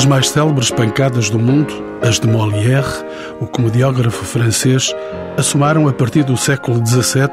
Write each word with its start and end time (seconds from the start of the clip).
As 0.00 0.06
mais 0.06 0.30
célebres 0.30 0.70
pancadas 0.70 1.28
do 1.28 1.38
mundo, 1.38 1.74
as 2.00 2.18
de 2.18 2.26
Molière, 2.26 3.04
o 3.38 3.46
comediógrafo 3.46 4.24
francês, 4.24 4.94
assumaram 5.36 5.86
a 5.88 5.92
partir 5.92 6.24
do 6.24 6.38
século 6.38 6.82
XVII 6.86 7.28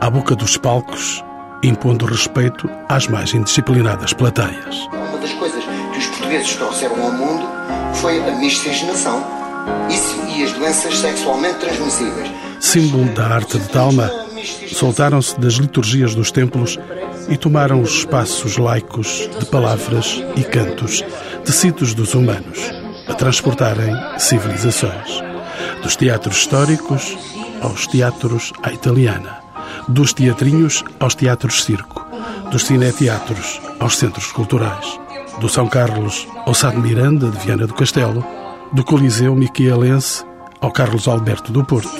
à 0.00 0.08
boca 0.08 0.36
dos 0.36 0.56
palcos, 0.56 1.24
impondo 1.60 2.06
respeito 2.06 2.70
às 2.88 3.08
mais 3.08 3.34
indisciplinadas 3.34 4.12
plateias. 4.12 4.86
Uma 4.92 5.18
das 5.18 5.32
coisas 5.32 5.64
que 5.64 5.98
os 5.98 6.06
portugueses 6.06 6.54
trouxeram 6.54 7.02
ao 7.02 7.12
mundo 7.14 7.48
foi 7.94 8.20
a 8.20 8.30
miscigenação 8.36 9.20
Isso 9.90 10.22
e 10.28 10.44
as 10.44 10.52
doenças 10.52 10.98
sexualmente 10.98 11.58
transmissíveis. 11.58 12.30
Símbolo 12.60 13.12
da 13.12 13.26
arte 13.26 13.58
de 13.58 13.68
Talma, 13.70 14.08
soltaram-se 14.72 15.36
das 15.40 15.54
liturgias 15.54 16.14
dos 16.14 16.30
templos 16.30 16.78
e 17.28 17.36
tomaram 17.36 17.82
os 17.82 17.90
espaços 17.90 18.56
laicos 18.56 19.28
de 19.38 19.46
palavras 19.46 20.22
e 20.36 20.42
cantos, 20.44 21.04
tecidos 21.48 21.94
dos 21.94 22.12
humanos, 22.12 22.58
a 23.08 23.14
transportarem 23.14 23.96
civilizações. 24.18 25.22
Dos 25.82 25.96
teatros 25.96 26.36
históricos 26.36 27.16
aos 27.62 27.86
teatros 27.86 28.52
à 28.62 28.70
italiana, 28.70 29.38
dos 29.88 30.12
teatrinhos 30.12 30.84
aos 31.00 31.14
teatros 31.14 31.64
circo, 31.64 32.06
dos 32.50 32.66
cineteatros 32.66 33.62
aos 33.80 33.96
centros 33.96 34.30
culturais, 34.30 35.00
do 35.40 35.48
São 35.48 35.66
Carlos 35.66 36.28
ao 36.44 36.52
Sá 36.52 36.68
de 36.68 36.76
Miranda 36.76 37.30
de 37.30 37.38
Viana 37.38 37.66
do 37.66 37.72
Castelo, 37.72 38.22
do 38.70 38.84
Coliseu 38.84 39.34
Miquelense 39.34 40.26
ao 40.60 40.70
Carlos 40.70 41.08
Alberto 41.08 41.50
do 41.50 41.64
Porto, 41.64 41.98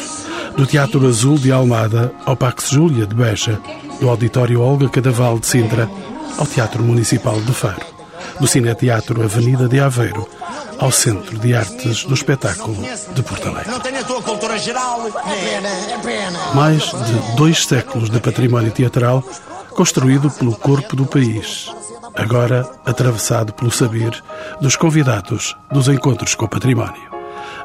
do 0.58 0.66
Teatro 0.66 1.08
Azul 1.08 1.38
de 1.38 1.50
Almada 1.50 2.12
ao 2.26 2.36
Pax 2.36 2.68
Júlia 2.68 3.06
de 3.06 3.14
Beja, 3.14 3.58
do 3.98 4.10
Auditório 4.10 4.60
Olga 4.60 4.90
Cadaval 4.90 5.38
de 5.38 5.46
Sintra 5.46 5.88
ao 6.36 6.46
Teatro 6.46 6.82
Municipal 6.82 7.40
de 7.40 7.54
Faro, 7.54 7.97
do 8.40 8.46
Cineteatro 8.46 9.22
Avenida 9.22 9.68
de 9.68 9.80
Aveiro 9.80 10.28
ao 10.78 10.92
Centro 10.92 11.38
de 11.38 11.54
Artes 11.54 12.04
do 12.04 12.14
Espetáculo 12.14 12.76
de 13.14 13.22
Porto 13.22 13.48
Alegre. 13.48 13.70
Não 13.70 13.80
tenho 13.80 14.00
a 14.00 14.04
tua 14.04 14.22
cultura 14.22 14.56
geral. 14.58 15.06
É 15.06 15.10
pena, 15.10 15.68
é 15.68 15.98
pena. 15.98 16.38
Mais 16.54 16.82
de 16.82 17.36
dois 17.36 17.64
séculos 17.64 18.08
de 18.08 18.20
património 18.20 18.70
teatral 18.70 19.24
construído 19.70 20.30
pelo 20.30 20.56
corpo 20.56 20.96
do 20.96 21.06
país, 21.06 21.72
agora 22.14 22.68
atravessado 22.84 23.52
pelo 23.52 23.70
saber 23.70 24.10
dos 24.60 24.74
convidados 24.74 25.56
dos 25.70 25.88
encontros 25.88 26.34
com 26.34 26.46
o 26.46 26.48
património. 26.48 27.08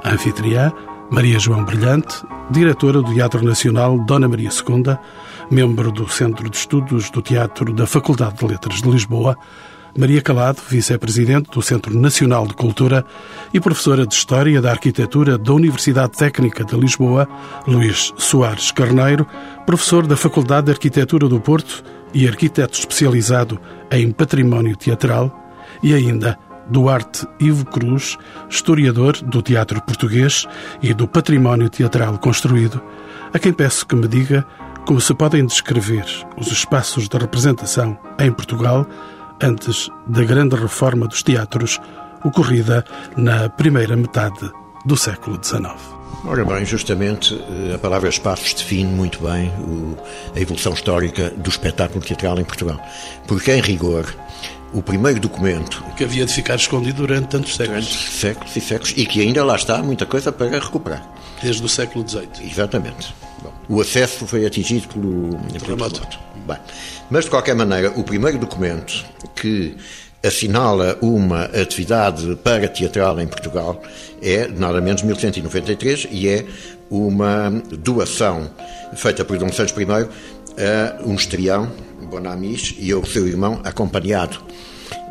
A 0.04 0.12
anfitriã, 0.12 0.72
Maria 1.10 1.40
João 1.40 1.64
Brilhante, 1.64 2.24
diretora 2.52 3.02
do 3.02 3.14
Teatro 3.14 3.44
Nacional 3.44 3.98
Dona 4.06 4.28
Maria 4.28 4.50
II, 4.50 4.98
membro 5.50 5.92
do 5.92 6.08
Centro 6.08 6.50
de 6.50 6.58
Estudos 6.58 7.10
do 7.10 7.22
Teatro 7.22 7.74
da 7.74 7.88
Faculdade 7.88 8.36
de 8.36 8.46
Letras 8.46 8.82
de 8.82 8.90
Lisboa, 8.90 9.38
Maria 9.96 10.22
Calado, 10.22 10.60
vice-presidente 10.68 11.52
do 11.52 11.62
Centro 11.62 11.96
Nacional 11.96 12.48
de 12.48 12.56
Cultura 12.56 13.06
e 13.54 13.60
professora 13.60 14.08
de 14.08 14.14
História 14.14 14.60
da 14.60 14.72
Arquitetura 14.72 15.38
da 15.38 15.54
Universidade 15.54 16.18
Técnica 16.18 16.64
de 16.64 16.76
Lisboa, 16.76 17.28
Luís 17.68 18.12
Soares 18.18 18.72
Carneiro, 18.72 19.28
professor 19.68 20.08
da 20.08 20.18
Faculdade 20.18 20.66
de 20.66 20.72
Arquitetura 20.72 21.28
do 21.28 21.40
Porto 21.40 21.84
e 22.12 22.28
arquiteto 22.28 22.78
especializado 22.78 23.60
em 23.92 24.12
património 24.12 24.76
teatral, 24.76 25.32
e 25.84 25.94
ainda 25.94 26.40
Duarte 26.68 27.28
Ivo 27.40 27.66
Cruz, 27.66 28.18
historiador 28.50 29.18
do 29.22 29.44
teatro 29.44 29.80
português 29.82 30.48
e 30.82 30.92
do 30.94 31.08
património 31.08 31.70
teatral 31.70 32.18
construído, 32.18 32.82
a 33.32 33.38
quem 33.38 33.54
peço 33.54 33.86
que 33.86 33.96
me 33.96 34.08
diga 34.08 34.44
como 34.86 35.00
se 35.00 35.14
podem 35.14 35.46
descrever 35.46 36.06
os 36.36 36.48
espaços 36.48 37.08
de 37.08 37.18
representação 37.18 37.98
em 38.20 38.32
Portugal 38.32 38.88
antes 39.42 39.90
da 40.08 40.24
grande 40.24 40.56
reforma 40.56 41.08
dos 41.08 41.24
teatros 41.24 41.80
ocorrida 42.24 42.86
na 43.18 43.50
primeira 43.50 43.96
metade 43.96 44.52
do 44.86 44.98
século 44.98 45.40
XIX. 45.44 45.74
Ora 46.26 46.46
bem, 46.46 46.66
justamente 46.66 47.38
a 47.74 47.78
palavra 47.78 48.08
espaços 48.08 48.54
define 48.54 48.90
muito 48.90 49.22
bem 49.22 49.50
o, 49.60 49.98
a 50.34 50.40
evolução 50.40 50.74
histórica 50.74 51.30
do 51.32 51.50
espetáculo 51.50 52.04
teatral 52.04 52.40
em 52.40 52.46
Portugal. 52.46 52.80
Porque, 53.28 53.52
em 53.52 53.60
rigor, 53.60 54.06
o 54.74 54.82
primeiro 54.82 55.20
documento. 55.20 55.84
Que 55.98 56.06
havia 56.06 56.26
de 56.26 56.34
ficar 56.34 56.56
escondido 56.56 57.06
durante 57.06 57.28
tantos 57.28 57.56
séculos. 57.56 57.86
Durante 57.86 58.12
séculos 58.12 58.56
e 58.56 58.62
séculos, 58.62 58.94
e 58.96 59.06
que 59.06 59.22
ainda 59.22 59.44
lá 59.44 59.56
está 59.56 59.84
muita 59.84 60.06
coisa 60.06 60.32
para 60.32 60.50
recuperar. 60.50 61.06
Desde 61.42 61.64
o 61.64 61.68
século 61.68 62.08
XVIII. 62.08 62.50
Exatamente. 62.50 63.14
Bom, 63.42 63.54
o 63.68 63.82
acesso 63.82 64.26
foi 64.26 64.46
atingido 64.46 64.88
pelo 64.88 65.36
terremoto. 65.60 66.08
Bem, 66.48 66.58
mas, 67.10 67.26
de 67.26 67.30
qualquer 67.30 67.56
maneira, 67.56 67.92
o 67.96 68.04
primeiro 68.04 68.38
documento 68.38 69.06
que 69.36 69.76
assinala 70.26 70.98
uma 71.02 71.44
atividade 71.46 72.36
para 72.38 72.68
teatral 72.68 73.20
em 73.20 73.28
Portugal 73.28 73.82
é, 74.22 74.48
nada 74.48 74.80
menos, 74.80 75.02
1193 75.02 76.08
e 76.10 76.30
é 76.30 76.46
uma 76.90 77.50
doação 77.72 78.50
feita 78.96 79.26
por 79.26 79.38
Dom 79.38 79.52
Santos 79.52 79.76
I 79.78 79.86
a 79.86 81.06
um 81.06 81.16
estrião, 81.16 81.70
Bonamis, 82.10 82.76
e 82.80 82.92
ao 82.92 83.06
seu 83.06 83.28
irmão, 83.28 83.60
acompanhado 83.64 84.38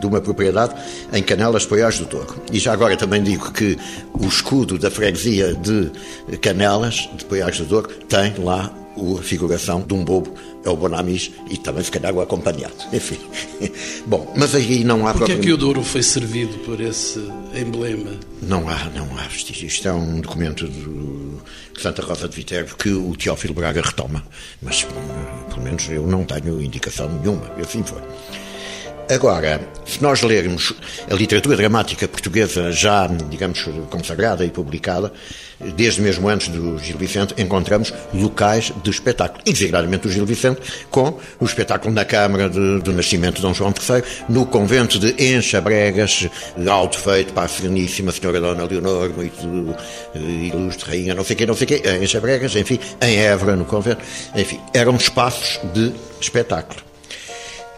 de 0.01 0.07
uma 0.07 0.21
propriedade 0.21 0.75
em 1.13 1.23
Canelas, 1.23 1.67
Poiares 1.67 1.99
do 1.99 2.07
Douro. 2.07 2.43
E 2.51 2.59
já 2.59 2.73
agora 2.73 2.97
também 2.97 3.23
digo 3.23 3.53
que 3.53 3.77
o 4.15 4.27
escudo 4.27 4.79
da 4.79 4.91
freguesia 4.91 5.55
de 5.55 5.91
Canelas, 6.39 7.09
de 7.17 7.25
Poiares 7.25 7.59
do 7.59 7.65
Douro, 7.67 7.89
tem 8.09 8.35
lá 8.39 8.73
a 8.97 9.23
figuração 9.23 9.81
de 9.81 9.95
um 9.95 10.05
bobo, 10.05 10.35
é 10.65 10.69
o 10.69 10.77
Bonamis, 10.77 11.31
e 11.51 11.57
também 11.57 11.83
se 11.83 11.91
calhar 11.91 12.15
o 12.15 12.21
acompanhado. 12.21 12.75
Enfim. 12.93 13.19
Bom, 14.07 14.33
mas 14.37 14.55
aí 14.55 14.85
não 14.85 15.07
há... 15.07 15.15
Porquê 15.15 15.33
é 15.33 15.39
que 15.39 15.53
o 15.53 15.57
Douro 15.57 15.83
foi 15.83 16.03
servido 16.03 16.59
por 16.59 16.81
esse 16.81 17.19
emblema? 17.55 18.13
Não 18.43 18.69
há, 18.69 18.85
não 18.95 19.19
há 19.19 19.23
vestígio. 19.29 19.67
Isto 19.67 19.89
é 19.89 19.93
um 19.93 20.21
documento 20.21 20.67
do 20.67 21.41
Santa 21.79 22.03
Rosa 22.03 22.29
de 22.29 22.37
Viterbo 22.37 22.77
que 22.77 22.91
o 22.91 23.17
Teófilo 23.17 23.55
Braga 23.55 23.81
retoma, 23.81 24.23
mas 24.61 24.85
pelo 24.85 25.63
menos 25.63 25.89
eu 25.89 26.07
não 26.07 26.25
tenho 26.25 26.61
indicação 26.61 27.09
nenhuma, 27.09 27.51
assim 27.61 27.83
foi. 27.83 28.03
Agora, 29.11 29.61
se 29.85 30.03
nós 30.03 30.23
lermos 30.23 30.73
a 31.11 31.15
literatura 31.15 31.57
dramática 31.57 32.09
portuguesa 32.09 32.73
já, 32.73 33.07
digamos, 33.07 33.63
consagrada 33.91 34.45
e 34.45 34.51
publicada, 34.51 35.13
desde 35.71 36.01
mesmo 36.01 36.29
antes 36.29 36.49
do 36.49 36.79
Gil 36.79 36.99
Vicente, 36.99 37.35
encontramos 37.39 37.93
locais 38.13 38.73
de 38.83 38.91
espetáculo, 38.91 39.43
e 39.47 39.53
do 39.53 40.11
Gil 40.11 40.27
Vicente, 40.27 40.61
com 40.91 41.19
o 41.41 41.45
espetáculo 41.45 41.95
na 41.95 42.05
Câmara 42.05 42.49
de, 42.49 42.81
do 42.81 42.93
Nascimento 42.93 43.37
de 43.37 43.43
Dom 43.43 43.55
João 43.55 43.71
III, 43.71 44.03
no 44.29 44.47
convento 44.47 44.99
de 44.99 45.15
Enxabregas, 45.35 46.29
alto 46.69 46.99
feito 46.99 47.33
para 47.33 47.45
a 47.45 47.49
Sereníssima 47.49 48.13
Senhora 48.13 48.41
Dona 48.41 48.65
Leonor, 48.65 49.11
muito 49.11 49.77
eh, 50.15 50.19
ilustre 50.19 50.91
rainha, 50.91 51.15
não 51.15 51.25
sei 51.25 51.37
quem, 51.37 51.47
não 51.47 51.55
sei 51.55 51.67
quem, 51.67 51.81
Enxabregas, 52.03 52.57
enfim, 52.57 52.79
em 53.01 53.19
Évora, 53.19 53.57
no 53.57 53.65
convento, 53.65 54.03
enfim, 54.35 54.61
eram 54.75 54.97
espaços 54.97 55.61
de 55.73 55.93
espetáculo. 56.21 56.81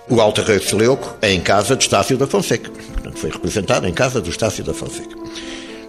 O 0.08 0.20
Alto 0.20 0.42
Rei 0.42 0.60
Seleuco 0.60 1.16
em 1.22 1.40
casa 1.40 1.74
de 1.74 1.84
Estácio 1.84 2.18
da 2.18 2.26
Fonseca. 2.26 2.70
Portanto, 2.70 3.18
foi 3.18 3.30
representado 3.30 3.86
em 3.86 3.92
casa 3.92 4.20
do 4.20 4.28
Estácio 4.28 4.62
da 4.62 4.74
Fonseca. 4.74 5.16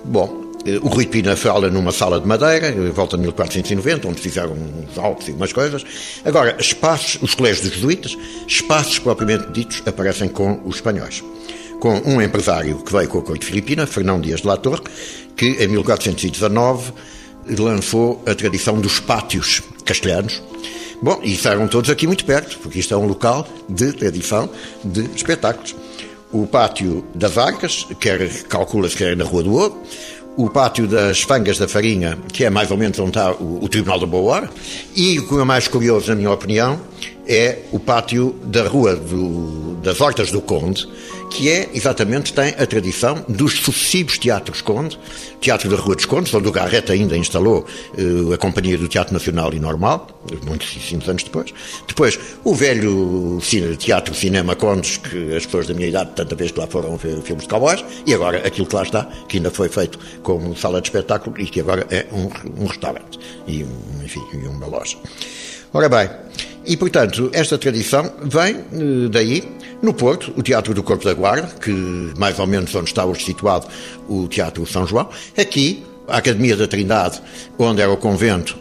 Bom, 0.05 0.44
o 0.81 0.87
Rui 0.87 1.05
Pina 1.05 1.35
fala 1.35 1.69
numa 1.69 1.91
sala 1.91 2.19
de 2.19 2.27
madeira, 2.27 2.71
volta 2.91 3.17
de 3.17 3.23
1490, 3.23 4.07
onde 4.07 4.19
fizeram 4.19 4.53
uns 4.53 4.97
altos 4.97 5.27
e 5.27 5.31
umas 5.31 5.53
coisas. 5.53 5.83
Agora, 6.23 6.57
espaços, 6.59 7.21
os 7.21 7.35
colégios 7.35 7.67
dos 7.67 7.75
jesuítas, 7.75 8.17
espaços 8.47 8.97
propriamente 8.97 9.51
ditos, 9.51 9.83
aparecem 9.85 10.27
com 10.27 10.61
os 10.65 10.77
espanhóis. 10.77 11.23
Com 11.79 12.01
um 12.05 12.21
empresário 12.21 12.77
que 12.77 12.91
veio 12.91 13.07
com 13.07 13.19
a 13.19 13.21
corte 13.21 13.45
filipina, 13.45 13.85
Fernão 13.85 14.19
Dias 14.19 14.41
de 14.41 14.47
la 14.47 14.57
Torre, 14.57 14.81
que 15.35 15.45
em 15.63 15.67
1419 15.67 16.93
lançou 17.59 18.23
a 18.25 18.33
tradição 18.33 18.79
dos 18.79 18.99
pátios 18.99 19.61
castelhanos, 19.85 20.41
Bom, 21.01 21.19
e 21.23 21.33
estavam 21.33 21.67
todos 21.67 21.89
aqui 21.89 22.07
muito 22.07 22.23
perto, 22.25 22.57
porque 22.59 22.79
isto 22.79 22.93
é 22.93 22.97
um 22.97 23.05
local 23.05 23.45
de 23.67 23.91
tradição 23.93 24.49
de 24.83 25.01
espetáculos. 25.13 25.75
O 26.31 26.47
pátio 26.47 27.05
das 27.13 27.37
Arcas, 27.37 27.85
quer 27.99 28.27
calcula-se 28.43 28.95
que 28.95 29.03
era 29.03 29.15
na 29.15 29.25
Rua 29.25 29.43
do 29.43 29.53
Ouro, 29.53 29.83
o 30.37 30.49
pátio 30.49 30.87
das 30.87 31.21
Fangas 31.21 31.57
da 31.57 31.67
Farinha, 31.67 32.17
que 32.31 32.43
é 32.43 32.49
mais 32.49 32.71
ou 32.71 32.77
menos 32.77 32.99
onde 32.99 33.11
está 33.11 33.31
o, 33.31 33.63
o 33.63 33.69
Tribunal 33.69 33.99
da 33.99 34.05
Boa 34.05 34.33
Hora, 34.33 34.49
e 34.95 35.19
o 35.19 35.27
que 35.27 35.35
é 35.35 35.43
mais 35.43 35.67
curioso, 35.67 36.09
na 36.09 36.15
minha 36.15 36.31
opinião, 36.31 36.79
é 37.27 37.59
o 37.71 37.79
pátio 37.79 38.35
da 38.43 38.67
Rua 38.67 38.95
do, 38.95 39.75
das 39.81 39.99
Hortas 40.01 40.31
do 40.31 40.41
Conde, 40.41 40.87
que 41.29 41.49
é, 41.49 41.69
exatamente, 41.73 42.33
tem 42.33 42.49
a 42.57 42.65
tradição 42.65 43.25
dos 43.27 43.53
sucessivos 43.59 44.17
teatros 44.17 44.61
Conde, 44.61 44.99
Teatro 45.39 45.69
da 45.69 45.75
Rua 45.75 45.95
dos 45.95 46.05
Condes, 46.05 46.33
onde 46.33 46.47
o 46.47 46.51
Garrett 46.51 46.91
ainda 46.91 47.15
instalou 47.17 47.65
uh, 47.97 48.33
a 48.33 48.37
Companhia 48.37 48.77
do 48.77 48.87
Teatro 48.87 49.13
Nacional 49.13 49.53
e 49.53 49.59
Normal, 49.59 50.07
muitíssimos 50.43 51.07
anos 51.07 51.23
depois. 51.23 51.53
Depois, 51.87 52.19
o 52.43 52.53
velho 52.53 53.39
Teatro 53.77 54.15
Cinema 54.15 54.55
Condes, 54.55 54.97
que 54.97 55.35
as 55.35 55.45
pessoas 55.45 55.67
da 55.67 55.73
minha 55.73 55.87
idade 55.87 56.11
tanta 56.15 56.35
vez 56.35 56.51
que 56.51 56.59
lá 56.59 56.67
foram 56.67 56.97
ver 56.97 57.21
filmes 57.21 57.43
de 57.43 57.49
cowboys, 57.49 57.83
e 58.05 58.13
agora 58.13 58.45
aquilo 58.45 58.67
que 58.67 58.75
lá 58.75 58.83
está, 58.83 59.03
que 59.27 59.37
ainda 59.37 59.51
foi 59.51 59.69
feito 59.69 59.99
como 60.23 60.55
sala 60.55 60.81
de 60.81 60.87
espetáculo 60.87 61.39
e 61.39 61.45
que 61.45 61.59
agora 61.59 61.85
é 61.89 62.07
um, 62.11 62.63
um 62.63 62.65
restaurante 62.65 63.19
e, 63.47 63.65
enfim, 64.03 64.23
uma 64.47 64.67
loja. 64.67 64.97
Ora 65.75 65.89
bem, 65.89 66.09
e 66.65 66.77
portanto, 66.77 67.29
esta 67.33 67.57
tradição 67.57 68.09
vem 68.23 68.55
eh, 68.55 69.09
daí, 69.11 69.43
no 69.81 69.93
Porto, 69.93 70.31
o 70.37 70.41
Teatro 70.41 70.73
do 70.73 70.81
Corpo 70.81 71.03
da 71.03 71.13
Guarda, 71.13 71.49
que 71.59 71.69
mais 72.17 72.39
ou 72.39 72.47
menos 72.47 72.73
onde 72.73 72.87
está 72.87 73.03
hoje 73.03 73.25
situado 73.25 73.67
o 74.07 74.25
Teatro 74.29 74.65
São 74.65 74.87
João, 74.87 75.09
aqui, 75.37 75.83
a 76.07 76.19
Academia 76.19 76.55
da 76.55 76.65
Trindade, 76.65 77.21
onde 77.59 77.81
era 77.81 77.91
o 77.91 77.97
convento 77.97 78.57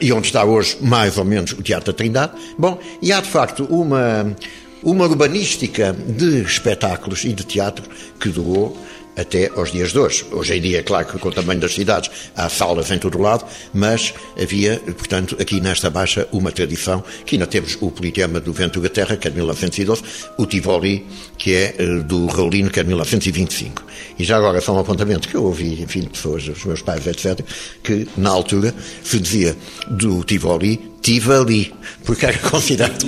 e 0.00 0.12
onde 0.12 0.26
está 0.26 0.44
hoje 0.44 0.76
mais 0.80 1.16
ou 1.18 1.24
menos 1.24 1.52
o 1.52 1.62
Teatro 1.62 1.92
da 1.92 1.96
Trindade. 1.96 2.32
Bom, 2.58 2.80
e 3.00 3.12
há 3.12 3.20
de 3.20 3.28
facto 3.28 3.64
uma, 3.66 4.36
uma 4.82 5.04
urbanística 5.04 5.92
de 5.92 6.42
espetáculos 6.42 7.24
e 7.24 7.32
de 7.32 7.44
teatro 7.44 7.84
que 8.18 8.28
durou 8.30 8.76
até 9.16 9.50
aos 9.56 9.72
dias 9.72 9.92
de 9.92 9.98
hoje. 9.98 10.24
Hoje 10.32 10.56
em 10.56 10.60
dia, 10.60 10.82
claro 10.82 11.06
que 11.06 11.18
com 11.18 11.28
o 11.28 11.32
tamanho 11.32 11.60
das 11.60 11.74
cidades 11.74 12.10
há 12.36 12.48
salas 12.48 12.90
em 12.90 12.98
todo 12.98 13.18
lado, 13.18 13.44
mas 13.72 14.14
havia, 14.40 14.78
portanto, 14.96 15.36
aqui 15.40 15.60
nesta 15.60 15.90
Baixa 15.90 16.28
uma 16.32 16.50
tradição, 16.50 17.02
que 17.24 17.36
ainda 17.36 17.46
temos 17.46 17.76
o 17.80 17.90
Politema 17.90 18.40
do 18.40 18.52
Ventura 18.52 18.88
Terra, 18.88 19.16
que 19.16 19.28
é 19.28 19.30
de 19.30 19.36
1912, 19.36 20.02
o 20.36 20.46
Tivoli, 20.46 21.06
que 21.38 21.54
é 21.54 21.74
eh, 21.78 22.02
do 22.02 22.26
Raulino, 22.26 22.70
que 22.70 22.80
é 22.80 22.82
de 22.82 22.88
1925. 22.88 23.84
E 24.18 24.24
já 24.24 24.36
agora 24.36 24.60
só 24.60 24.74
um 24.74 24.78
apontamento 24.78 25.28
que 25.28 25.34
eu 25.34 25.44
ouvi, 25.44 25.82
enfim, 25.82 26.00
de 26.00 26.08
pessoas, 26.08 26.46
os 26.48 26.64
meus 26.64 26.82
pais, 26.82 27.06
etc., 27.06 27.40
que 27.82 28.08
na 28.16 28.30
altura 28.30 28.74
se 29.02 29.18
dizia 29.20 29.56
do 29.88 30.22
Tivoli 30.24 30.93
estive 31.04 31.32
ali, 31.34 31.74
porque 32.04 32.24
era 32.24 32.38
considerado 32.48 33.04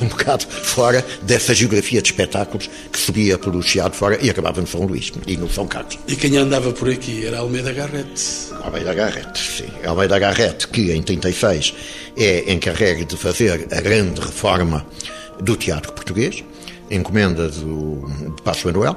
um 0.00 0.06
bocado 0.06 0.44
fora 0.44 1.04
dessa 1.22 1.54
geografia 1.54 2.02
de 2.02 2.10
espetáculos 2.10 2.68
que 2.92 2.98
subia 2.98 3.38
pelo 3.38 3.62
Chiado 3.62 3.96
fora 3.96 4.18
e 4.20 4.28
acabava 4.28 4.60
no 4.60 4.66
São 4.66 4.84
Luís 4.84 5.10
e 5.26 5.36
no 5.38 5.48
São 5.50 5.66
Carlos. 5.66 5.98
E 6.06 6.14
quem 6.14 6.36
andava 6.36 6.70
por 6.72 6.90
aqui 6.90 7.24
era 7.26 7.38
Almeida 7.38 7.72
Garrett. 7.72 8.52
Almeida 8.62 8.92
Garrett, 8.92 9.38
sim. 9.38 9.68
Almeida 9.86 10.18
Garrett, 10.18 10.68
que 10.68 10.92
em 10.92 11.02
36 11.02 11.74
é 12.16 12.52
encarregue 12.52 13.06
de 13.06 13.16
fazer 13.16 13.66
a 13.72 13.80
grande 13.80 14.20
reforma 14.20 14.86
do 15.40 15.56
teatro 15.56 15.92
português, 15.94 16.44
encomenda 16.90 17.48
do, 17.48 18.06
de 18.36 18.42
Passo 18.42 18.66
Manuel, 18.66 18.96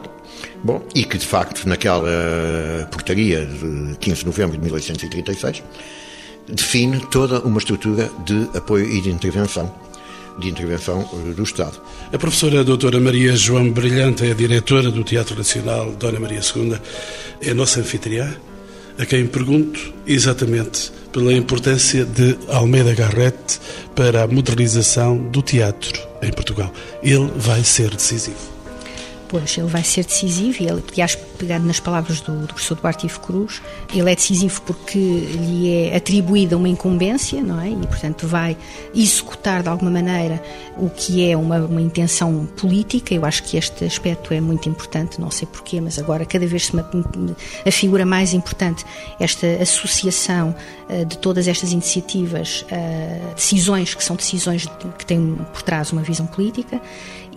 Bom, 0.63 0.85
e 0.93 1.03
que 1.03 1.17
de 1.17 1.25
facto 1.25 1.67
naquela 1.67 2.87
portaria 2.91 3.45
de 3.45 3.95
15 3.99 4.19
de 4.19 4.25
novembro 4.25 4.57
de 4.57 4.63
1836 4.63 5.63
define 6.49 6.99
toda 7.11 7.39
uma 7.39 7.57
estrutura 7.57 8.09
de 8.25 8.47
apoio 8.55 8.85
e 8.89 9.01
de 9.01 9.09
intervenção 9.09 9.87
de 10.37 10.49
intervenção 10.49 11.07
eh, 11.13 11.33
do 11.33 11.43
Estado. 11.43 11.81
A 12.13 12.17
professora 12.17 12.63
doutora 12.63 12.99
Maria 12.99 13.35
João 13.35 13.71
Brilhante 13.71 14.25
é 14.25 14.31
a 14.31 14.35
diretora 14.35 14.91
do 14.91 15.03
Teatro 15.03 15.35
Nacional 15.35 15.91
Dona 15.93 16.19
Maria 16.19 16.39
II, 16.39 16.77
é 17.41 17.51
a 17.51 17.55
nossa 17.55 17.79
anfitriã, 17.79 18.35
a 18.99 19.05
quem 19.05 19.25
pergunto 19.25 19.93
exatamente 20.05 20.91
pela 21.11 21.33
importância 21.33 22.05
de 22.05 22.37
Almeida 22.49 22.93
Garrett 22.93 23.59
para 23.95 24.23
a 24.23 24.27
modernização 24.27 25.17
do 25.17 25.41
teatro 25.41 25.99
em 26.21 26.31
Portugal. 26.31 26.71
Ele 27.01 27.31
vai 27.35 27.63
ser 27.63 27.89
decisivo. 27.89 28.56
Pois, 29.29 29.57
ele 29.57 29.67
vai 29.67 29.83
ser 29.83 30.05
decisivo 30.05 30.63
e 30.63 30.67
ele, 30.67 30.81
aliás, 30.89 31.15
pegando 31.37 31.65
nas 31.65 31.81
palavras 31.81 32.21
do, 32.21 32.41
do 32.41 32.53
professor 32.53 32.75
Duarte 32.75 33.07
Ivo 33.07 33.19
Cruz, 33.19 33.61
ele 33.93 34.09
é 34.09 34.15
decisivo 34.15 34.61
porque 34.61 34.97
lhe 34.97 35.73
é 35.73 35.97
atribuída 35.97 36.55
uma 36.55 36.69
incumbência, 36.69 37.43
não 37.43 37.59
é? 37.59 37.69
E, 37.69 37.75
portanto, 37.75 38.25
vai 38.25 38.55
executar 38.95 39.63
de 39.63 39.69
alguma 39.69 39.91
maneira 39.91 40.41
o 40.77 40.89
que 40.89 41.29
é 41.29 41.35
uma, 41.35 41.57
uma 41.57 41.81
intenção 41.81 42.47
política. 42.55 43.13
Eu 43.13 43.25
acho 43.25 43.43
que 43.43 43.57
este 43.57 43.83
aspecto 43.83 44.33
é 44.33 44.39
muito 44.39 44.69
importante, 44.69 45.19
não 45.19 45.29
sei 45.29 45.45
porquê, 45.45 45.81
mas 45.81 45.99
agora 45.99 46.25
cada 46.25 46.47
vez 46.47 46.67
se 46.67 46.71
a 47.65 47.71
figura 47.71 48.05
mais 48.05 48.33
importante, 48.33 48.85
esta 49.19 49.45
associação 49.61 50.55
uh, 50.89 51.05
de 51.05 51.17
todas 51.17 51.49
estas 51.49 51.73
iniciativas, 51.73 52.65
uh, 52.71 53.35
decisões 53.35 53.93
que 53.93 54.03
são 54.03 54.15
decisões 54.15 54.61
de, 54.61 54.69
que 54.97 55.05
têm 55.05 55.35
por 55.51 55.61
trás 55.63 55.91
uma 55.91 56.01
visão 56.01 56.25
política, 56.25 56.81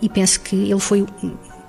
e 0.01 0.09
penso 0.09 0.39
que 0.41 0.55
ele 0.55 0.79
foi 0.79 1.05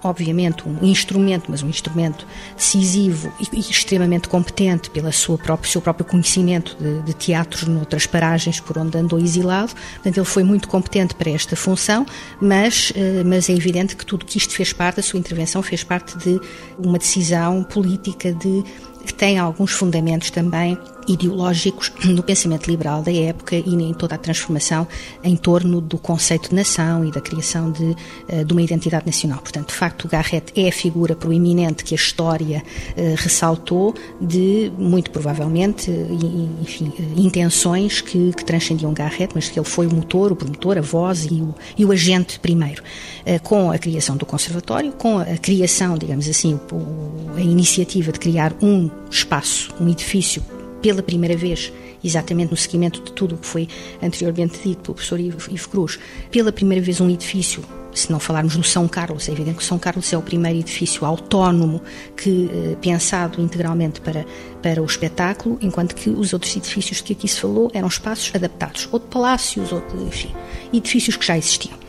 obviamente, 0.03 0.65
um 0.69 0.85
instrumento, 0.85 1.45
mas 1.49 1.63
um 1.63 1.69
instrumento 1.69 2.27
decisivo 2.57 3.33
e, 3.41 3.59
extremamente 3.59 4.29
competente 4.29 4.91
pelo 4.91 5.13
seu 5.13 5.39
próprio 5.39 6.05
conhecimento 6.05 6.77
de, 6.79 7.03
de 7.03 7.15
teatros 7.15 7.65
noutras 7.69 8.07
paragens 8.07 8.61
por 8.61 8.79
onde 8.79 8.97
andou 8.99 9.19
exilado. 9.19 9.73
Portanto, 9.95 10.17
ele 10.17 10.27
foi 10.27 10.43
muito 10.43 10.69
competente 10.69 11.15
para 11.15 11.31
esta 11.31 11.55
função, 11.57 12.07
mas, 12.41 12.93
eh, 12.97 13.23
mas 13.25 13.49
é 13.49 13.53
evidente 13.53 13.97
que 13.97 14.05
tudo 14.05 14.25
que 14.25 14.39
isto 14.39 14.55
fez 14.55 14.73
parte, 14.73 15.01
a 15.01 15.03
sua 15.03 15.19
intervenção 15.19 15.63
fez 15.63 15.85
parte 15.85 16.17
de 16.19 16.41
uma 16.79 16.99
decisão 16.99 17.63
política 17.63 18.33
de 18.33 18.65
que 19.05 19.13
tem 19.13 19.39
alguns 19.39 19.73
fundamentos 19.73 20.31
também 20.31 20.79
ideológicos 21.09 21.93
no 22.05 22.23
pensamento 22.23 22.69
liberal 22.69 23.03
da 23.03 23.13
época 23.13 23.57
e 23.57 23.75
em 23.75 23.93
toda 23.95 24.15
a 24.15 24.19
transformação 24.19 24.87
em 25.23 25.37
torno 25.37 25.81
do 25.81 25.99
conceito 25.99 26.51
de 26.51 26.55
nação 26.55 27.05
e 27.05 27.11
da 27.11 27.21
criação 27.21 27.71
de, 27.71 27.97
eh, 28.29 28.45
de 28.45 28.53
uma 28.53 28.63
identidade 28.63 29.07
nacional. 29.07 29.41
Portanto, 29.41 29.69
de 29.69 29.75
facto, 29.75 30.09
Garrett 30.09 30.53
é 30.55 30.69
a 30.69 30.73
figura 30.73 31.15
proeminente 31.15 31.85
que 31.85 31.95
a 31.95 31.97
história 31.97 32.63
uh, 32.63 33.15
ressaltou 33.17 33.95
de, 34.21 34.73
muito 34.79 35.11
provavelmente, 35.11 35.91
enfim, 36.61 36.93
intenções 37.17 38.01
que, 38.01 38.33
que, 38.33 38.45
transcendiam 38.45 38.93
Garrett, 38.93 39.33
mas 39.35 39.49
que 39.49 39.59
ele 39.59 39.69
foi 39.69 39.87
o 39.87 39.95
motor, 39.95 40.33
o 40.33 40.37
promotor, 40.37 40.79
a 40.79 40.81
voz 40.81 41.25
e 41.25 41.35
o, 41.35 41.55
e 41.77 41.85
o 41.85 41.93
agente 41.93 42.39
primeiro, 42.39 42.83
com 43.43 43.71
a 43.71 43.79
criação 43.79 44.17
do 44.17 44.27
conservatório, 44.27 44.93
com 44.93 45.19
a 45.19 45.37
criação, 45.37 45.97
digamos 45.97 46.29
assim, 46.29 46.59
a 47.37 47.41
iniciativa 47.41 48.13
de 48.13 48.19
criar 48.19 48.53
um 48.61 48.91
espaço, 49.11 49.73
um 49.81 49.89
edifício 49.89 50.43
pela 50.83 51.03
primeira 51.03 51.37
vez, 51.37 51.73
exatamente 52.05 52.51
no 52.51 52.57
seguimento 52.57 53.01
de 53.01 53.13
tudo 53.13 53.37
o 53.37 53.39
que 53.39 53.47
foi 53.47 53.69
anteriormente 54.03 54.59
dito 54.63 54.83
pelo 54.83 54.95
professor 54.95 55.21
Ivo 55.21 55.69
Cruz, 55.71 55.99
pela 56.31 56.53
primeira 56.53 56.85
vez 56.85 57.01
um 57.01 57.09
edifício 57.09 57.65
se 57.95 58.11
não 58.11 58.19
falarmos 58.19 58.57
do 58.57 58.65
São 58.65 58.89
Carlos, 58.89 59.29
é 59.29 59.33
evidente 59.33 59.59
que 59.59 59.63
o 59.63 59.67
São 59.67 59.79
Carlos 59.79 60.11
é 60.13 60.17
o 60.17 60.23
primeiro 60.23 60.59
edifício 60.59 61.05
autónomo 61.05 61.83
que 62.17 62.51
eh, 62.53 62.77
pensado 62.81 63.41
integralmente 63.41 64.01
para, 64.01 64.25
para 64.63 64.81
o 64.81 64.87
espetáculo, 64.87 65.59
enquanto 65.61 65.95
que 65.95 66.09
os 66.09 66.33
outros 66.33 66.57
edifícios 66.57 67.01
que 67.01 67.13
aqui 67.13 67.29
se 67.29 67.41
falou 67.41 67.71
eram 67.75 67.89
espaços 67.89 68.35
adaptados, 68.35 68.89
ou 68.91 68.99
de 68.99 69.07
palácios, 69.07 69.73
ou 69.73 69.81
de, 69.81 70.05
enfim, 70.05 70.33
edifícios 70.73 71.17
que 71.17 71.27
já 71.27 71.37
existiam. 71.37 71.82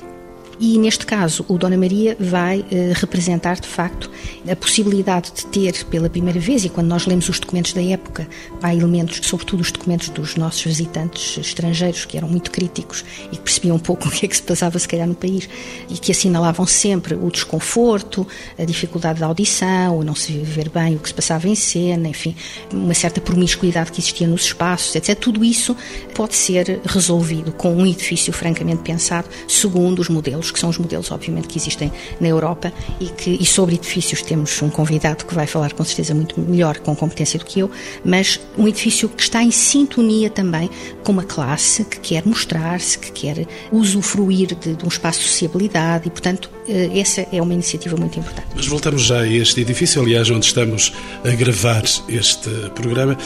E 0.65 0.79
neste 0.79 1.05
caso, 1.05 1.43
o 1.49 1.57
Dona 1.57 1.75
Maria 1.75 2.15
vai 2.17 2.61
uh, 2.61 2.65
representar 2.93 3.59
de 3.59 3.67
facto 3.67 4.09
a 4.49 4.55
possibilidade 4.55 5.33
de 5.33 5.45
ter 5.47 5.83
pela 5.87 6.09
primeira 6.09 6.39
vez, 6.39 6.63
e 6.63 6.69
quando 6.69 6.87
nós 6.87 7.05
lemos 7.05 7.27
os 7.27 7.37
documentos 7.37 7.73
da 7.73 7.83
época, 7.83 8.25
há 8.61 8.73
elementos, 8.73 9.19
sobretudo 9.27 9.59
os 9.59 9.73
documentos 9.73 10.07
dos 10.07 10.37
nossos 10.37 10.63
visitantes 10.63 11.37
estrangeiros, 11.37 12.05
que 12.05 12.15
eram 12.15 12.29
muito 12.29 12.49
críticos 12.49 13.03
e 13.29 13.35
que 13.35 13.41
percebiam 13.41 13.75
um 13.75 13.79
pouco 13.79 14.07
o 14.07 14.11
que 14.11 14.25
é 14.25 14.29
que 14.29 14.37
se 14.37 14.41
passava, 14.41 14.79
se 14.79 14.87
calhar, 14.87 15.05
no 15.05 15.15
país, 15.15 15.49
e 15.89 15.95
que 15.95 16.13
assinalavam 16.13 16.65
sempre 16.65 17.13
o 17.13 17.29
desconforto, 17.29 18.25
a 18.57 18.63
dificuldade 18.63 19.19
da 19.19 19.25
audição, 19.25 19.97
o 19.97 20.01
não 20.01 20.15
se 20.15 20.31
ver 20.31 20.69
bem 20.69 20.95
o 20.95 20.99
que 20.99 21.09
se 21.09 21.13
passava 21.13 21.45
em 21.45 21.55
cena, 21.55 22.07
enfim, 22.07 22.37
uma 22.71 22.93
certa 22.93 23.19
promiscuidade 23.19 23.91
que 23.91 23.99
existia 23.99 24.29
nos 24.29 24.45
espaços, 24.45 24.95
etc. 24.95 25.19
Tudo 25.19 25.43
isso 25.43 25.75
pode 26.15 26.35
ser 26.37 26.79
resolvido 26.85 27.51
com 27.51 27.75
um 27.75 27.85
edifício 27.85 28.31
francamente 28.31 28.81
pensado, 28.81 29.27
segundo 29.45 29.99
os 29.99 30.07
modelos, 30.07 30.52
que 30.53 30.59
são 30.59 30.69
os 30.69 30.77
modelos, 30.77 31.11
obviamente, 31.11 31.47
que 31.47 31.57
existem 31.57 31.91
na 32.19 32.27
Europa 32.27 32.71
e 32.99 33.07
que 33.07 33.31
e 33.31 33.45
sobre 33.45 33.75
edifícios 33.75 34.21
temos 34.21 34.61
um 34.61 34.69
convidado 34.69 35.25
que 35.25 35.33
vai 35.33 35.47
falar 35.47 35.73
com 35.73 35.83
certeza 35.83 36.13
muito 36.13 36.39
melhor, 36.39 36.77
com 36.79 36.95
competência 36.95 37.39
do 37.39 37.45
que 37.45 37.59
eu, 37.59 37.69
mas 38.05 38.39
um 38.57 38.67
edifício 38.67 39.09
que 39.09 39.21
está 39.21 39.43
em 39.43 39.51
sintonia 39.51 40.29
também 40.29 40.69
com 41.03 41.11
uma 41.11 41.23
classe 41.23 41.83
que 41.83 41.99
quer 41.99 42.25
mostrar-se, 42.25 42.97
que 42.97 43.11
quer 43.11 43.47
usufruir 43.71 44.55
de, 44.55 44.75
de 44.75 44.85
um 44.85 44.87
espaço 44.87 45.19
de 45.19 45.27
sociabilidade 45.27 46.07
e, 46.07 46.11
portanto, 46.11 46.49
eh, 46.67 46.99
essa 46.99 47.25
é 47.31 47.41
uma 47.41 47.53
iniciativa 47.53 47.97
muito 47.97 48.19
importante. 48.19 48.47
Mas 48.55 48.67
voltamos 48.67 49.03
já 49.03 49.21
a 49.21 49.27
este 49.27 49.61
edifício, 49.61 50.01
aliás, 50.01 50.29
onde 50.29 50.45
estamos 50.45 50.93
a 51.23 51.35
gravar 51.35 51.83
este 52.07 52.49
programa. 52.75 53.17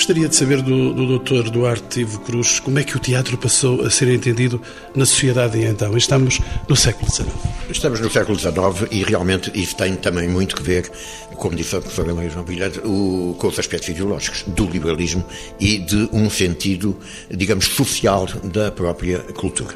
Gostaria 0.00 0.30
de 0.30 0.34
saber 0.34 0.62
do, 0.62 0.94
do 0.94 1.18
Dr. 1.18 1.50
Duarte 1.50 2.00
Ivo 2.00 2.20
Cruz 2.20 2.58
como 2.58 2.78
é 2.78 2.82
que 2.82 2.96
o 2.96 2.98
teatro 2.98 3.36
passou 3.36 3.82
a 3.82 3.90
ser 3.90 4.08
entendido 4.08 4.58
na 4.94 5.04
sociedade 5.04 5.62
então. 5.62 5.94
Estamos 5.94 6.40
no 6.66 6.74
século 6.74 7.12
XIX. 7.12 7.28
Estamos 7.68 8.00
no 8.00 8.10
século 8.10 8.38
XIX 8.38 8.90
e 8.90 9.04
realmente 9.04 9.52
isso 9.54 9.76
tem 9.76 9.94
também 9.96 10.26
muito 10.26 10.56
que 10.56 10.62
ver, 10.62 10.90
como 11.36 11.54
disse 11.54 11.76
a 11.76 11.82
professora 11.82 12.14
Maria 12.14 12.30
João 12.30 12.46
Bilhete, 12.46 12.80
com 12.80 13.46
os 13.46 13.58
aspectos 13.58 13.90
ideológicos 13.90 14.42
do 14.46 14.64
liberalismo 14.64 15.22
e 15.60 15.76
de 15.76 16.08
um 16.14 16.30
sentido, 16.30 16.98
digamos, 17.30 17.66
social 17.66 18.26
da 18.42 18.72
própria 18.72 19.18
cultura. 19.18 19.74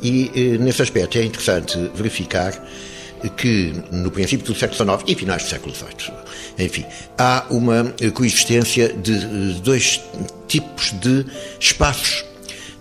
E 0.00 0.30
eh, 0.32 0.58
nesse 0.58 0.80
aspecto 0.80 1.18
é 1.18 1.24
interessante 1.24 1.76
verificar 1.92 2.54
que 3.36 3.72
no 3.90 4.10
princípio 4.10 4.46
do 4.46 4.58
século 4.58 4.98
XIX 4.98 5.04
e 5.06 5.14
finais 5.14 5.44
do 5.44 5.48
século 5.48 5.74
XVIII, 5.74 6.12
enfim, 6.58 6.84
há 7.18 7.46
uma 7.50 7.94
coexistência 8.14 8.92
de 8.92 9.12
eh, 9.14 9.60
dois 9.62 10.00
tipos 10.48 10.92
de 10.92 11.24
espaços 11.58 12.24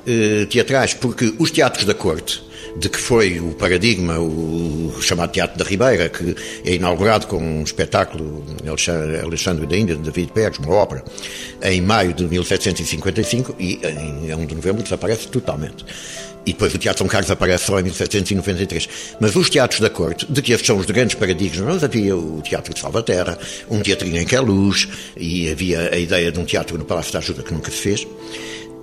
eh, 0.08 0.46
teatrais, 0.50 0.94
porque 0.94 1.34
os 1.40 1.52
teatros 1.52 1.86
da 1.86 1.94
corte 1.94 2.44
de 2.78 2.90
que 2.90 2.98
foi 2.98 3.40
o 3.40 3.54
paradigma, 3.54 4.20
o 4.20 4.94
chamado 5.02 5.32
Teatro 5.32 5.58
da 5.58 5.64
Ribeira, 5.64 6.10
que 6.10 6.36
é 6.66 6.76
inaugurado 6.76 7.26
com 7.26 7.38
um 7.38 7.64
espetáculo 7.64 8.44
Alexandre 9.24 9.66
da 9.66 9.78
Índia, 9.78 9.96
de 9.96 10.02
David 10.02 10.32
Pérez, 10.34 10.60
uma 10.60 10.74
ópera, 10.76 11.04
em 11.62 11.82
maio 11.82 12.14
de 12.14 12.26
1755 12.26 13.56
e 13.58 13.80
em 13.84 14.34
1 14.34 14.46
de 14.46 14.56
novembro 14.56 14.84
desaparece 14.84 15.28
totalmente. 15.30 15.86
E 16.46 16.54
depois 16.54 16.74
o 16.74 16.78
Teatro 16.78 17.00
São 17.00 17.08
Carlos 17.08 17.32
aparece 17.32 17.66
só 17.66 17.80
em 17.80 17.84
1793. 17.84 18.90
Mas 19.20 19.36
os 19.36 19.50
teatros 19.50 19.80
da 19.80 19.90
corte, 19.90 20.26
de 20.30 20.42
que 20.42 20.54
estes 20.54 20.68
são 20.68 20.78
os 20.78 20.86
grandes 20.86 21.16
paradigmas, 21.16 21.84
havia 21.84 22.16
o 22.16 22.42
Teatro 22.42 22.74
de 22.74 22.80
Salvaterra, 22.80 23.38
um 23.70 23.82
teatrinho 23.82 24.18
em 24.18 24.26
que 24.26 24.36
é 24.36 24.40
luz, 24.40 24.88
e 25.18 25.50
havia 25.50 25.90
a 25.92 25.98
ideia 25.98 26.32
de 26.32 26.40
um 26.40 26.46
teatro 26.46 26.78
no 26.78 26.86
Palácio 26.86 27.14
da 27.14 27.20
Ajuda 27.20 27.42
que 27.42 27.54
nunca 27.54 27.72
se 27.72 27.78
fez, 27.78 28.08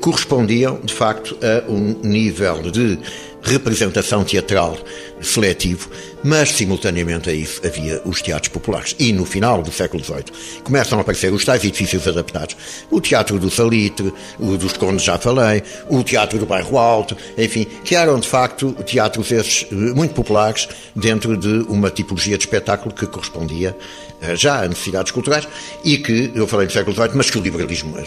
correspondiam, 0.01 0.81
de 0.83 0.93
facto, 0.93 1.39
a 1.41 1.71
um 1.71 2.01
nível 2.03 2.71
de 2.71 2.99
representação 3.43 4.25
teatral 4.25 4.79
seletivo, 5.21 5.91
mas 6.23 6.53
simultaneamente 6.53 7.29
a 7.29 7.33
isso 7.33 7.61
havia 7.65 8.01
os 8.05 8.23
teatros 8.23 8.49
populares. 8.49 8.95
E 8.99 9.13
no 9.13 9.25
final 9.25 9.63
do 9.63 9.73
século 9.73 10.03
XVIII 10.03 10.25
começam 10.63 10.99
a 10.99 11.03
aparecer 11.03 11.33
os 11.33 11.45
tais 11.45 11.65
edifícios 11.65 12.07
adaptados. 12.07 12.57
O 12.91 13.01
Teatro 13.01 13.39
do 13.39 13.51
Salitre, 13.51 14.13
o 14.39 14.57
dos 14.57 14.73
Condes 14.75 15.03
já 15.03 15.19
falei, 15.19 15.63
o 15.89 16.03
Teatro 16.03 16.39
do 16.39 16.47
Bairro 16.47 16.79
Alto, 16.79 17.17
enfim, 17.37 17.67
que 17.85 17.95
eram 17.95 18.19
de 18.19 18.29
facto 18.29 18.73
teatros 18.85 19.31
esses 19.33 19.67
eh, 19.71 19.75
muito 19.75 20.15
populares 20.15 20.69
dentro 20.95 21.37
de 21.37 21.65
uma 21.69 21.91
tipologia 21.91 22.37
de 22.37 22.45
espetáculo 22.45 22.95
que 22.95 23.07
correspondia 23.07 23.77
eh, 24.21 24.37
já 24.37 24.63
a 24.63 24.69
necessidades 24.69 25.13
culturais 25.13 25.49
e 25.85 25.99
que, 25.99 26.31
eu 26.35 26.47
falei 26.47 26.67
do 26.67 26.73
século 26.73 26.95
XVIII, 26.95 27.11
mas 27.15 27.31
que 27.31 27.39
o 27.39 27.43
liberalismo 27.43 27.99
eh, 27.99 28.07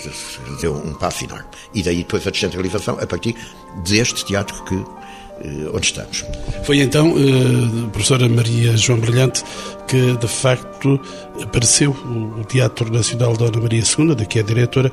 deu 0.62 0.74
um 0.76 0.94
passo 0.94 1.26
enorme. 1.26 1.46
E 1.74 1.84
daí 1.84 1.98
depois 1.98 2.26
a 2.26 2.32
descentralização 2.32 2.98
a 3.00 3.06
partir 3.06 3.36
deste 3.84 4.24
teatro 4.26 4.64
que 4.64 5.05
onde 5.74 5.86
estamos. 5.86 6.26
Foi 6.64 6.80
então, 6.80 7.14
a 7.86 7.90
professora 7.90 8.28
Maria 8.30 8.76
João 8.78 9.00
Brilhante, 9.00 9.44
que 9.88 10.16
de 10.18 10.28
facto 10.28 11.00
apareceu 11.42 11.92
o 11.92 12.44
Teatro 12.46 12.92
Nacional 12.92 13.36
Dona 13.36 13.60
Maria 13.60 13.82
II, 13.82 14.16
de 14.16 14.26
que 14.26 14.40
é 14.40 14.44
diretora. 14.44 14.92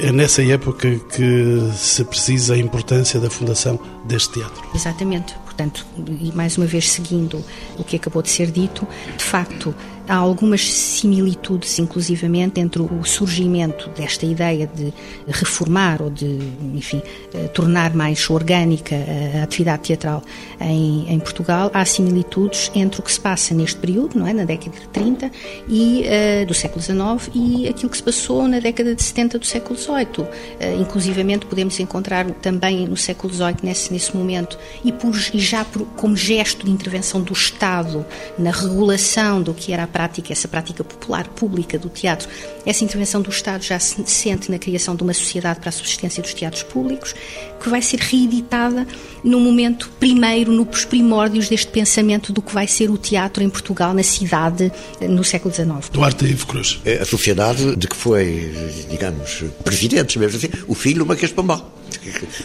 É 0.00 0.12
nessa 0.12 0.42
época 0.42 0.98
que 1.14 1.70
se 1.74 2.04
precisa 2.04 2.54
a 2.54 2.58
importância 2.58 3.20
da 3.20 3.28
fundação 3.28 3.78
deste 4.04 4.34
teatro. 4.34 4.62
Exatamente. 4.74 5.34
Portanto, 5.44 5.86
e 6.20 6.32
mais 6.32 6.56
uma 6.56 6.66
vez 6.66 6.90
seguindo 6.90 7.44
o 7.78 7.84
que 7.84 7.96
acabou 7.96 8.22
de 8.22 8.30
ser 8.30 8.50
dito, 8.50 8.86
de 9.16 9.24
facto, 9.24 9.74
há 10.08 10.16
algumas 10.16 10.72
similitudes, 10.72 11.78
inclusivamente, 11.78 12.60
entre 12.60 12.82
o 12.82 13.04
surgimento 13.04 13.88
desta 13.90 14.26
ideia 14.26 14.66
de 14.66 14.92
reformar 15.26 16.02
ou 16.02 16.10
de, 16.10 16.38
enfim, 16.74 17.02
eh, 17.32 17.48
tornar 17.48 17.94
mais 17.94 18.28
orgânica 18.28 18.94
a 19.34 19.42
atividade 19.42 19.82
teatral 19.82 20.22
em, 20.60 21.06
em 21.08 21.18
Portugal. 21.18 21.70
Há 21.72 21.84
similitudes 21.84 22.70
entre 22.74 23.00
o 23.00 23.02
que 23.02 23.12
se 23.12 23.20
passa 23.20 23.54
neste 23.54 23.78
período, 23.78 24.18
não 24.18 24.26
é, 24.26 24.32
na 24.32 24.44
década 24.44 24.78
de 24.78 24.88
30 24.88 25.30
e 25.68 26.04
uh, 26.04 26.46
do 26.46 26.54
século 26.54 26.82
XIX 26.82 27.30
e 27.34 27.68
aquilo 27.68 27.90
que 27.90 27.96
se 27.96 28.02
passou 28.02 28.46
na 28.48 28.58
década 28.58 28.94
de 28.94 29.02
70 29.02 29.38
do 29.38 29.46
século 29.46 29.78
XVIII. 29.78 30.20
Uh, 30.20 30.80
inclusivamente 30.80 31.46
podemos 31.46 31.78
encontrar 31.80 32.30
também 32.42 32.86
no 32.86 32.96
século 32.96 33.32
XVIII 33.32 33.56
nesse, 33.62 33.92
nesse 33.92 34.16
momento 34.16 34.58
e, 34.84 34.92
por, 34.92 35.14
e 35.32 35.38
já 35.38 35.64
por, 35.64 35.86
como 35.96 36.16
gesto 36.16 36.66
de 36.66 36.70
intervenção 36.70 37.22
do 37.22 37.32
Estado 37.32 38.04
na 38.38 38.50
regulação 38.50 39.42
do 39.42 39.54
que 39.54 39.72
era 39.72 39.84
a 39.84 39.86
prática, 39.94 40.32
essa 40.32 40.48
prática 40.48 40.82
popular 40.82 41.28
pública 41.28 41.78
do 41.78 41.88
teatro, 41.88 42.28
essa 42.66 42.82
intervenção 42.82 43.22
do 43.22 43.30
Estado 43.30 43.62
já 43.62 43.78
se 43.78 44.02
sente 44.06 44.50
na 44.50 44.58
criação 44.58 44.96
de 44.96 45.04
uma 45.04 45.14
sociedade 45.14 45.60
para 45.60 45.68
a 45.68 45.72
subsistência 45.72 46.20
dos 46.20 46.34
teatros 46.34 46.64
públicos, 46.64 47.14
que 47.62 47.68
vai 47.68 47.80
ser 47.80 48.00
reeditada 48.00 48.84
no 49.22 49.38
momento 49.38 49.88
primeiro, 50.00 50.50
nos 50.50 50.84
primórdios 50.84 51.48
deste 51.48 51.68
pensamento 51.68 52.32
do 52.32 52.42
que 52.42 52.52
vai 52.52 52.66
ser 52.66 52.90
o 52.90 52.98
teatro 52.98 53.44
em 53.44 53.48
Portugal, 53.48 53.94
na 53.94 54.02
cidade, 54.02 54.72
no 55.00 55.22
século 55.22 55.54
XIX. 55.54 55.88
Duarte 55.92 56.24
Ivo 56.24 56.46
Cruz. 56.46 56.80
É 56.84 56.94
a 57.00 57.06
sociedade 57.06 57.76
de 57.76 57.86
que 57.86 57.94
foi, 57.94 58.52
digamos, 58.90 59.44
presidente, 59.62 60.18
mesmo 60.18 60.38
assim, 60.38 60.48
o 60.66 60.74
filho 60.74 61.06
Marquês 61.06 61.30
de 61.30 61.36
Pombal. 61.36 61.72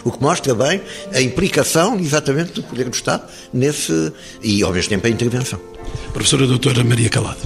O 0.04 0.12
que 0.12 0.22
mostra 0.22 0.54
bem 0.54 0.82
a 1.14 1.22
implicação, 1.22 1.98
exatamente, 2.00 2.54
do 2.54 2.64
poder 2.64 2.90
do 2.90 2.96
Estado 2.96 3.24
nesse. 3.54 4.12
e, 4.44 4.64
ao 4.64 4.72
mesmo 4.72 4.90
tempo, 4.90 5.08
a 5.08 5.10
intervenção. 5.10 5.60
Professora 6.14 6.48
Doutora 6.48 6.84
Maria 6.84 7.10
Calado. 7.10 7.40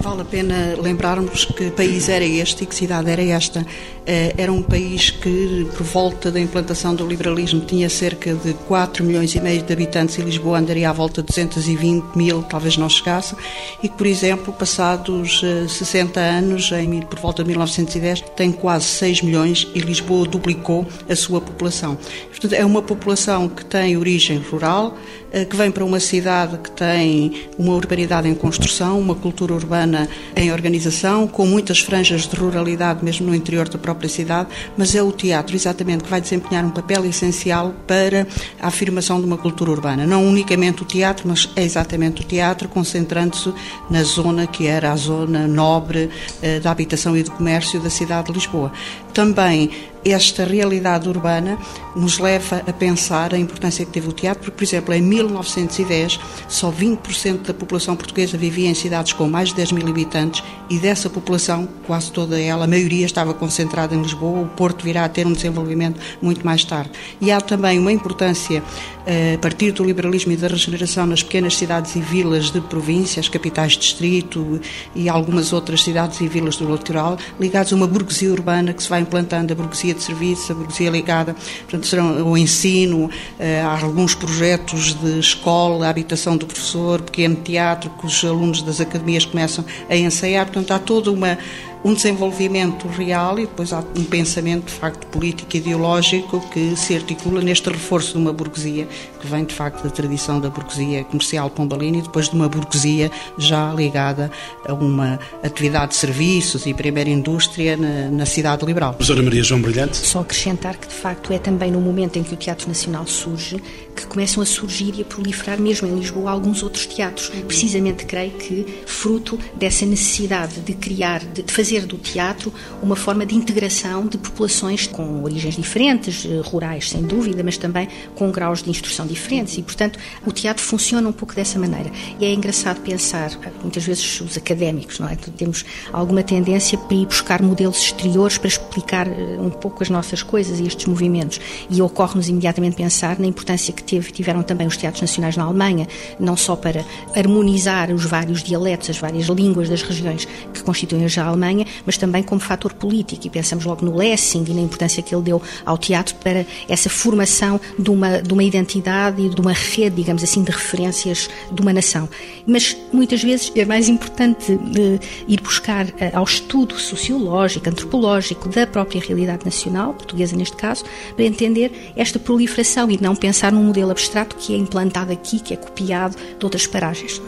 Vale 0.00 0.22
a 0.22 0.24
pena 0.24 0.76
lembrarmos 0.80 1.46
que 1.46 1.70
país 1.70 2.08
era 2.08 2.24
este 2.24 2.64
e 2.64 2.66
que 2.66 2.74
cidade 2.74 3.10
era 3.10 3.22
esta. 3.22 3.66
Eh, 4.06 4.34
era 4.38 4.52
um 4.52 4.62
país 4.62 5.10
que, 5.10 5.66
por 5.76 5.82
volta 5.82 6.30
da 6.30 6.38
implantação 6.38 6.94
do 6.94 7.04
liberalismo, 7.04 7.60
tinha 7.60 7.90
cerca 7.90 8.34
de 8.34 8.54
4 8.68 9.02
milhões 9.04 9.34
e 9.34 9.40
meio 9.40 9.62
de 9.62 9.72
habitantes 9.72 10.16
e 10.16 10.22
Lisboa 10.22 10.58
andaria 10.58 10.88
à 10.88 10.92
volta 10.92 11.22
de 11.22 11.26
220 11.26 12.14
mil, 12.14 12.42
talvez 12.44 12.76
não 12.76 12.88
chegasse, 12.88 13.34
e 13.82 13.88
que, 13.88 13.96
por 13.96 14.06
exemplo, 14.06 14.52
passados 14.52 15.42
60 15.68 16.20
eh, 16.20 16.30
anos, 16.38 16.70
em, 16.70 17.00
por 17.00 17.18
volta 17.18 17.42
de 17.42 17.48
1910, 17.48 18.20
tem 18.36 18.52
quase 18.52 18.84
6 18.84 19.22
milhões 19.22 19.66
e 19.74 19.80
Lisboa 19.80 20.24
duplicou 20.28 20.86
a 21.08 21.16
sua 21.16 21.40
população. 21.40 21.98
Portanto, 22.30 22.52
é 22.52 22.64
uma 22.64 22.82
população 22.82 23.48
que 23.48 23.64
tem 23.64 23.96
origem 23.96 24.38
rural, 24.38 24.96
eh, 25.32 25.44
que 25.44 25.56
vem 25.56 25.70
para 25.72 25.84
uma 25.84 25.98
cidade 25.98 26.58
que 26.58 26.70
tem 26.70 27.48
uma 27.58 27.74
urbanidade 27.74 28.28
em 28.28 28.34
construção, 28.34 29.00
uma 29.00 29.16
cultura 29.16 29.52
urbana 29.52 30.08
em 30.36 30.52
organização, 30.52 31.26
com 31.26 31.44
muitas 31.44 31.80
franjas 31.80 32.28
de 32.28 32.36
ruralidade, 32.36 33.04
mesmo 33.04 33.26
no 33.26 33.34
interior 33.34 33.68
da 33.68 33.78
própria 33.78 33.95
cidade, 34.08 34.48
mas 34.76 34.94
é 34.94 35.02
o 35.02 35.12
teatro, 35.12 35.56
exatamente, 35.56 36.04
que 36.04 36.10
vai 36.10 36.20
desempenhar 36.20 36.64
um 36.64 36.70
papel 36.70 37.04
essencial 37.04 37.74
para 37.86 38.26
a 38.60 38.68
afirmação 38.68 39.20
de 39.20 39.26
uma 39.26 39.36
cultura 39.36 39.70
urbana. 39.70 40.06
Não 40.06 40.24
unicamente 40.24 40.82
o 40.82 40.84
teatro, 40.84 41.28
mas 41.28 41.48
é 41.56 41.62
exatamente 41.62 42.22
o 42.22 42.24
teatro, 42.24 42.68
concentrando-se 42.68 43.52
na 43.90 44.02
zona 44.02 44.46
que 44.46 44.66
era 44.66 44.92
a 44.92 44.96
zona 44.96 45.46
nobre 45.46 46.10
eh, 46.42 46.60
da 46.60 46.70
habitação 46.70 47.16
e 47.16 47.22
do 47.22 47.30
comércio 47.30 47.80
da 47.80 47.90
cidade 47.90 48.28
de 48.28 48.32
Lisboa. 48.32 48.72
Também 49.12 49.70
esta 50.12 50.44
realidade 50.44 51.08
urbana 51.08 51.58
nos 51.94 52.18
leva 52.18 52.62
a 52.66 52.72
pensar 52.72 53.34
a 53.34 53.38
importância 53.38 53.84
que 53.84 53.90
teve 53.90 54.08
o 54.08 54.12
teatro, 54.12 54.44
porque, 54.44 54.56
por 54.56 54.64
exemplo, 54.64 54.94
em 54.94 55.02
1910, 55.02 56.20
só 56.48 56.70
20% 56.70 57.46
da 57.46 57.54
população 57.54 57.96
portuguesa 57.96 58.36
vivia 58.36 58.68
em 58.68 58.74
cidades 58.74 59.12
com 59.12 59.28
mais 59.28 59.48
de 59.48 59.56
10 59.56 59.72
mil 59.72 59.88
habitantes 59.88 60.42
e 60.68 60.78
dessa 60.78 61.08
população, 61.08 61.68
quase 61.86 62.10
toda 62.10 62.38
ela, 62.40 62.64
a 62.64 62.68
maioria 62.68 63.06
estava 63.06 63.32
concentrada 63.32 63.94
em 63.94 64.02
Lisboa. 64.02 64.40
O 64.40 64.48
Porto 64.48 64.84
virá 64.84 65.04
a 65.04 65.08
ter 65.08 65.26
um 65.26 65.32
desenvolvimento 65.32 66.00
muito 66.20 66.44
mais 66.44 66.64
tarde. 66.64 66.90
E 67.20 67.30
há 67.30 67.40
também 67.40 67.78
uma 67.78 67.92
importância, 67.92 68.62
a 69.06 69.38
partir 69.38 69.70
do 69.70 69.84
liberalismo 69.84 70.32
e 70.32 70.36
da 70.36 70.48
regeneração, 70.48 71.06
nas 71.06 71.22
pequenas 71.22 71.56
cidades 71.56 71.94
e 71.94 72.00
vilas 72.00 72.50
de 72.50 72.60
províncias, 72.60 73.28
capitais 73.28 73.72
de 73.72 73.78
distrito 73.78 74.60
e 74.96 75.08
algumas 75.08 75.52
outras 75.52 75.82
cidades 75.82 76.20
e 76.20 76.26
vilas 76.26 76.56
do 76.56 76.70
litoral, 76.70 77.16
ligados 77.38 77.72
a 77.72 77.76
uma 77.76 77.86
burguesia 77.86 78.32
urbana 78.32 78.72
que 78.72 78.82
se 78.82 78.88
vai 78.88 79.00
implantando, 79.00 79.52
a 79.52 79.56
burguesia 79.56 79.94
de 79.94 80.02
serviço, 80.02 80.50
a 80.50 80.54
burguesia 80.56 80.90
ligada, 80.90 81.34
portanto, 81.60 81.86
serão 81.86 82.30
o 82.30 82.36
ensino, 82.36 83.08
eh, 83.38 83.60
há 83.60 83.80
alguns 83.80 84.14
projetos 84.14 84.94
de 84.94 85.20
escola, 85.20 85.86
a 85.86 85.90
habitação 85.90 86.36
do 86.36 86.44
professor, 86.44 87.00
pequeno 87.00 87.36
teatro, 87.36 87.90
que 87.90 88.06
os 88.06 88.24
alunos 88.24 88.62
das 88.62 88.80
academias 88.80 89.24
começam 89.24 89.64
a 89.88 89.96
ensaiar, 89.96 90.46
portanto, 90.46 90.72
há 90.72 90.78
toda 90.78 91.12
uma 91.12 91.38
um 91.86 91.94
desenvolvimento 91.94 92.88
real 92.88 93.38
e 93.38 93.42
depois 93.42 93.72
há 93.72 93.78
um 93.78 94.02
pensamento, 94.02 94.64
de 94.64 94.72
facto, 94.72 95.06
político 95.06 95.54
e 95.54 95.60
ideológico 95.60 96.40
que 96.50 96.74
se 96.74 96.96
articula 96.96 97.40
neste 97.40 97.70
reforço 97.70 98.10
de 98.10 98.18
uma 98.18 98.32
burguesia, 98.32 98.88
que 99.20 99.26
vem, 99.28 99.44
de 99.44 99.54
facto, 99.54 99.84
da 99.84 99.90
tradição 99.90 100.40
da 100.40 100.50
burguesia 100.50 101.04
comercial 101.04 101.48
pombalina 101.48 101.98
e 101.98 102.02
depois 102.02 102.28
de 102.28 102.34
uma 102.34 102.48
burguesia 102.48 103.08
já 103.38 103.72
ligada 103.72 104.32
a 104.66 104.74
uma 104.74 105.20
atividade 105.44 105.92
de 105.92 105.98
serviços 105.98 106.66
e 106.66 106.74
primeira 106.74 107.08
indústria 107.08 107.76
na, 107.76 108.10
na 108.10 108.26
cidade 108.26 108.66
liberal. 108.66 108.94
Professora 108.94 109.22
Maria 109.22 109.44
João 109.44 109.62
Brilhante. 109.62 109.96
Só 109.96 110.22
acrescentar 110.22 110.76
que, 110.78 110.88
de 110.88 110.94
facto, 110.94 111.32
é 111.32 111.38
também 111.38 111.70
no 111.70 111.80
momento 111.80 112.18
em 112.18 112.24
que 112.24 112.34
o 112.34 112.36
Teatro 112.36 112.66
Nacional 112.66 113.06
surge 113.06 113.62
que 113.94 114.06
começam 114.06 114.42
a 114.42 114.46
surgir 114.46 114.92
e 114.98 115.02
a 115.02 115.04
proliferar, 115.04 115.60
mesmo 115.60 115.88
em 115.88 115.98
Lisboa, 115.98 116.30
alguns 116.30 116.62
outros 116.62 116.84
teatros. 116.84 117.30
Precisamente, 117.46 118.04
creio 118.04 118.32
que, 118.32 118.82
fruto 118.86 119.38
dessa 119.54 119.86
necessidade 119.86 120.60
de 120.60 120.74
criar, 120.74 121.24
de 121.24 121.50
fazer 121.50 121.75
fazer 121.76 121.86
do 121.86 121.98
teatro 121.98 122.52
uma 122.82 122.96
forma 122.96 123.26
de 123.26 123.34
integração 123.34 124.06
de 124.06 124.16
populações 124.16 124.86
com 124.86 125.22
origens 125.22 125.56
diferentes, 125.56 126.24
eh, 126.24 126.40
rurais 126.44 126.90
sem 126.90 127.02
dúvida, 127.02 127.42
mas 127.44 127.58
também 127.58 127.88
com 128.14 128.30
graus 128.30 128.62
de 128.62 128.70
instrução 128.70 129.06
diferentes 129.06 129.58
e, 129.58 129.62
portanto, 129.62 129.98
o 130.24 130.32
teatro 130.32 130.62
funciona 130.62 131.08
um 131.08 131.12
pouco 131.12 131.34
dessa 131.34 131.58
maneira. 131.58 131.90
E 132.18 132.24
é 132.24 132.32
engraçado 132.32 132.80
pensar, 132.80 133.30
muitas 133.62 133.84
vezes 133.84 134.20
os 134.20 134.36
académicos, 134.36 134.98
não 134.98 135.08
é? 135.08 135.16
Temos 135.36 135.64
alguma 135.92 136.22
tendência 136.22 136.78
para 136.78 136.96
ir 136.96 137.06
buscar 137.06 137.42
modelos 137.42 137.78
exteriores 137.78 138.38
para 138.38 138.48
explicar 138.48 139.06
eh, 139.06 139.38
um 139.38 139.50
pouco 139.50 139.82
as 139.82 139.90
nossas 139.90 140.22
coisas 140.22 140.60
e 140.60 140.66
estes 140.66 140.86
movimentos. 140.86 141.40
E 141.68 141.82
ocorre-nos 141.82 142.28
imediatamente 142.28 142.76
pensar 142.76 143.18
na 143.18 143.26
importância 143.26 143.72
que 143.72 143.82
teve, 143.82 144.12
tiveram 144.12 144.42
também 144.42 144.66
os 144.66 144.76
teatros 144.76 145.02
nacionais 145.02 145.36
na 145.36 145.44
Alemanha, 145.44 145.86
não 146.18 146.36
só 146.36 146.56
para 146.56 146.84
harmonizar 147.14 147.90
os 147.90 148.04
vários 148.04 148.42
dialetos, 148.42 148.90
as 148.90 148.98
várias 148.98 149.26
línguas 149.26 149.68
das 149.68 149.82
regiões 149.82 150.26
que 150.54 150.62
constituem 150.62 151.04
hoje 151.04 151.20
a 151.20 151.26
Alemanha, 151.26 151.65
mas 151.84 151.96
também 151.96 152.22
como 152.22 152.40
fator 152.40 152.72
político. 152.72 153.26
E 153.26 153.30
pensamos 153.30 153.64
logo 153.64 153.84
no 153.84 153.96
Lessing 153.96 154.44
e 154.48 154.54
na 154.54 154.60
importância 154.60 155.02
que 155.02 155.14
ele 155.14 155.22
deu 155.22 155.42
ao 155.64 155.78
teatro 155.78 156.14
para 156.16 156.44
essa 156.68 156.88
formação 156.88 157.60
de 157.78 157.90
uma, 157.90 158.22
de 158.22 158.32
uma 158.32 158.42
identidade 158.42 159.22
e 159.22 159.28
de 159.28 159.40
uma 159.40 159.52
rede, 159.52 159.96
digamos 159.96 160.22
assim, 160.22 160.42
de 160.42 160.50
referências 160.50 161.28
de 161.50 161.60
uma 161.62 161.72
nação. 161.72 162.08
Mas 162.46 162.76
muitas 162.92 163.22
vezes 163.22 163.52
é 163.54 163.64
mais 163.64 163.88
importante 163.88 164.52
uh, 164.52 165.00
ir 165.26 165.40
buscar 165.40 165.86
uh, 165.86 165.92
ao 166.14 166.24
estudo 166.24 166.78
sociológico, 166.78 167.68
antropológico 167.68 168.48
da 168.48 168.66
própria 168.66 169.00
realidade 169.00 169.44
nacional, 169.44 169.94
portuguesa 169.94 170.36
neste 170.36 170.56
caso, 170.56 170.84
para 171.14 171.24
entender 171.24 171.92
esta 171.96 172.18
proliferação 172.18 172.90
e 172.90 173.00
não 173.00 173.14
pensar 173.14 173.52
num 173.52 173.64
modelo 173.64 173.90
abstrato 173.90 174.36
que 174.36 174.54
é 174.54 174.56
implantado 174.56 175.12
aqui, 175.12 175.40
que 175.40 175.54
é 175.54 175.56
copiado 175.56 176.16
de 176.16 176.44
outras 176.44 176.66
paragens. 176.66 177.20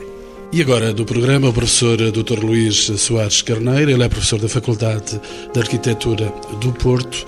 E 0.51 0.63
agora 0.63 0.95
do 0.95 1.05
programa 1.05 1.51
o 1.51 1.53
professor 1.53 1.99
Dr. 2.11 2.43
Luís 2.43 2.91
Soares 2.97 3.43
Carneiro, 3.43 3.91
ele 3.91 4.03
é 4.03 4.09
professor 4.09 4.41
da 4.41 4.49
Faculdade 4.49 5.21
de 5.53 5.61
Arquitetura 5.61 6.33
do 6.59 6.73
Porto. 6.73 7.27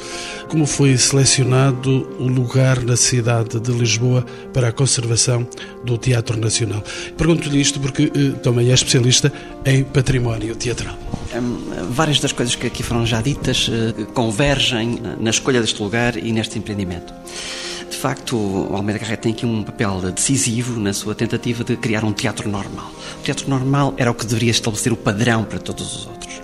Como 0.48 0.66
foi 0.66 0.96
selecionado 0.96 2.08
o 2.18 2.26
lugar 2.26 2.82
na 2.82 2.96
cidade 2.96 3.60
de 3.60 3.70
Lisboa 3.72 4.24
para 4.54 4.68
a 4.68 4.72
conservação 4.72 5.46
do 5.84 5.98
Teatro 5.98 6.40
Nacional? 6.40 6.82
Pergunto-lhe 7.18 7.60
isto 7.60 7.78
porque 7.78 8.04
eh, 8.04 8.38
também 8.42 8.70
é 8.70 8.72
especialista 8.72 9.30
em 9.66 9.84
património 9.84 10.56
teatral. 10.56 10.98
Um, 11.34 11.90
várias 11.90 12.20
das 12.20 12.32
coisas 12.32 12.54
que 12.54 12.66
aqui 12.66 12.82
foram 12.82 13.04
já 13.04 13.20
ditas 13.20 13.68
uh, 13.68 14.06
convergem 14.14 14.98
na 15.20 15.28
escolha 15.28 15.60
deste 15.60 15.80
lugar 15.82 16.16
e 16.16 16.32
neste 16.32 16.58
empreendimento 16.58 17.12
facto, 17.96 18.36
o 18.36 18.74
Almeida 18.74 18.98
Garrett 18.98 19.22
tem 19.22 19.32
aqui 19.32 19.46
um 19.46 19.62
papel 19.62 20.00
decisivo 20.12 20.78
na 20.80 20.92
sua 20.92 21.14
tentativa 21.14 21.64
de 21.64 21.76
criar 21.76 22.04
um 22.04 22.12
teatro 22.12 22.48
normal. 22.48 22.90
O 23.20 23.22
teatro 23.22 23.48
normal 23.48 23.94
era 23.96 24.10
o 24.10 24.14
que 24.14 24.24
deveria 24.26 24.50
estabelecer 24.50 24.92
o 24.92 24.96
padrão 24.96 25.44
para 25.44 25.58
todos 25.58 25.96
os 25.96 26.06
outros. 26.06 26.40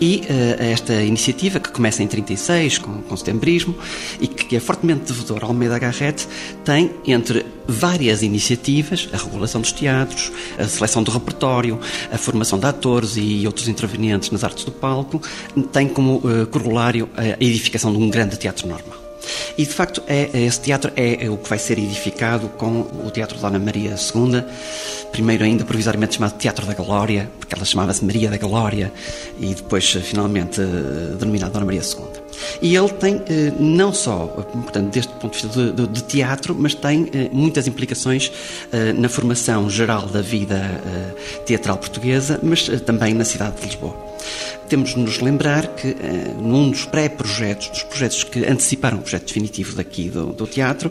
E 0.00 0.22
uh, 0.28 0.62
esta 0.62 1.02
iniciativa, 1.02 1.60
que 1.60 1.70
começa 1.70 2.02
em 2.02 2.06
36, 2.06 2.78
com, 2.78 3.02
com 3.02 3.14
o 3.14 3.16
setembrismo, 3.16 3.74
e 4.20 4.26
que 4.26 4.56
é 4.56 4.60
fortemente 4.60 5.12
devedora 5.12 5.44
ao 5.44 5.50
Almeida 5.50 5.78
Garrett, 5.78 6.26
tem, 6.64 6.90
entre 7.06 7.46
várias 7.66 8.22
iniciativas, 8.22 9.08
a 9.12 9.16
regulação 9.16 9.60
dos 9.60 9.72
teatros, 9.72 10.32
a 10.58 10.64
seleção 10.64 11.02
do 11.02 11.10
repertório, 11.10 11.78
a 12.12 12.18
formação 12.18 12.58
de 12.58 12.66
atores 12.66 13.16
e 13.16 13.46
outros 13.46 13.68
intervenientes 13.68 14.30
nas 14.30 14.44
artes 14.44 14.64
do 14.64 14.72
palco, 14.72 15.20
tem 15.72 15.88
como 15.88 16.16
uh, 16.16 16.46
corolário 16.50 17.08
a 17.16 17.42
edificação 17.42 17.92
de 17.92 17.98
um 17.98 18.10
grande 18.10 18.36
teatro 18.36 18.66
normal. 18.66 19.03
E 19.56 19.64
de 19.64 19.72
facto, 19.72 20.02
é, 20.06 20.30
é, 20.32 20.42
esse 20.42 20.60
teatro 20.60 20.92
é, 20.96 21.26
é, 21.26 21.30
o 21.30 21.36
que 21.36 21.48
vai 21.48 21.58
ser 21.58 21.78
edificado 21.78 22.48
com 22.50 22.80
o 22.80 23.10
Teatro 23.12 23.36
de 23.36 23.42
Dona 23.42 23.58
Maria 23.58 23.94
II, 23.94 24.44
primeiro 25.12 25.44
ainda 25.44 25.64
provisoriamente 25.64 26.16
chamado 26.16 26.36
Teatro 26.36 26.66
da 26.66 26.74
Glória, 26.74 27.30
porque 27.38 27.54
ela 27.54 27.64
chamava-se 27.64 28.04
Maria 28.04 28.30
da 28.30 28.38
Glória, 28.38 28.92
e 29.38 29.54
depois 29.54 29.88
finalmente 29.90 30.60
eh, 30.60 31.16
denominado 31.18 31.52
Dona 31.52 31.66
Maria 31.66 31.82
II. 31.82 32.23
E 32.60 32.74
ele 32.76 32.88
tem 32.88 33.22
eh, 33.26 33.52
não 33.58 33.92
só, 33.92 34.26
portanto, 34.26 34.90
desde 34.90 35.12
o 35.12 35.16
ponto 35.16 35.36
de 35.36 35.46
vista 35.46 35.86
de, 35.86 36.02
teatro, 36.04 36.54
mas 36.58 36.74
tem 36.74 37.08
eh, 37.12 37.28
muitas 37.32 37.66
implicações 37.66 38.30
na 38.96 39.08
formação 39.08 39.68
geral 39.70 40.06
da 40.06 40.20
vida 40.20 40.82
teatral 41.46 41.76
portuguesa, 41.78 42.38
mas 42.42 42.68
também 42.84 43.14
na 43.14 43.24
cidade 43.24 43.56
de 43.56 43.66
Lisboa. 43.66 43.96
Temos 44.68 44.90
de 44.90 44.98
nos 44.98 45.20
lembrar 45.20 45.68
que, 45.68 45.94
num 46.40 46.70
dos 46.70 46.84
pré-projetos, 46.84 47.68
dos 47.68 47.82
projetos 47.84 48.24
que 48.24 48.44
anteciparam 48.44 48.98
o 48.98 49.00
projeto 49.00 49.26
definitivo 49.26 49.76
daqui 49.76 50.08
do, 50.08 50.26
do 50.32 50.46
teatro, 50.46 50.90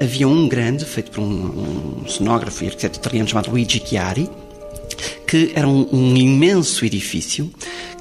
havia 0.00 0.28
um 0.28 0.48
grande, 0.48 0.84
feito 0.84 1.10
por 1.10 1.20
um, 1.20 2.02
um 2.04 2.08
cenógrafo 2.08 2.64
e 2.64 2.68
arquiteto 2.68 2.98
italiano 2.98 3.28
chamado 3.28 3.50
Luigi 3.50 3.82
Chiari, 3.84 4.28
que 5.26 5.52
era 5.54 5.68
um, 5.68 5.86
um 5.92 6.16
imenso 6.16 6.84
edifício 6.84 7.50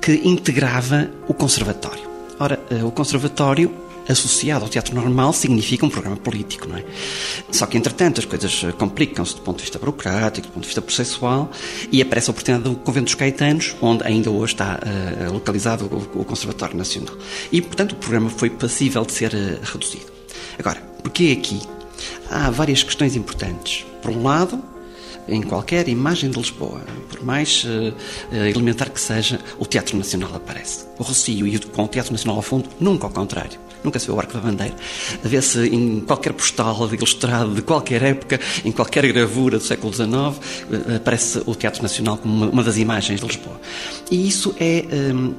que 0.02 0.14
integrava 0.24 1.10
o 1.28 1.34
conservatório. 1.34 2.09
Ora, 2.40 2.60
uh, 2.72 2.86
o 2.86 2.92
conservatório 2.92 3.72
associado 4.08 4.66
ao 4.66 4.70
teatro 4.70 4.96
normal 4.96 5.32
significa 5.34 5.86
um 5.86 5.90
programa 5.90 6.18
político, 6.18 6.68
não 6.68 6.78
é? 6.78 6.84
Só 7.52 7.68
que, 7.68 7.78
entretanto, 7.78 8.20
as 8.20 8.26
coisas 8.26 8.66
complicam-se 8.78 9.36
do 9.36 9.42
ponto 9.42 9.58
de 9.58 9.64
vista 9.64 9.78
burocrático, 9.78 10.48
do 10.48 10.54
ponto 10.54 10.64
de 10.64 10.68
vista 10.68 10.82
processual, 10.82 11.52
e 11.92 12.02
aparece 12.02 12.30
a 12.30 12.32
oportunidade 12.32 12.70
do 12.70 12.76
Convento 12.80 13.06
dos 13.06 13.16
Caetanos, 13.16 13.76
onde 13.82 14.04
ainda 14.04 14.32
hoje 14.32 14.54
está 14.54 14.80
uh, 14.80 15.32
localizado 15.32 15.86
o, 15.86 16.22
o, 16.22 16.26
Conservatório 16.26 16.76
Nacional. 16.76 17.16
E, 17.52 17.62
portanto, 17.62 17.92
o 17.92 17.96
programa 17.96 18.30
foi 18.30 18.50
passível 18.50 19.06
de 19.06 19.14
ser 19.14 19.34
uh, 19.34 19.60
reduzido. 19.64 20.12
Agora, 20.58 20.82
porquê 21.04 21.38
aqui? 21.40 21.62
Há 22.30 22.50
várias 22.50 22.82
questões 22.82 23.16
importantes. 23.16 23.86
Por 24.02 24.12
um 24.12 24.24
lado, 24.24 24.64
em 25.32 25.42
qualquer 25.42 25.88
imagem 25.88 26.30
de 26.30 26.38
Lisboa, 26.38 26.82
por 27.10 27.24
mais 27.24 27.64
uh, 27.64 27.94
elementar 28.34 28.90
que 28.90 29.00
seja, 29.00 29.40
o 29.58 29.66
Teatro 29.66 29.98
Nacional 29.98 30.34
aparece. 30.36 30.86
O 30.98 31.04
Rocio 31.04 31.48
e 31.48 31.60
com 31.60 31.84
o 31.84 31.88
Teatro 31.88 32.12
Nacional 32.12 32.38
ao 32.38 32.42
fundo, 32.42 32.70
nunca 32.80 33.06
ao 33.06 33.12
contrário. 33.12 33.60
Nunca 33.84 33.98
se 33.98 34.08
vê 34.08 34.12
o 34.12 34.20
Arco 34.20 34.34
da 34.34 34.40
Bandeira. 34.40 34.76
A 35.24 35.28
ver-se 35.28 35.68
em 35.68 36.02
qualquer 36.02 36.34
postal 36.34 36.94
ilustrado 36.94 37.54
de 37.54 37.62
qualquer 37.62 38.04
época, 38.04 38.40
em 38.66 38.72
qualquer 38.72 39.08
gravura 39.08 39.58
do 39.58 39.64
século 39.64 39.94
XIX, 39.94 40.10
eh, 40.90 40.96
aparece 40.98 41.42
o 41.46 41.56
Teatro 41.56 41.82
Nacional 41.82 42.18
como 42.18 42.34
uma, 42.34 42.50
uma 42.50 42.64
das 42.64 42.78
imagens 42.78 43.22
de 43.22 43.26
Lisboa. 43.26 43.60
E 44.12 44.28
isso 44.28 44.54
é, 44.60 44.86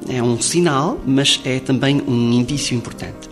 é 0.09 0.23
um 0.23 0.41
sinal, 0.41 0.99
mas 1.07 1.41
é 1.45 1.61
também 1.61 2.03
um 2.07 2.33
indício 2.33 2.75
importante. 2.75 3.29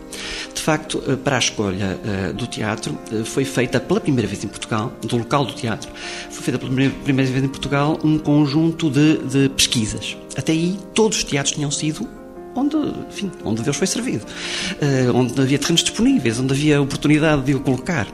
De 0.54 0.60
facto, 0.60 1.02
eh, 1.06 1.16
para 1.16 1.36
a 1.36 1.38
escolha 1.38 1.98
uh, 1.98 2.32
do 2.34 2.46
teatro, 2.46 2.98
uh, 3.12 3.24
foi 3.24 3.44
feita 3.44 3.80
pela 3.80 4.00
primeira 4.00 4.28
vez 4.28 4.44
em 4.44 4.48
Portugal, 4.48 4.92
do 5.02 5.16
local 5.16 5.44
do 5.44 5.52
teatro, 5.52 5.90
foi 6.30 6.42
feita 6.42 6.58
pela 6.58 6.70
primeira, 6.70 7.30
vez 7.30 7.44
em 7.44 7.48
Portugal 7.48 7.98
um 8.02 8.18
conjunto 8.18 8.90
de, 8.90 9.18
de, 9.18 9.48
pesquisas. 9.50 10.16
Até 10.36 10.52
aí, 10.52 10.78
todos 10.94 11.18
os 11.18 11.24
teatros 11.24 11.54
tinham 11.54 11.70
sido 11.70 12.08
onde, 12.54 12.76
enfim, 13.08 13.30
onde 13.44 13.62
Deus 13.62 13.76
foi 13.76 13.86
servido, 13.86 14.24
uh, 14.24 15.16
onde 15.16 15.40
havia 15.40 15.58
terrenos 15.58 15.82
disponíveis, 15.82 16.40
onde 16.40 16.52
havia 16.52 16.82
oportunidade 16.82 17.42
de 17.42 17.54
o 17.54 17.60
colocar. 17.60 18.06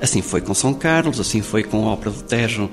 Assim 0.00 0.20
foi 0.20 0.42
com 0.42 0.52
São 0.52 0.74
Carlos, 0.74 1.18
assim 1.18 1.40
foi 1.40 1.64
com 1.64 1.88
a 1.88 1.92
Ópera 1.92 2.10
do 2.10 2.22
Tejo, 2.22 2.70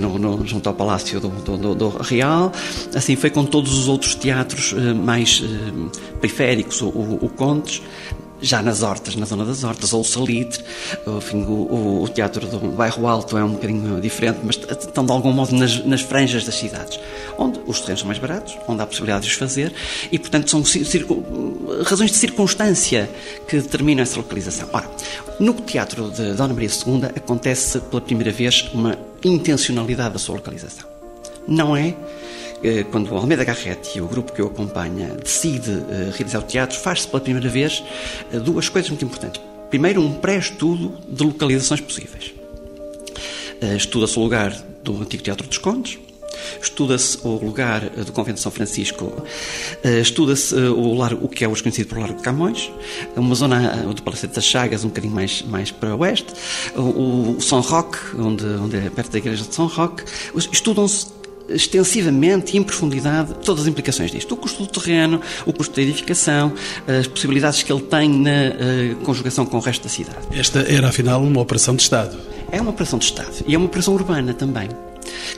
no, 0.00 0.18
no, 0.18 0.46
junto 0.46 0.66
ao 0.66 0.74
Palácio 0.74 1.20
do, 1.20 1.28
do, 1.28 1.74
do, 1.74 1.88
Real, 1.98 2.50
assim 2.94 3.14
foi 3.14 3.28
com 3.28 3.44
todos 3.44 3.78
os 3.78 3.86
outros 3.86 4.14
teatros 4.14 4.72
mais 5.04 5.44
periféricos, 6.18 6.80
o, 6.80 6.88
o 6.88 7.28
Contes, 7.28 7.82
já 8.42 8.60
nas 8.60 8.82
hortas, 8.82 9.14
na 9.14 9.24
zona 9.24 9.44
das 9.44 9.64
hortas, 9.64 9.92
ou 9.92 10.00
o 10.00 10.04
salitre, 10.04 10.62
enfim, 11.06 11.42
o, 11.44 11.52
o, 11.52 12.02
o, 12.02 12.08
teatro 12.08 12.46
do 12.46 12.58
bairro 12.72 13.06
Alto 13.06 13.38
é 13.38 13.44
um 13.44 13.52
bocadinho 13.52 14.00
diferente, 14.00 14.40
mas 14.42 14.56
estão 14.56 15.06
de 15.06 15.12
algum 15.12 15.32
modo 15.32 15.54
nas, 15.54 15.84
nas 15.84 16.02
franjas 16.02 16.44
das 16.44 16.56
cidades, 16.56 16.98
onde 17.38 17.60
os 17.66 17.80
terrenos 17.80 18.00
são 18.00 18.06
mais 18.06 18.18
baratos, 18.18 18.58
onde 18.66 18.82
há 18.82 18.86
possibilidade 18.86 19.24
de 19.24 19.30
os 19.30 19.36
fazer, 19.36 19.72
e 20.10 20.18
portanto 20.18 20.50
são 20.50 20.62
razões 21.84 22.10
de 22.10 22.16
circunstância 22.16 23.08
que 23.46 23.56
determinam 23.56 24.02
essa 24.02 24.16
localização. 24.16 24.68
Ora, 24.72 24.90
no 25.38 25.54
teatro 25.54 26.10
de 26.10 26.34
Dona 26.34 26.52
Maria 26.52 26.68
II 26.68 27.04
acontece 27.16 27.80
pela 27.80 28.02
primeira 28.02 28.32
vez 28.32 28.68
uma 28.74 28.98
intencionalidade 29.24 30.14
da 30.14 30.18
sua 30.18 30.34
localização. 30.36 30.90
Não 31.46 31.76
é 31.76 31.94
quando 32.90 33.10
o 33.10 33.16
Almeida 33.16 33.44
Garrett 33.44 33.96
e 33.96 34.00
o 34.00 34.06
grupo 34.06 34.32
que 34.32 34.40
o 34.40 34.46
acompanha 34.46 35.08
decide 35.22 35.70
eh, 35.70 36.12
realizar 36.16 36.38
o 36.38 36.42
teatro, 36.42 36.78
faz-se 36.78 37.08
pela 37.08 37.20
primeira 37.20 37.48
vez 37.48 37.82
eh, 38.32 38.38
duas 38.38 38.68
coisas 38.68 38.88
muito 38.90 39.04
importantes. 39.04 39.40
Primeiro, 39.68 40.00
um 40.00 40.12
pré-estudo 40.12 40.98
de 41.08 41.24
localizações 41.24 41.80
possíveis. 41.80 42.34
Estuda-se 43.76 44.18
o 44.18 44.22
lugar 44.22 44.50
do 44.82 45.00
antigo 45.00 45.22
Teatro 45.22 45.46
dos 45.46 45.56
Condes, 45.56 45.98
estuda-se 46.60 47.16
o 47.22 47.36
lugar 47.36 47.80
do 47.88 48.10
Convento 48.10 48.34
de 48.34 48.40
São 48.42 48.50
Francisco, 48.50 49.24
estuda-se 50.00 50.52
o, 50.54 51.00
o 51.00 51.28
que 51.28 51.44
é 51.44 51.48
hoje 51.48 51.62
conhecido 51.62 51.88
por 51.88 51.98
Largo 51.98 52.16
de 52.16 52.22
Camões, 52.22 52.72
uma 53.14 53.34
zona 53.36 53.76
do 53.94 54.02
Palacete 54.02 54.34
das 54.34 54.44
Chagas, 54.44 54.84
um 54.84 54.88
bocadinho 54.88 55.14
mais, 55.14 55.42
mais 55.42 55.70
para 55.70 55.94
oeste, 55.94 56.34
o, 56.74 57.36
o 57.36 57.40
São 57.40 57.60
Roque, 57.60 57.98
onde, 58.18 58.44
onde 58.44 58.76
é 58.76 58.90
perto 58.90 59.12
da 59.12 59.18
igreja 59.18 59.44
de 59.44 59.54
São 59.54 59.68
Roque, 59.68 60.02
estudam-se 60.52 61.21
extensivamente 61.54 62.56
e 62.56 62.58
em 62.58 62.62
profundidade 62.62 63.34
todas 63.44 63.62
as 63.62 63.68
implicações 63.68 64.10
disto. 64.10 64.32
O 64.32 64.36
custo 64.36 64.62
do 64.64 64.68
terreno, 64.68 65.20
o 65.46 65.52
custo 65.52 65.76
da 65.76 65.82
edificação, 65.82 66.52
as 66.86 67.06
possibilidades 67.06 67.62
que 67.62 67.72
ele 67.72 67.82
tem 67.82 68.08
na 68.08 68.30
uh, 68.30 68.96
conjugação 69.04 69.46
com 69.46 69.56
o 69.56 69.60
resto 69.60 69.84
da 69.84 69.88
cidade. 69.88 70.18
Esta 70.32 70.60
era, 70.60 70.88
afinal, 70.88 71.22
uma 71.22 71.40
operação 71.40 71.74
de 71.74 71.82
Estado. 71.82 72.16
É 72.50 72.60
uma 72.60 72.70
operação 72.70 72.98
de 72.98 73.06
Estado 73.06 73.32
e 73.46 73.54
é 73.54 73.58
uma 73.58 73.66
operação 73.66 73.94
urbana 73.94 74.34
também, 74.34 74.68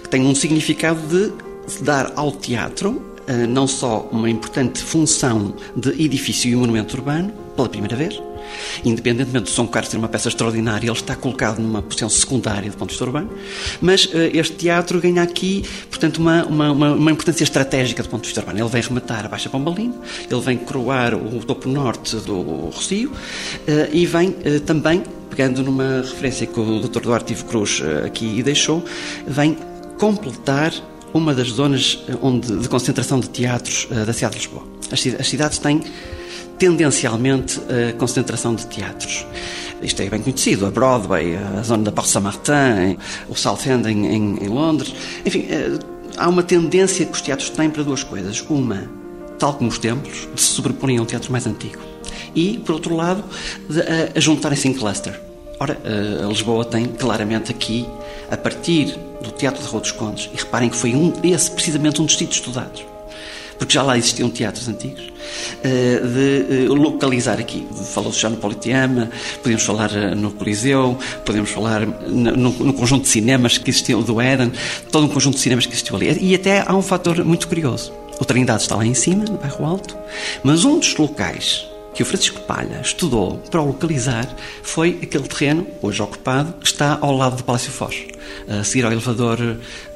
que 0.02 0.08
tem 0.08 0.22
um 0.26 0.34
significado 0.34 1.00
de 1.08 1.32
dar 1.82 2.12
ao 2.16 2.32
teatro 2.32 2.90
uh, 2.90 3.46
não 3.48 3.66
só 3.66 4.08
uma 4.10 4.28
importante 4.28 4.82
função 4.82 5.54
de 5.76 5.90
edifício 6.02 6.50
e 6.50 6.56
monumento 6.56 6.96
urbano, 6.96 7.32
pela 7.54 7.68
primeira 7.68 7.96
vez, 7.96 8.20
Independentemente 8.84 9.44
do 9.44 9.50
São 9.50 9.66
Carlos 9.66 9.90
ser 9.90 9.96
uma 9.98 10.08
peça 10.08 10.28
extraordinária, 10.28 10.86
ele 10.86 10.92
está 10.92 11.14
colocado 11.14 11.58
numa 11.58 11.82
posição 11.82 12.08
secundária 12.08 12.70
do 12.70 12.76
ponto 12.76 12.88
de 12.88 12.94
vista 12.94 13.04
urbano, 13.04 13.30
mas 13.80 14.06
uh, 14.06 14.10
este 14.32 14.54
teatro 14.56 15.00
ganha 15.00 15.22
aqui, 15.22 15.64
portanto, 15.88 16.18
uma, 16.18 16.44
uma, 16.44 16.70
uma, 16.72 17.10
importância 17.10 17.44
estratégica 17.44 18.02
do 18.02 18.08
ponto 18.08 18.22
de 18.22 18.28
vista 18.28 18.40
urbano. 18.40 18.58
Ele 18.58 18.68
vem 18.68 18.82
rematar 18.82 19.24
a 19.24 19.28
Baixa 19.28 19.48
Pombalino, 19.48 19.94
ele 20.30 20.40
vem 20.40 20.58
coroar 20.58 21.14
o 21.14 21.44
topo 21.44 21.68
norte 21.68 22.16
do 22.16 22.40
Rocio 22.70 23.10
uh, 23.10 23.14
e 23.92 24.06
vem 24.06 24.30
uh, 24.30 24.60
também, 24.60 25.02
pegando 25.30 25.62
numa 25.62 26.02
referência 26.02 26.46
que 26.46 26.58
o 26.58 26.80
Dr. 26.80 27.00
Duarte 27.00 27.32
Ivo 27.32 27.44
Cruz 27.46 27.82
aqui 28.04 28.42
deixou, 28.42 28.84
vem 29.26 29.56
completar 29.98 30.72
uma 31.12 31.34
das 31.34 31.48
zonas 31.48 32.00
onde, 32.20 32.56
de 32.56 32.68
concentração 32.68 33.20
de 33.20 33.28
teatros 33.28 33.88
da 33.90 34.12
cidade 34.12 34.34
de 34.36 34.42
Lisboa. 34.42 34.66
As, 34.92 35.06
as 35.20 35.28
cidades 35.28 35.58
têm 35.58 35.80
tendencialmente 36.58 37.60
a 37.60 37.92
concentração 37.94 38.54
de 38.54 38.66
teatros. 38.66 39.26
Isto 39.82 40.02
é 40.02 40.08
bem 40.08 40.20
conhecido, 40.20 40.66
a 40.66 40.70
Broadway, 40.70 41.36
a 41.36 41.62
zona 41.62 41.84
da 41.84 41.92
Porte 41.92 42.10
Saint-Martin, 42.10 42.96
o 43.28 43.34
South 43.34 43.58
End 43.66 43.88
em, 43.88 44.06
em, 44.06 44.44
em 44.44 44.48
Londres. 44.48 44.94
Enfim, 45.26 45.46
há 46.16 46.28
uma 46.28 46.42
tendência 46.42 47.04
que 47.04 47.12
os 47.12 47.20
teatros 47.20 47.50
têm 47.50 47.68
para 47.68 47.82
duas 47.82 48.02
coisas. 48.02 48.42
Uma, 48.48 48.90
tal 49.38 49.54
como 49.54 49.68
os 49.68 49.78
templos, 49.78 50.28
de 50.34 50.40
se 50.40 50.48
sobreporem 50.48 50.98
a 50.98 51.02
um 51.02 51.04
teatro 51.04 51.30
mais 51.30 51.46
antigo. 51.46 51.80
E, 52.34 52.58
por 52.58 52.76
outro 52.76 52.96
lado, 52.96 53.22
de, 53.68 53.80
a, 53.80 54.12
a 54.16 54.20
juntarem-se 54.20 54.68
em 54.68 54.72
cluster. 54.72 55.20
Ora, 55.60 55.78
a 56.22 56.26
Lisboa 56.26 56.64
tem 56.64 56.86
claramente 56.86 57.50
aqui, 57.50 57.86
a 58.30 58.36
partir 58.36 58.96
do 59.22 59.30
Teatro 59.30 59.62
de 59.62 59.68
Rua 59.68 59.80
dos 59.80 59.92
Condes, 59.92 60.28
e 60.32 60.36
reparem 60.36 60.68
que 60.68 60.76
foi 60.76 60.94
um, 60.94 61.12
esse 61.22 61.50
precisamente 61.50 62.02
um 62.02 62.06
dos 62.06 62.16
sítios 62.16 62.38
estudados, 62.38 62.84
porque 63.58 63.74
já 63.74 63.82
lá 63.82 63.96
existiam 63.96 64.30
teatros 64.30 64.68
antigos, 64.68 65.12
eh, 65.62 66.00
de 66.00 66.64
eh, 66.64 66.68
localizar 66.68 67.38
aqui. 67.38 67.66
Falou-se 67.92 68.20
já 68.20 68.28
no 68.28 68.36
Politeama, 68.36 69.10
podemos 69.42 69.62
falar 69.62 69.94
eh, 69.94 70.14
no 70.14 70.30
Coliseu, 70.32 70.98
podemos 71.24 71.50
falar 71.50 71.86
no, 71.86 72.36
no, 72.36 72.72
conjunto 72.74 73.02
de 73.02 73.08
cinemas 73.08 73.58
que 73.58 73.70
existiu 73.70 74.02
do 74.02 74.20
Éden, 74.20 74.52
todo 74.90 75.06
um 75.06 75.08
conjunto 75.08 75.34
de 75.34 75.40
cinemas 75.40 75.66
que 75.66 75.72
existiu 75.72 75.96
ali. 75.96 76.16
E 76.20 76.34
até 76.34 76.64
há 76.66 76.74
um 76.74 76.82
fator 76.82 77.24
muito 77.24 77.48
curioso. 77.48 77.92
O 78.20 78.24
Trindade 78.24 78.62
está 78.62 78.76
lá 78.76 78.86
em 78.86 78.94
cima, 78.94 79.24
no 79.24 79.36
bairro 79.38 79.64
Alto, 79.64 79.96
mas 80.42 80.64
um 80.64 80.78
dos 80.78 80.96
locais 80.96 81.66
que 81.94 82.02
o 82.02 82.06
Francisco 82.06 82.40
Palha 82.40 82.80
estudou 82.82 83.38
para 83.50 83.62
o 83.62 83.66
localizar 83.66 84.28
foi 84.62 84.98
aquele 85.02 85.28
terreno, 85.28 85.66
hoje 85.80 86.02
ocupado, 86.02 86.52
que 86.54 86.66
está 86.66 86.98
ao 87.00 87.16
lado 87.16 87.36
do 87.36 87.44
Palácio 87.44 87.70
Foz, 87.70 88.04
a 88.48 88.64
seguir 88.64 88.84
ao 88.84 88.92
elevador 88.92 89.38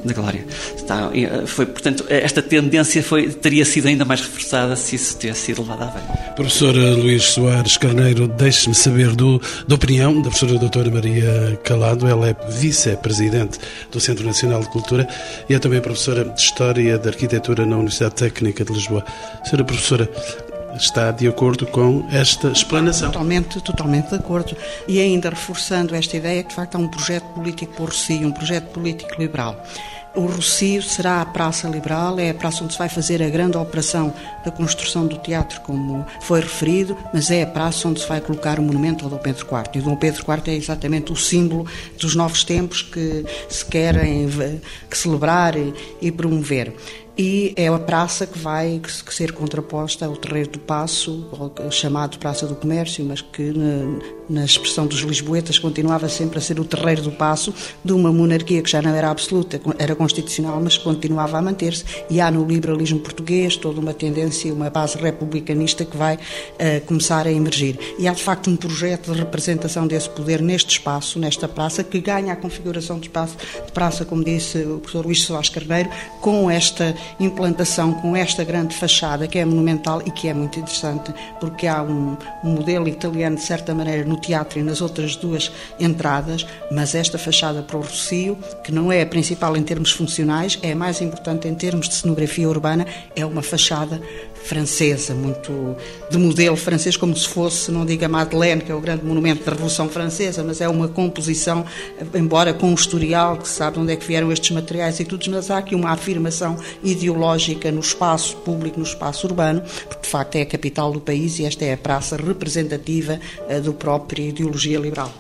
da 0.05 0.15
Glória. 0.15 0.47
Está, 0.77 1.11
eh, 1.13 1.45
foi, 1.47 1.67
portanto, 1.67 2.05
esta 2.09 2.41
tendência 2.41 3.03
foi, 3.03 3.31
teria 3.31 3.65
sido 3.65 3.89
ainda 3.89 4.05
mais 4.05 4.21
reforçada 4.21 4.77
se 4.77 4.95
isso 4.95 5.19
tivesse 5.19 5.47
sido 5.47 5.63
levado 5.63 5.83
à 5.83 5.87
velha. 5.87 6.33
Professor 6.37 6.75
Luís 6.75 7.25
Soares 7.25 7.77
Carneiro, 7.77 8.29
deixe-me 8.29 8.75
saber 8.75 9.15
do, 9.17 9.41
da 9.67 9.75
opinião 9.75 10.15
da 10.17 10.31
professora 10.31 10.59
doutora 10.59 10.91
Maria 10.91 11.59
Calado. 11.65 12.07
Ela 12.07 12.29
é 12.29 12.37
vice-presidente 12.49 13.59
do 13.91 13.99
Centro 13.99 14.25
Nacional 14.25 14.61
de 14.61 14.71
Cultura 14.71 15.09
e 15.49 15.55
é 15.55 15.59
também 15.59 15.81
professora 15.81 16.25
de 16.25 16.41
História 16.41 16.97
de 16.97 17.09
Arquitetura 17.09 17.67
na 17.67 17.77
Universidade 17.77 18.15
Técnica 18.15 18.65
de 18.65 18.73
Lisboa. 18.73 19.05
Senhora 19.45 19.65
professora, 19.65 20.09
está 20.77 21.11
de 21.11 21.27
acordo 21.27 21.67
com 21.67 22.07
esta 22.11 22.49
explanação. 22.49 23.11
Totalmente, 23.11 23.61
totalmente 23.61 24.09
de 24.11 24.15
acordo. 24.17 24.57
E 24.87 25.01
ainda 25.01 25.31
reforçando 25.31 25.95
esta 25.95 26.17
ideia 26.17 26.43
que 26.43 26.51
de 26.51 26.55
facto 26.55 26.77
há 26.77 26.79
um 26.79 26.89
projeto 26.89 27.25
político 27.35 27.73
por 27.75 27.93
si, 27.93 28.25
um 28.25 28.33
projeto 28.33 28.67
político 28.71 29.11
liberal. 29.19 29.63
O 30.15 30.27
Rocio 30.27 30.83
será 30.83 31.21
a 31.21 31.27
Praça 31.27 31.69
Liberal, 31.69 32.19
é 32.19 32.31
a 32.31 32.35
praça 32.35 32.65
onde 32.65 32.73
se 32.73 32.79
vai 32.79 32.89
fazer 32.89 33.23
a 33.23 33.29
grande 33.29 33.57
operação 33.57 34.13
da 34.45 34.51
construção 34.51 35.07
do 35.07 35.17
teatro, 35.19 35.61
como 35.61 36.05
foi 36.23 36.41
referido, 36.41 36.97
mas 37.13 37.31
é 37.31 37.43
a 37.43 37.47
praça 37.47 37.87
onde 37.87 38.01
se 38.01 38.09
vai 38.09 38.21
colocar 38.21 38.59
o 38.59 38.63
monumento 38.63 39.05
ao 39.05 39.11
Dom 39.11 39.19
Pedro 39.19 39.47
IV. 39.47 39.71
E 39.75 39.79
o 39.79 39.83
Dom 39.83 39.97
Pedro 39.97 40.25
IV 40.27 40.51
é 40.51 40.57
exatamente 40.57 41.13
o 41.13 41.17
símbolo 41.17 41.67
dos 42.01 42.17
novos 42.17 42.43
tempos 42.43 42.83
que 42.83 43.25
se 43.49 43.65
querem 43.65 44.29
que 44.91 44.99
celebrar 44.99 45.55
e 46.01 46.11
promover 46.11 46.75
e 47.19 47.53
é 47.57 47.67
a 47.67 47.79
praça 47.79 48.27
que 48.27 48.39
vai 48.39 48.81
ser 49.09 49.33
contraposta 49.33 50.07
ao 50.07 50.17
Terreiro 50.17 50.51
do 50.51 50.59
Passo, 50.61 51.29
chamado 51.71 52.19
Praça 52.19 52.47
do 52.47 52.55
Comércio, 52.55 53.05
mas 53.05 53.21
que 53.21 53.51
na, 53.51 53.99
na, 54.29 54.45
expressão 54.45 54.87
dos 54.87 55.01
lisboetas 55.01 55.59
continuava 55.59 56.09
sempre 56.09 56.39
a 56.39 56.41
ser 56.41 56.59
o 56.61 56.65
Terreiro 56.65 57.03
do 57.03 57.13
Passo 57.13 57.53
de 57.85 57.93
uma 57.93 58.13
monarquia 58.13 58.63
que 58.63 58.71
já 58.71 58.83
não 58.83 58.95
era 58.95 59.11
absoluta, 59.11 59.61
era 59.79 59.95
constitucional, 59.95 60.61
mas 60.63 60.77
continuava 60.79 61.39
a 61.39 61.43
manter-se. 61.43 61.85
E 62.11 62.21
há 62.21 62.31
no 62.31 62.45
liberalismo 62.47 63.01
português 63.01 63.57
toda 63.57 63.81
uma 63.81 63.95
tendência, 63.95 64.53
uma 64.53 64.71
base 64.71 64.97
republicanista 64.99 65.85
que 65.85 65.97
vai 65.97 66.17
uh, 66.17 66.87
começar 66.87 67.27
a 67.27 67.33
emergir. 67.33 67.79
E 67.99 68.09
há 68.09 68.13
de 68.13 68.23
facto 68.23 68.51
um 68.51 68.57
projeto 68.57 69.13
de 69.13 69.19
representação 69.19 69.87
desse 69.87 70.09
poder 70.11 70.41
neste 70.41 70.71
espaço, 70.71 71.19
nesta 71.19 71.49
praça, 71.49 71.83
que 71.85 72.01
ganha 72.01 72.33
a 72.33 72.37
configuração 72.37 72.99
de 72.99 73.07
espaço 73.07 73.37
de 73.65 73.73
praça, 73.73 74.05
como 74.05 74.25
disse 74.25 74.59
o 74.59 74.79
professor 74.79 75.05
Luís 75.05 75.23
Soares 75.23 75.49
Carneiro, 75.49 75.91
com 76.21 76.51
esta 76.51 76.95
implantação 77.19 77.93
com 77.93 78.17
esta 78.17 78.45
grande 78.45 78.75
fachada 78.75 79.27
que 79.27 79.39
é 79.39 79.45
monumental 79.45 80.03
e 80.05 80.11
que 80.11 80.29
é 80.29 80.35
muito 80.35 80.59
interessante 80.59 81.13
porque 81.41 81.67
há 81.67 81.83
um, 81.83 82.17
um 82.45 82.51
modelo 82.51 82.89
italiano 82.89 83.37
de 83.37 83.43
certa 83.43 83.75
maneira 83.75 84.05
no 84.05 84.18
teatro 84.19 84.59
e 84.59 84.63
nas 84.63 84.81
outras 84.81 85.17
duas 85.17 85.51
entradas, 85.79 86.47
mas 86.71 86.95
esta 86.95 87.19
fachada 87.19 87.63
para 87.63 87.77
o 87.77 87.81
Rocio, 87.81 88.39
que 88.63 88.73
não 88.73 88.91
é 88.91 89.03
a 89.03 89.07
principal 89.07 89.57
em 89.57 89.63
termos 89.63 89.93
funcionais, 89.93 90.59
é 90.63 90.73
a 90.73 90.77
mais 90.77 91.01
importante 91.01 91.49
em 91.49 91.55
termos 91.55 91.89
de 91.89 91.95
cenografia 91.95 92.49
urbana, 92.49 92.87
é 93.15 93.25
uma 93.25 93.43
fachada 93.43 94.01
francesa, 94.49 95.15
muito 95.15 95.77
de 96.11 96.17
modelo 96.17 96.57
francês, 96.57 96.97
como 96.97 97.15
se 97.15 97.29
fosse, 97.29 97.71
não 97.71 97.85
diga 97.85 98.09
Madeleine, 98.09 98.63
que 98.63 98.73
é 98.73 98.75
o 98.75 98.81
grande 98.81 99.05
monumento 99.05 99.45
da 99.45 99.53
Revolução 99.53 99.91
Francesa, 99.91 100.43
mas 100.43 100.63
é 100.63 100.69
uma 100.69 100.89
composição, 100.89 101.67
embora 102.15 102.55
com 102.55 102.71
um 102.71 102.75
historial, 102.75 103.37
que 103.37 103.47
sabe 103.47 103.79
onde 103.79 103.93
é 103.93 103.97
que 103.97 104.07
vieram 104.07 104.33
estes 104.33 104.51
materiais 104.51 104.99
e 105.01 105.05
tudo, 105.05 105.31
mas 105.31 105.51
há 105.51 105.59
aqui 105.59 105.75
uma 105.75 105.91
afirmação 105.91 106.57
ideológica 106.83 107.71
no 107.71 107.81
espaço 107.81 108.37
público, 108.39 108.79
no 108.79 108.87
espaço 108.87 109.27
urbano, 109.27 109.63
porque 109.87 110.03
de 110.03 110.09
facto 110.09 110.37
é 110.37 110.43
a 110.43 110.47
capital 110.47 110.91
do 110.93 111.01
país 111.01 111.39
e 111.39 111.45
esta 111.45 111.67
é 111.67 111.75
a 111.75 111.79
praça 111.79 112.17
representativa 112.17 113.21
eh, 113.49 113.61
do 113.61 113.75
própria 113.75 114.23
ideologia 114.23 114.79
liberal. 114.79 115.13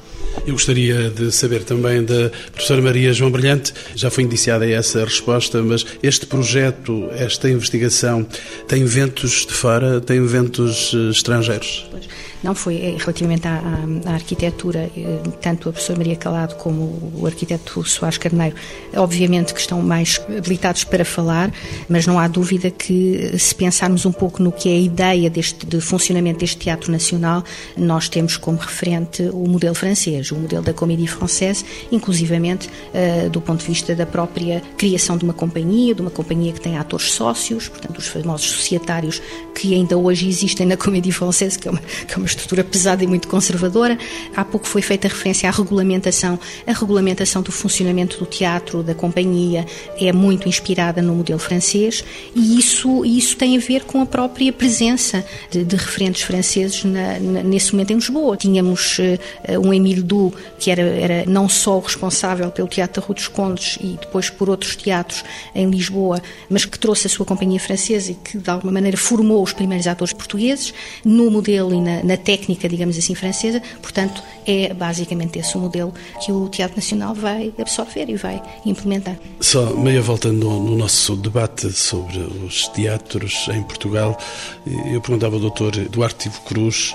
Eu 0.46 0.52
gostaria 0.54 1.10
de 1.10 1.30
saber 1.30 1.62
também 1.62 2.02
da 2.02 2.30
professora 2.52 2.80
Maria 2.80 3.12
João 3.12 3.30
Brilhante, 3.30 3.74
já 3.94 4.10
foi 4.10 4.24
indiciada 4.24 4.68
essa 4.68 5.04
resposta, 5.04 5.62
mas 5.62 5.84
este 6.02 6.26
projeto, 6.26 7.08
esta 7.12 7.50
investigação, 7.50 8.26
tem 8.66 8.84
ventos 8.84 9.44
de 9.46 9.52
fora, 9.52 10.00
tem 10.00 10.24
ventos 10.24 10.92
eh, 10.94 11.10
estrangeiros? 11.10 11.86
Pois. 11.90 12.08
Não 12.42 12.54
foi 12.54 12.76
é, 12.76 12.96
relativamente 12.96 13.46
à, 13.46 13.54
à, 13.56 14.10
à, 14.10 14.14
arquitetura, 14.14 14.90
eh, 14.96 15.20
tanto 15.40 15.68
a 15.68 15.72
professora 15.72 15.98
Maria 15.98 16.16
Calado 16.16 16.54
como 16.56 17.12
o 17.14 17.26
arquiteto 17.26 17.84
Soares 17.84 18.18
Carneiro, 18.18 18.54
obviamente 18.96 19.52
que 19.52 19.60
estão 19.60 19.82
mais 19.82 20.20
habilitados 20.28 20.84
para 20.84 21.04
falar, 21.04 21.52
mas 21.88 22.06
não 22.06 22.18
há 22.18 22.28
dúvida 22.28 22.70
que 22.70 23.36
se 23.38 23.54
pensarmos 23.54 24.06
um 24.06 24.12
pouco 24.12 24.42
no 24.42 24.52
que 24.52 24.68
é 24.68 24.72
a 24.72 24.78
ideia 24.78 25.30
deste, 25.30 25.66
de 25.66 25.80
funcionamento 25.80 26.40
deste 26.40 26.56
Teatro 26.56 26.92
Nacional, 26.92 27.42
nós 27.76 28.08
temos 28.08 28.36
como 28.36 28.58
referente 28.58 29.22
o 29.32 29.48
modelo 29.48 29.74
francês, 29.74 30.30
o 30.30 30.36
modelo 30.36 30.62
da 30.62 30.72
Comédie 30.72 31.06
Française, 31.06 31.64
inclusivamente 31.90 32.68
uh, 32.68 33.30
do 33.30 33.40
ponto 33.40 33.60
de 33.60 33.66
vista 33.66 33.94
da 33.94 34.06
própria 34.06 34.62
criação 34.76 35.16
de 35.16 35.24
uma 35.24 35.32
companhia, 35.34 35.94
de 35.94 36.00
uma 36.00 36.10
companhia 36.10 36.52
que 36.52 36.60
tem 36.60 36.76
atores 36.76 37.12
sócios, 37.12 37.68
portanto 37.68 37.98
os 37.98 38.06
famosos 38.06 38.50
societários 38.50 39.20
que 39.54 39.74
ainda 39.74 39.96
hoje 39.96 40.28
existem 40.28 40.66
na 40.66 40.76
Comédie 40.76 41.10
Française, 41.10 41.58
que 41.58 41.66
é 41.68 41.70
uma, 41.70 41.80
que 41.80 42.14
é 42.14 42.16
uma 42.16 42.27
estrutura 42.28 42.62
pesada 42.62 43.02
e 43.02 43.06
muito 43.06 43.28
conservadora. 43.28 43.98
Há 44.36 44.44
pouco 44.44 44.66
foi 44.66 44.82
feita 44.82 45.08
referência 45.08 45.48
à 45.48 45.52
regulamentação. 45.52 46.38
A 46.66 46.72
regulamentação 46.72 47.42
do 47.42 47.50
funcionamento 47.50 48.18
do 48.18 48.26
teatro, 48.26 48.82
da 48.82 48.94
companhia, 48.94 49.66
é 49.98 50.12
muito 50.12 50.48
inspirada 50.48 51.02
no 51.02 51.14
modelo 51.14 51.38
francês 51.38 52.04
e 52.34 52.58
isso, 52.58 53.04
isso 53.04 53.36
tem 53.36 53.56
a 53.56 53.60
ver 53.60 53.84
com 53.84 54.00
a 54.00 54.06
própria 54.06 54.52
presença 54.52 55.24
de, 55.50 55.64
de 55.64 55.76
referentes 55.76 56.22
franceses 56.22 56.84
na, 56.84 57.18
na, 57.18 57.42
nesse 57.42 57.72
momento 57.72 57.92
em 57.92 57.96
Lisboa. 57.96 58.36
Tínhamos 58.36 58.98
uh, 58.98 59.60
um 59.60 59.72
Emile 59.72 60.02
Du, 60.02 60.32
que 60.58 60.70
era, 60.70 60.82
era 60.82 61.24
não 61.26 61.48
só 61.48 61.76
o 61.78 61.80
responsável 61.80 62.50
pelo 62.50 62.68
Teatro 62.68 63.00
da 63.00 63.06
Rua 63.06 63.14
dos 63.14 63.28
Condes 63.28 63.78
e 63.80 63.98
depois 64.00 64.30
por 64.30 64.48
outros 64.48 64.76
teatros 64.76 65.24
em 65.54 65.68
Lisboa, 65.70 66.20
mas 66.48 66.64
que 66.64 66.78
trouxe 66.78 67.06
a 67.06 67.10
sua 67.10 67.24
companhia 67.24 67.60
francesa 67.60 68.12
e 68.12 68.14
que 68.14 68.38
de 68.38 68.50
alguma 68.50 68.72
maneira 68.72 68.96
formou 68.96 69.42
os 69.42 69.52
primeiros 69.52 69.86
atores 69.86 70.12
portugueses 70.12 70.74
no 71.04 71.30
modelo 71.30 71.74
e 71.74 71.80
na, 71.80 72.02
na 72.02 72.16
técnica, 72.18 72.68
digamos 72.68 72.98
assim, 72.98 73.14
francesa. 73.14 73.62
Portanto, 73.80 74.22
é 74.46 74.72
basicamente 74.74 75.38
esse 75.38 75.56
o 75.56 75.60
modelo 75.60 75.92
que 76.24 76.32
o 76.32 76.48
Teatro 76.48 76.76
Nacional 76.76 77.14
vai 77.14 77.52
absorver 77.58 78.08
e 78.08 78.16
vai 78.16 78.42
implementar. 78.64 79.16
Só 79.40 79.74
meia 79.74 80.02
volta 80.02 80.32
no, 80.32 80.62
no 80.62 80.76
nosso 80.76 81.16
debate 81.16 81.72
sobre 81.72 82.18
os 82.18 82.68
teatros 82.68 83.48
em 83.52 83.62
Portugal, 83.62 84.18
eu 84.66 85.00
perguntava 85.00 85.36
ao 85.36 85.40
Dr. 85.40 85.88
Duarte 85.90 86.28
Ivo 86.28 86.40
Cruz 86.42 86.94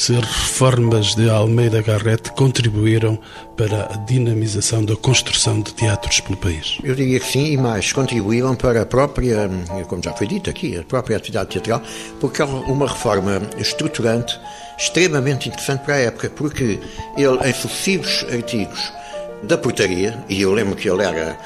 se 0.00 0.16
as 0.16 0.24
reformas 0.24 1.14
de 1.14 1.28
Almeida 1.28 1.82
Garrett 1.82 2.30
contribuíram 2.32 3.18
para 3.54 3.84
a 3.92 3.96
dinamização 3.98 4.82
da 4.82 4.96
construção 4.96 5.60
de 5.60 5.74
teatros 5.74 6.20
pelo 6.20 6.38
país? 6.38 6.78
Eu 6.82 6.94
diria 6.94 7.20
que 7.20 7.26
sim, 7.26 7.52
e 7.52 7.56
mais, 7.58 7.92
contribuíram 7.92 8.54
para 8.56 8.80
a 8.80 8.86
própria, 8.86 9.50
como 9.86 10.02
já 10.02 10.14
foi 10.14 10.26
dito 10.26 10.48
aqui, 10.48 10.78
a 10.78 10.82
própria 10.82 11.18
atividade 11.18 11.50
teatral, 11.50 11.82
porque 12.18 12.40
é 12.40 12.46
uma 12.46 12.88
reforma 12.88 13.42
estruturante 13.58 14.40
extremamente 14.78 15.50
interessante 15.50 15.84
para 15.84 15.96
a 15.96 15.98
época, 15.98 16.30
porque 16.30 16.80
ele, 17.18 17.38
em 17.46 17.52
sucessivos 17.52 18.24
artigos, 18.32 18.80
da 19.42 19.56
portaria, 19.56 20.22
e 20.28 20.42
eu 20.42 20.52
lembro 20.52 20.76
que 20.76 20.88
ele 20.88 21.02
era 21.02 21.38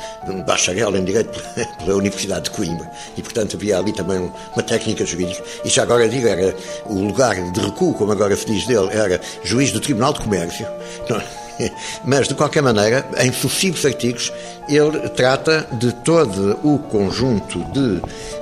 bacharel 0.47 0.97
em 0.97 1.05
Direito 1.05 1.41
pela 1.79 1.97
Universidade 1.97 2.45
de 2.45 2.51
Coimbra, 2.51 2.91
e 3.17 3.23
portanto 3.23 3.57
havia 3.57 3.79
ali 3.79 3.93
também 3.93 4.31
uma 4.53 4.63
técnica 4.63 5.05
jurídica, 5.05 5.43
e 5.65 5.69
já 5.69 5.83
agora 5.83 6.09
digo, 6.09 6.27
era 6.27 6.55
o 6.87 7.01
lugar 7.01 7.35
de 7.53 7.61
recuo, 7.61 7.95
como 7.95 8.13
agora 8.13 8.37
se 8.37 8.47
diz 8.47 8.67
dele, 8.67 8.89
era 8.93 9.21
juiz 9.45 9.73
do 9.73 9.81
Tribunal 9.81 10.13
de 10.13 10.21
Comércio. 10.21 10.67
Mas, 12.05 12.27
de 12.27 12.35
qualquer 12.35 12.63
maneira, 12.63 13.07
em 13.19 13.33
sucessivos 13.33 13.85
artigos, 13.87 14.33
ele 14.69 15.09
trata 15.11 15.67
de 15.73 15.93
todo 15.93 16.59
o 16.65 16.79
conjunto 16.79 17.63
de 17.73 18.01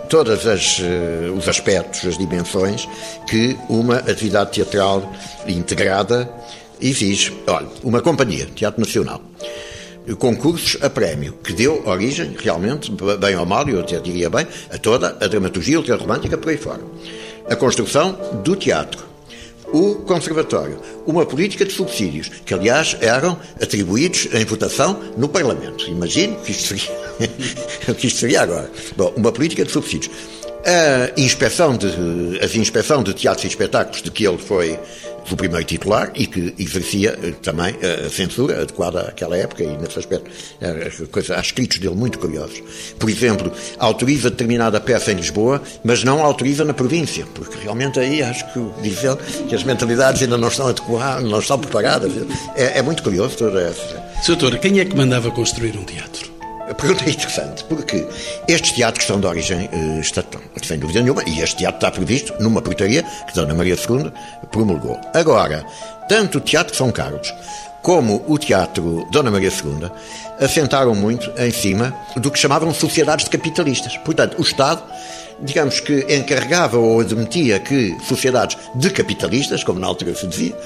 todos 0.09 0.45
eh, 0.47 1.31
os 1.35 1.49
aspectos, 1.49 2.07
as 2.07 2.19
dimensões 2.19 2.89
que 3.27 3.59
uma 3.69 3.97
atividade 3.97 4.53
teatral 4.53 5.11
integrada 5.47 6.31
exige. 6.83 7.33
Olha, 7.47 7.69
uma 7.83 8.01
companhia, 8.01 8.47
Teatro 8.55 8.81
Nacional, 8.81 9.23
concursos 10.19 10.77
a 10.83 10.91
prémio, 10.91 11.35
que 11.45 11.53
deu 11.53 11.83
origem, 11.87 12.35
realmente, 12.39 12.93
bem 13.21 13.37
ou 13.37 13.47
mal, 13.47 13.69
eu 13.69 13.81
até 13.81 13.99
diria 14.01 14.29
bem, 14.29 14.47
a 14.71 14.79
toda 14.79 15.17
a 15.21 15.27
dramaturgia 15.29 15.79
ultrarromântica 15.79 16.37
por 16.37 16.51
aí 16.51 16.57
fora. 16.57 16.81
A 17.49 17.57
construção 17.57 18.19
do 18.43 18.57
teatro, 18.57 19.13
o 19.73 19.97
Conservatório, 19.97 20.79
uma 21.07 21.25
política 21.25 21.65
de 21.65 21.73
subsídios, 21.73 22.29
que 22.45 22.53
aliás 22.53 22.97
eram 23.01 23.39
atribuídos 23.61 24.29
em 24.33 24.45
votação 24.45 25.01
no 25.17 25.29
Parlamento. 25.29 25.89
Imagino 25.89 26.37
que 26.37 26.53
isto 26.53 26.69
seria, 26.69 27.95
que 27.97 28.07
isto 28.07 28.19
seria 28.19 28.43
agora. 28.43 28.71
Bom, 28.97 29.13
uma 29.17 29.33
política 29.33 29.65
de 29.65 29.73
subsídios. 29.73 30.13
A 30.65 31.21
inspeção 31.21 31.77
de, 31.77 31.89
a 32.41 32.59
inspeção 32.59 33.03
de 33.03 33.15
teatros 33.15 33.45
e 33.45 33.49
espetáculos 33.49 34.03
de 34.03 34.11
que 34.11 34.25
ele 34.25 34.39
foi 34.39 34.79
o 35.31 35.37
primeiro 35.37 35.65
titular 35.65 36.11
e 36.15 36.27
que 36.27 36.55
exercia 36.59 37.19
eh, 37.23 37.33
também 37.43 37.75
a 37.83 38.09
censura 38.09 38.63
adequada 38.63 39.03
àquela 39.03 39.37
época 39.37 39.63
e 39.63 39.77
nesse 39.77 39.99
aspecto 39.99 40.31
coisa, 41.11 41.37
há 41.37 41.41
escritos 41.41 41.79
dele 41.79 41.95
muito 41.95 42.19
curiosos. 42.19 42.63
Por 42.99 43.09
exemplo, 43.09 43.53
autoriza 43.79 44.31
determinada 44.31 44.81
peça 44.81 45.13
em 45.13 45.17
Lisboa, 45.17 45.63
mas 45.85 46.05
não 46.05 46.23
autoriza 46.23 46.65
na 46.65 46.75
província, 46.75 47.27
porque 47.35 47.59
realmente 47.63 47.99
aí 47.99 48.23
acho 48.23 48.51
que 48.53 48.61
diz 48.83 49.03
ele 49.05 49.17
que 49.49 49.55
as 49.55 49.65
mentalidades 49.65 50.23
ainda 50.23 50.39
não 50.39 50.49
estão 50.49 50.69
adequadas, 50.69 51.25
não 51.25 51.39
estão 51.39 51.59
preparadas. 51.59 52.13
É, 52.57 52.79
é 52.79 52.83
muito 52.83 53.03
curioso 53.03 53.37
toda 53.37 53.61
essa. 53.61 54.03
Doutor, 54.27 54.59
quem 54.59 54.81
é 54.81 54.85
que 54.85 54.97
mandava 54.97 55.31
construir 55.31 55.77
um 55.77 55.85
teatro? 55.85 56.32
A 56.73 56.75
pergunta 56.75 57.05
é 57.05 57.11
interessante, 57.11 57.65
porque 57.65 58.09
estes 58.49 58.73
teatros 58.73 59.07
são 59.07 59.21
de 59.21 59.27
origem 59.27 59.69
uh, 59.75 60.01
estatal, 60.01 60.41
sem 60.63 60.79
dúvida 60.79 61.03
nenhuma, 61.03 61.23
e 61.27 61.43
este 61.43 61.57
teatro 61.57 61.77
está 61.77 61.91
previsto 61.91 62.33
numa 62.41 62.63
portaria 62.63 63.03
que 63.27 63.35
Dona 63.35 63.53
Maria 63.55 63.75
II 63.75 64.11
promulgou. 64.51 64.99
Agora, 65.13 65.67
tanto 66.09 66.39
o 66.39 66.41
Teatro 66.41 66.75
São 66.75 66.91
Carlos 66.91 67.31
como 67.83 68.25
o 68.27 68.39
Teatro 68.39 69.07
Dona 69.13 69.31
Maria 69.31 69.51
II 69.51 69.91
assentaram 70.41 70.95
muito 70.95 71.31
em 71.37 71.51
cima 71.51 71.95
do 72.17 72.31
que 72.31 72.39
chamavam 72.39 72.73
sociedades 72.73 73.27
de 73.27 73.31
capitalistas. 73.33 73.99
Portanto, 73.99 74.39
o 74.39 74.43
Estado 74.43 74.83
digamos 75.41 75.81
que 75.81 76.07
encarregava 76.15 76.79
ou 76.79 77.01
admitia 77.01 77.59
que 77.61 77.97
sociedades 78.07 78.57
de 78.75 78.91
capitalistas, 78.91 79.65
como 79.65 79.81
na 79.81 79.87
altura 79.87 80.15
se 80.15 80.27
dizia, 80.27 80.57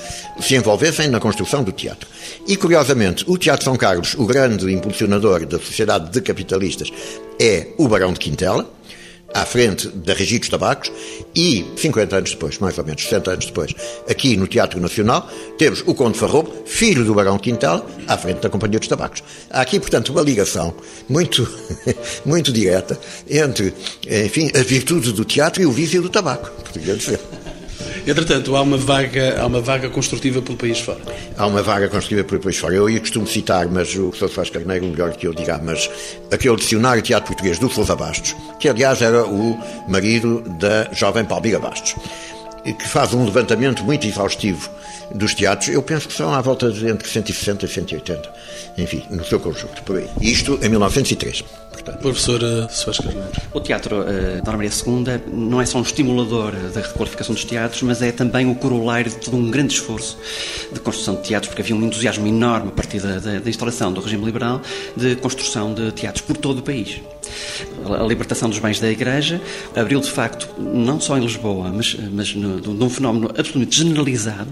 se 0.40 0.54
envolvessem 0.54 1.08
na 1.08 1.20
construção 1.20 1.62
do 1.62 1.72
teatro. 1.72 2.08
E, 2.46 2.56
curiosamente, 2.56 3.24
o 3.28 3.38
Teatro 3.38 3.64
São 3.64 3.76
Carlos, 3.76 4.14
o 4.14 4.26
grande 4.26 4.72
impulsionador 4.72 5.46
da 5.46 5.58
sociedade 5.58 6.10
de 6.10 6.20
capitalistas, 6.20 6.92
é 7.40 7.68
o 7.78 7.88
Barão 7.88 8.12
de 8.12 8.18
Quintela, 8.18 8.68
à 9.34 9.44
frente 9.44 9.88
da 9.88 10.14
Regis 10.14 10.48
Tabacos 10.48 10.90
e 11.34 11.64
50 11.76 12.16
anos 12.16 12.30
depois, 12.30 12.58
mais 12.58 12.78
ou 12.78 12.84
menos 12.84 13.02
60 13.02 13.30
anos 13.32 13.46
depois, 13.46 13.74
aqui 14.08 14.36
no 14.36 14.46
Teatro 14.46 14.80
Nacional, 14.80 15.28
temos 15.58 15.82
o 15.86 15.94
Conde 15.94 16.18
Farrobo, 16.18 16.52
filho 16.64 17.04
do 17.04 17.14
Barão 17.14 17.38
Quintal, 17.38 17.86
à 18.06 18.16
frente 18.16 18.40
da 18.40 18.48
Companhia 18.48 18.78
dos 18.78 18.88
Tabacos. 18.88 19.22
Há 19.50 19.60
aqui, 19.60 19.78
portanto, 19.78 20.10
uma 20.10 20.22
ligação 20.22 20.74
muito, 21.08 21.48
muito 22.24 22.52
direta 22.52 22.98
entre, 23.28 23.74
enfim, 24.08 24.50
a 24.54 24.62
virtude 24.62 25.12
do 25.12 25.24
teatro 25.24 25.62
e 25.62 25.66
o 25.66 25.72
vício 25.72 26.00
do 26.00 26.08
tabaco, 26.08 26.50
poderia 26.62 26.96
dizer. 26.96 27.20
Entretanto, 28.06 28.54
há 28.54 28.62
uma 28.62 28.76
vaga, 28.76 29.40
há 29.40 29.46
uma 29.46 29.60
vaga 29.60 29.90
construtiva 29.90 30.40
pelo 30.40 30.56
país 30.56 30.78
fora. 30.78 31.00
Há 31.36 31.44
uma 31.44 31.60
vaga 31.60 31.88
construtiva 31.88 32.22
pelo 32.22 32.40
país 32.40 32.56
fora. 32.56 32.72
Eu 32.74 32.88
ia 32.88 33.00
costumo 33.00 33.26
citar, 33.26 33.66
mas 33.68 33.96
o 33.96 34.10
professor 34.10 34.30
Soares 34.30 34.50
Carneiro, 34.50 34.86
melhor 34.86 35.12
que 35.12 35.26
eu 35.26 35.34
diga, 35.34 35.60
mas 35.62 35.90
aquele 36.30 36.54
dicionário 36.54 37.02
de 37.02 37.08
teatro 37.08 37.26
português 37.26 37.58
do 37.58 37.68
Sousa 37.68 37.96
Bastos, 37.96 38.36
que 38.60 38.68
aliás 38.68 39.02
era 39.02 39.26
o 39.26 39.58
marido 39.88 40.40
da 40.60 40.88
jovem 40.92 41.24
Palmira 41.24 41.58
Bastos, 41.58 41.96
que 42.74 42.88
faz 42.88 43.14
um 43.14 43.24
levantamento 43.24 43.84
muito 43.84 44.06
exaustivo 44.06 44.70
dos 45.14 45.34
teatros, 45.34 45.68
eu 45.68 45.82
penso 45.82 46.08
que 46.08 46.14
são 46.14 46.32
à 46.32 46.40
volta 46.40 46.70
de 46.70 46.88
entre 46.88 47.08
160 47.08 47.64
e 47.64 47.68
180, 47.68 48.32
enfim, 48.78 49.04
no 49.10 49.24
seu 49.24 49.38
conjunto, 49.38 49.82
por 49.82 49.96
aí. 49.96 50.08
Isto 50.20 50.58
em 50.62 50.68
1903. 50.68 51.44
Portanto. 51.70 52.00
Professora 52.00 52.68
Soares 52.68 53.00
Carneiro. 53.00 53.30
O 53.52 53.60
Teatro 53.60 54.00
uh, 54.00 54.42
Dona 54.42 54.56
Maria 54.56 54.70
II 54.70 55.22
não 55.32 55.60
é 55.60 55.66
só 55.66 55.78
um 55.78 55.82
estimulador 55.82 56.52
da 56.52 56.80
requalificação 56.80 57.34
dos 57.34 57.44
teatros, 57.44 57.82
mas 57.82 58.02
é 58.02 58.10
também 58.10 58.50
o 58.50 58.54
corolário 58.54 59.10
de 59.10 59.16
todo 59.18 59.36
um 59.36 59.50
grande 59.50 59.74
esforço 59.74 60.18
de 60.72 60.80
construção 60.80 61.16
de 61.16 61.22
teatros, 61.22 61.48
porque 61.48 61.62
havia 61.62 61.76
um 61.76 61.82
entusiasmo 61.84 62.26
enorme 62.26 62.68
a 62.68 62.72
partir 62.72 63.00
da, 63.00 63.18
da, 63.18 63.38
da 63.38 63.50
instalação 63.50 63.92
do 63.92 64.00
regime 64.00 64.24
liberal 64.24 64.60
de 64.96 65.16
construção 65.16 65.74
de 65.74 65.92
teatros 65.92 66.24
por 66.24 66.36
todo 66.36 66.58
o 66.58 66.62
país. 66.62 67.00
A 67.84 68.02
libertação 68.04 68.48
dos 68.48 68.58
bens 68.58 68.80
da 68.80 68.90
Igreja 68.90 69.40
abriu, 69.74 70.00
de 70.00 70.10
facto, 70.10 70.48
não 70.58 71.00
só 71.00 71.16
em 71.16 71.20
Lisboa, 71.20 71.70
mas, 71.72 71.96
mas 72.12 72.34
no, 72.34 72.58
num 72.58 72.90
fenómeno 72.90 73.28
absolutamente 73.28 73.76
generalizado 73.76 74.50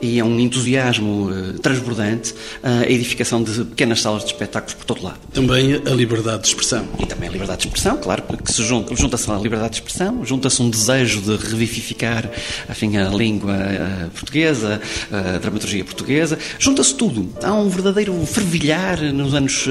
e 0.00 0.18
é 0.18 0.24
um 0.24 0.38
entusiasmo 0.38 1.30
uh, 1.30 1.58
transbordante 1.58 2.34
a 2.62 2.90
edificação 2.90 3.42
de 3.42 3.64
pequenas 3.64 4.00
salas 4.00 4.24
de 4.24 4.32
espetáculos 4.32 4.74
por 4.74 4.84
todo 4.84 5.02
lado. 5.02 5.18
Também 5.32 5.74
a 5.74 5.90
liberdade 5.90 6.42
de 6.42 6.48
expressão. 6.48 6.86
E 6.98 7.06
também 7.06 7.28
a 7.28 7.32
liberdade 7.32 7.62
de 7.62 7.68
expressão, 7.68 7.96
claro, 7.96 8.22
porque 8.22 8.52
se 8.52 8.62
junta, 8.62 8.94
junta-se 8.94 9.30
a 9.30 9.36
liberdade 9.36 9.70
de 9.70 9.76
expressão, 9.76 10.24
junta-se 10.24 10.62
um 10.62 10.70
desejo 10.70 11.20
de 11.20 11.36
revivificar 11.36 12.30
enfim, 12.68 12.96
a 12.96 13.08
língua 13.08 13.54
uh, 13.54 14.10
portuguesa, 14.10 14.80
a 15.10 15.38
dramaturgia 15.38 15.84
portuguesa, 15.84 16.38
junta-se 16.58 16.94
tudo. 16.94 17.28
Há 17.42 17.52
um 17.52 17.68
verdadeiro 17.68 18.14
fervilhar 18.26 19.00
nos 19.12 19.34
anos, 19.34 19.66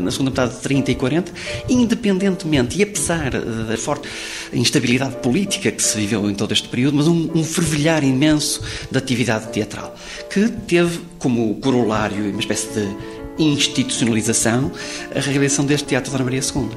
na 0.00 0.10
segunda 0.10 0.30
metade 0.30 0.54
de 0.54 0.60
30 0.60 0.90
e 0.90 0.94
40, 0.94 1.32
independentemente 1.80 2.78
e 2.78 2.82
apesar 2.82 3.30
da 3.30 3.76
forte 3.76 4.08
instabilidade 4.52 5.16
política 5.16 5.70
que 5.70 5.82
se 5.82 5.96
viveu 5.96 6.28
em 6.30 6.34
todo 6.34 6.52
este 6.52 6.68
período, 6.68 6.96
mas 6.96 7.06
um, 7.06 7.30
um 7.34 7.44
fervilhar 7.44 8.04
imenso 8.04 8.62
de 8.90 8.98
atividade 8.98 9.52
teatral, 9.52 9.94
que 10.28 10.48
teve 10.48 11.00
como 11.18 11.54
corolário 11.56 12.30
uma 12.30 12.40
espécie 12.40 12.68
de 12.68 12.96
institucionalização 13.38 14.70
a 15.14 15.20
realização 15.20 15.64
deste 15.64 15.88
Teatro 15.88 16.12
da 16.12 16.22
Maria 16.22 16.40
II. 16.40 16.68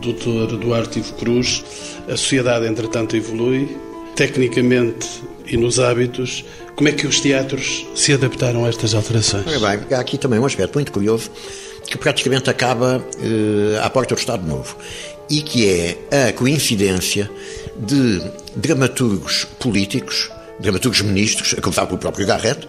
Doutor 0.00 0.56
Duarte 0.56 0.98
Ivo 0.98 1.12
Cruz, 1.14 1.64
a 2.08 2.16
sociedade 2.16 2.66
entretanto 2.66 3.16
evolui, 3.16 3.76
tecnicamente 4.14 5.06
e 5.46 5.56
nos 5.56 5.78
hábitos, 5.78 6.44
como 6.74 6.88
é 6.88 6.92
que 6.92 7.06
os 7.06 7.20
teatros 7.20 7.86
se 7.94 8.12
adaptaram 8.12 8.64
a 8.64 8.68
estas 8.68 8.94
alterações? 8.94 9.44
Bem, 9.44 9.96
há 9.96 10.00
aqui 10.00 10.18
também 10.18 10.38
um 10.38 10.44
aspecto 10.44 10.74
muito 10.74 10.90
curioso 10.92 11.30
que 11.86 11.98
praticamente 11.98 12.50
acaba 12.50 12.98
uh, 12.98 13.82
à 13.82 13.90
porta 13.90 14.14
do 14.14 14.18
Estado 14.18 14.46
Novo 14.46 14.76
e 15.28 15.42
que 15.42 15.68
é 16.10 16.28
a 16.28 16.32
coincidência 16.32 17.30
de 17.76 18.22
dramaturgos 18.54 19.44
políticos, 19.58 20.30
dramaturgos 20.60 21.02
ministros, 21.02 21.54
a 21.58 21.60
começar 21.60 21.86
pelo 21.86 21.98
próprio 21.98 22.26
Garrett, 22.26 22.66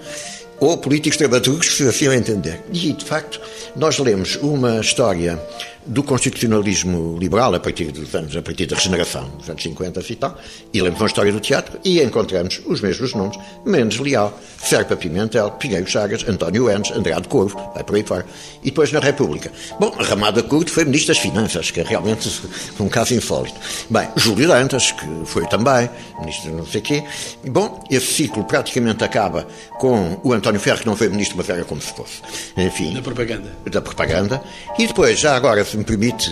ou 0.60 0.78
políticos 0.78 1.18
dramaturgos, 1.18 1.78
se 1.78 1.88
assim 1.88 2.08
entender. 2.08 2.62
E, 2.74 2.92
de 2.94 3.06
facto, 3.06 3.40
nós 3.76 4.00
lemos 4.00 4.36
uma 4.38 4.80
história 4.80 5.40
do 5.86 6.04
constitucionalismo 6.04 7.18
liberal 7.20 7.54
a 7.56 7.60
partir 7.60 7.92
dos 7.92 8.14
anos, 8.14 8.36
a 8.36 8.42
partir 8.42 8.66
da 8.66 8.76
regeneração 8.76 9.30
dos 9.38 9.50
anos 9.50 9.64
50 9.64 10.04
e 10.10 10.16
tal, 10.16 10.38
e 10.74 10.82
lemos 10.82 11.00
uma 11.00 11.08
história 11.08 11.32
do 11.32 11.40
teatro 11.40 11.80
e 11.84 12.02
encontramos 12.02 12.62
os 12.66 12.82
mesmos 12.82 13.14
nomes, 13.14 13.38
Mendes 13.66 14.00
Leal, 14.00 14.38
Serpa 14.62 14.96
Pimentel, 14.96 15.52
Pinheiro 15.52 15.88
Chagas, 15.88 16.28
António 16.28 16.70
Enes, 16.70 16.92
Andrade 16.92 17.28
Corvo, 17.28 17.56
vai 17.74 17.84
por 17.84 17.96
aí 17.96 18.04
fora. 18.04 18.26
E 18.62 18.66
depois 18.66 18.92
na 18.92 19.00
República. 19.00 19.52
Bom, 19.80 19.90
Ramada 19.98 20.44
Curto 20.44 20.72
foi 20.72 20.84
Ministro 20.86 21.14
das 21.14 21.22
Finanças, 21.22 21.72
que 21.72 21.80
é 21.80 21.84
realmente 21.84 22.30
um 22.80 22.90
caso 22.90 23.14
insólito. 23.14 23.56
Bem, 23.90 24.08
Júlio 24.18 24.48
Dantas, 24.48 24.92
que 24.92 25.06
foi 25.26 25.48
também 25.48 25.90
Ministro 26.20 26.54
não 26.54 26.66
sei 26.66 26.82
quê. 26.82 27.04
Bom, 27.46 27.84
esse 27.90 28.14
ciclo 28.14 28.44
praticamente 28.44 29.04
acaba 29.04 29.48
com 29.80 30.20
o 30.24 30.34
António 30.34 30.60
Ferro, 30.60 30.80
que 30.80 30.86
não 30.86 30.96
foi 30.96 31.10
Ministro, 31.10 31.38
mas 31.38 31.50
era 31.50 31.64
como 31.64 31.82
se 31.82 31.94
fosse. 31.94 32.22
Enfim. 32.58 32.94
Da 32.94 33.02
propaganda. 33.02 33.50
Da 33.72 33.82
propaganda. 33.82 34.44
E 34.78 34.88
depois, 34.88 35.20
já 35.20 35.36
agora, 35.36 35.64
se 35.64 35.77
me 35.78 35.84
permite, 35.84 36.32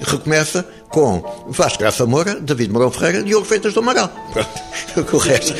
recomeça 0.00 0.66
com 0.88 1.22
Vasco 1.48 1.78
Graça 1.78 2.06
Moura, 2.06 2.40
David 2.40 2.72
Mourão 2.72 2.90
Ferreira 2.90 3.20
e 3.20 3.24
Diogo 3.24 3.44
Freitas 3.44 3.72
do 3.74 3.80
Amaral. 3.80 4.08
Pronto, 4.32 5.16
o 5.16 5.18
resto. 5.18 5.54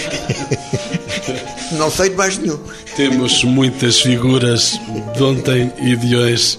não 1.72 1.90
sei 1.90 2.10
de 2.10 2.16
mais 2.16 2.38
nenhum. 2.38 2.58
Temos 2.96 3.42
muitas 3.44 4.00
figuras 4.00 4.78
de 5.16 5.22
ontem 5.22 5.72
e 5.80 5.96
de 5.96 6.16
hoje. 6.16 6.58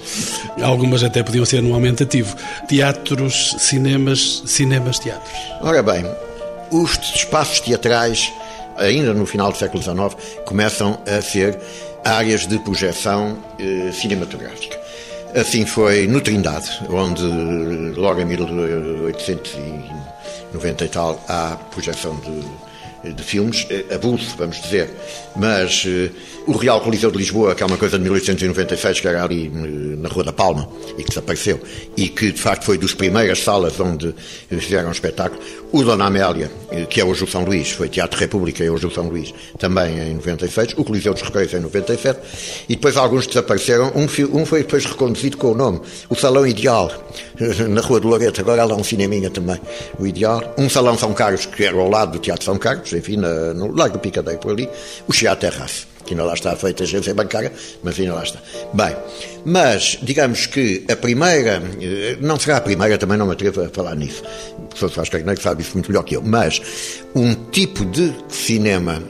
Algumas 0.62 1.04
até 1.04 1.24
podiam 1.24 1.46
ser 1.46 1.62
no 1.62 1.74
aumentativo. 1.74 2.36
Teatros, 2.68 3.56
cinemas, 3.60 4.44
cinemas, 4.46 5.00
teatros. 5.00 5.34
Ora 5.62 5.82
bem, 5.82 6.06
os 6.72 6.92
espaços 7.16 7.60
teatrais 7.60 8.32
ainda 8.78 9.14
no 9.14 9.26
final 9.26 9.52
do 9.52 9.58
século 9.58 9.82
XIX, 9.82 10.16
começam 10.46 11.00
a 11.06 11.22
ser 11.22 11.60
áreas 12.04 12.46
de 12.46 12.60
projeção 12.60 13.38
eh, 13.60 13.92
cinematográfica. 13.92 14.85
Assim 15.36 15.65
foi 15.65 16.08
no 16.08 16.21
Trindade, 16.21 16.80
onde 16.89 17.21
logo 18.00 18.21
em 18.21 18.26
1890 18.26 20.86
e 20.86 20.88
tal 20.88 21.21
há 21.28 21.58
projeção 21.71 22.15
de 22.21 22.41
de 23.13 23.24
filmes, 23.24 23.65
eh, 23.70 23.94
abuso, 23.94 24.36
vamos 24.38 24.62
dizer, 24.62 24.89
mas 25.36 25.86
uh, 25.86 26.10
o 26.48 26.54
Real 26.58 26.80
Coliseu 26.82 27.12
de 27.12 27.18
Lisboa, 27.18 27.56
que 27.56 27.63
é 27.63 27.65
uma 27.65 27.78
coisa 27.78 27.98
de 27.98 28.04
1896, 28.04 29.00
que 29.00 29.08
era 29.08 29.24
ali 29.24 29.50
na 29.50 30.10
Rua 30.10 30.24
da 30.24 30.34
Palma 30.34 30.70
e 30.98 31.04
que 31.04 31.10
desapareceu, 31.10 31.60
e 31.98 32.08
que 32.08 32.32
de 32.32 32.39
facto 32.39 32.63
foi 32.63 32.78
das 32.78 32.94
primeiras 32.94 33.44
salas 33.44 33.80
onde 33.80 34.13
fizeram 34.50 34.89
um 34.89 34.91
espetáculo, 34.91 35.41
o 35.72 35.84
Dona 35.84 36.06
Amélia, 36.06 36.50
que 36.89 37.02
é 37.02 37.06
hoje 37.06 37.24
o 37.24 37.28
São 37.28 37.44
Luís, 37.44 37.72
foi 37.72 37.89
Teatro 37.89 38.20
República 38.20 38.63
e 38.63 38.70
hoje 38.70 38.86
o 38.86 38.91
São 38.91 39.08
Luís, 39.08 39.34
também 39.58 40.00
em 40.00 40.13
96, 40.13 40.74
o 40.78 40.84
Coliseu 40.84 41.13
dos 41.13 41.24
Recreios 41.24 41.54
em 41.54 41.60
97, 41.60 42.20
e 42.70 42.76
depois 42.76 42.96
alguns 42.96 43.28
desapareceram, 43.28 43.91
um, 43.96 44.06
um 44.39 44.46
foi 44.46 44.62
depois 44.62 44.86
reconduzido 44.86 45.38
com 45.38 45.52
o 45.52 45.56
nome, 45.56 45.82
o 46.10 46.15
Salão 46.15 46.46
Ideal, 46.48 46.91
na 47.70 47.82
Rua 47.82 48.00
do 48.00 48.08
Loreto, 48.08 48.39
agora 48.39 48.62
há 48.62 48.65
lá 48.65 48.76
um 48.76 48.84
cineminha 48.84 49.30
também, 49.30 49.60
o 50.00 50.08
Ideal, 50.08 50.54
um 50.58 50.70
Salão 50.70 50.98
São 50.98 51.13
Carlos, 51.13 51.46
que 51.46 51.63
era 51.63 51.76
ao 51.78 51.89
lado 51.89 52.13
do 52.13 52.20
Teatro 52.20 52.46
São 52.46 52.58
Carlos, 52.58 52.94
enfim, 52.96 53.18
na, 53.18 53.54
no 53.54 53.76
Largo 53.76 53.98
do 53.98 54.00
Picadeiro 54.00 54.40
por 54.40 54.52
ali, 54.52 54.70
o 55.08 55.14
Chia 55.14 55.36
Terrace, 55.36 55.86
que 56.06 56.14
ainda 56.14 56.24
lá 56.24 56.34
está 56.34 56.56
feita 56.56 56.84
a 56.84 56.86
agência 56.86 57.14
bancária, 57.14 57.52
mas 57.84 58.00
ainda 58.00 58.14
lá 58.14 58.24
está. 58.24 58.40
Bem, 58.74 58.96
mas 59.46 59.98
digamos 60.02 60.46
que 60.46 60.86
a 60.90 60.96
primeira, 60.96 61.62
eh, 61.82 62.18
não 62.22 62.40
será 62.40 62.58
a 62.58 62.62
primeira, 62.62 62.98
também 62.98 63.18
não 63.18 63.26
me 63.26 63.34
atrevo 63.34 63.62
a 63.62 63.70
falar 63.70 63.96
nisso, 63.96 64.24
o 64.58 64.62
professor 64.64 64.92
Soares 64.92 65.10
Carneiro 65.10 65.42
sabe 65.42 65.62
isso 65.62 65.74
muito 65.74 65.90
melhor 65.90 66.04
que 66.04 66.16
eu, 66.16 66.22
mas 66.22 66.62
um 67.16 67.34
tipo 67.52 67.86
de 67.86 68.14
cinema 68.30 69.02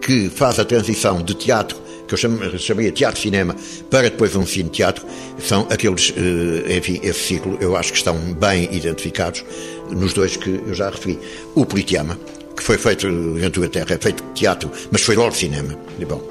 que 0.00 0.28
faz 0.28 0.58
a 0.58 0.64
transição 0.64 1.22
de 1.22 1.34
teatro 1.34 1.84
que 2.06 2.14
eu 2.14 2.58
chamaria 2.58 2.92
teatro-cinema, 2.92 3.56
para 3.90 4.10
depois 4.10 4.36
um 4.36 4.46
cine-teatro, 4.46 5.06
são 5.38 5.66
aqueles, 5.70 6.12
eh, 6.16 6.76
enfim, 6.76 7.00
esse 7.02 7.20
ciclo, 7.20 7.56
eu 7.60 7.76
acho 7.76 7.92
que 7.92 7.98
estão 7.98 8.16
bem 8.34 8.68
identificados 8.72 9.44
nos 9.90 10.12
dois 10.12 10.36
que 10.36 10.50
eu 10.50 10.74
já 10.74 10.90
referi. 10.90 11.18
O 11.54 11.64
Politeama, 11.64 12.18
que 12.56 12.62
foi 12.62 12.78
feito 12.78 13.06
em 13.06 13.50
Tua 13.50 13.68
Terra, 13.68 13.94
é 13.94 13.98
feito 13.98 14.22
teatro, 14.34 14.70
mas 14.90 15.02
foi 15.02 15.16
logo 15.16 15.34
cinema. 15.34 15.76
E, 15.98 16.04
bom, 16.04 16.22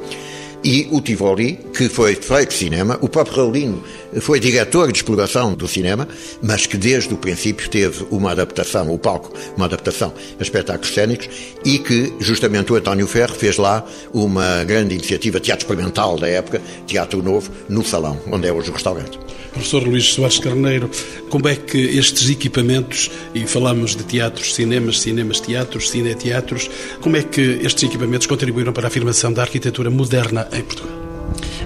e 0.64 0.88
o 0.92 1.02
Tivoli, 1.02 1.60
que 1.76 1.90
foi 1.90 2.16
feito 2.16 2.54
cinema, 2.54 2.98
o 3.02 3.10
próprio 3.10 3.36
Raulino 3.38 3.84
foi 4.22 4.40
diretor 4.40 4.92
de 4.92 4.98
exploração 4.98 5.54
do 5.54 5.68
cinema, 5.68 6.08
mas 6.42 6.66
que 6.66 6.78
desde 6.78 7.14
o 7.14 7.18
princípio 7.18 7.70
teve 7.70 8.06
uma 8.10 8.32
adaptação, 8.32 8.94
o 8.94 8.98
palco, 8.98 9.34
uma 9.56 9.66
adaptação 9.66 10.14
a 10.40 10.44
espetáculos 10.44 10.94
cénicos 10.94 11.30
e 11.66 11.80
que 11.80 12.14
justamente 12.20 12.72
o 12.72 12.76
António 12.76 13.08
Ferro 13.08 13.36
fez 13.36 13.58
lá 13.58 13.86
uma 14.14 14.64
grande 14.64 14.96
iniciativa 14.96 15.40
teatro 15.40 15.66
experimental 15.66 16.18
da 16.18 16.28
época, 16.28 16.62
Teatro 16.86 17.22
Novo, 17.22 17.52
no 17.70 17.84
Salão, 17.84 18.20
onde 18.32 18.48
é 18.48 18.54
hoje 18.54 18.70
o 18.70 18.74
restaurante. 18.74 19.20
Professor 19.52 19.84
Luís 19.84 20.06
Soares 20.06 20.40
Carneiro, 20.40 20.90
como 21.30 21.48
é 21.48 21.56
que 21.56 21.78
estes 21.78 22.30
equipamentos, 22.30 23.12
e 23.36 23.46
falamos 23.46 23.96
de 23.96 24.04
teatros, 24.04 24.56
cinemas, 24.56 25.00
cinemas, 25.00 25.40
teatros, 25.40 25.90
cineteatros, 25.90 26.70
como 27.02 27.18
é 27.18 27.24
que 27.24 27.60
estes 27.64 27.84
equipamentos 27.84 28.28
contribuíram 28.28 28.74
para 28.74 28.88
a 28.88 28.90
afirmação 28.90 29.32
da 29.32 29.44
arquitetura 29.44 29.90
moderna 29.90 30.48
em 30.52 30.62
Portugal? 30.62 31.03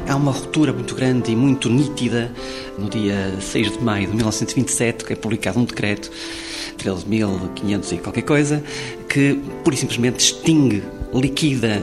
Há 0.07 0.15
uma 0.15 0.31
ruptura 0.31 0.71
muito 0.71 0.95
grande 0.95 1.31
e 1.31 1.35
muito 1.35 1.69
nítida 1.69 2.31
no 2.77 2.89
dia 2.89 3.35
6 3.41 3.73
de 3.73 3.83
maio 3.83 4.07
de 4.07 4.15
1927, 4.15 5.03
que 5.03 5.13
é 5.13 5.15
publicado 5.15 5.59
um 5.59 5.65
decreto, 5.65 6.09
13.500 6.77 7.91
e 7.91 7.97
qualquer 7.97 8.21
coisa, 8.21 8.63
que 9.09 9.39
pura 9.63 9.75
e 9.75 9.77
simplesmente 9.77 10.19
extingue, 10.19 10.83
liquida, 11.13 11.81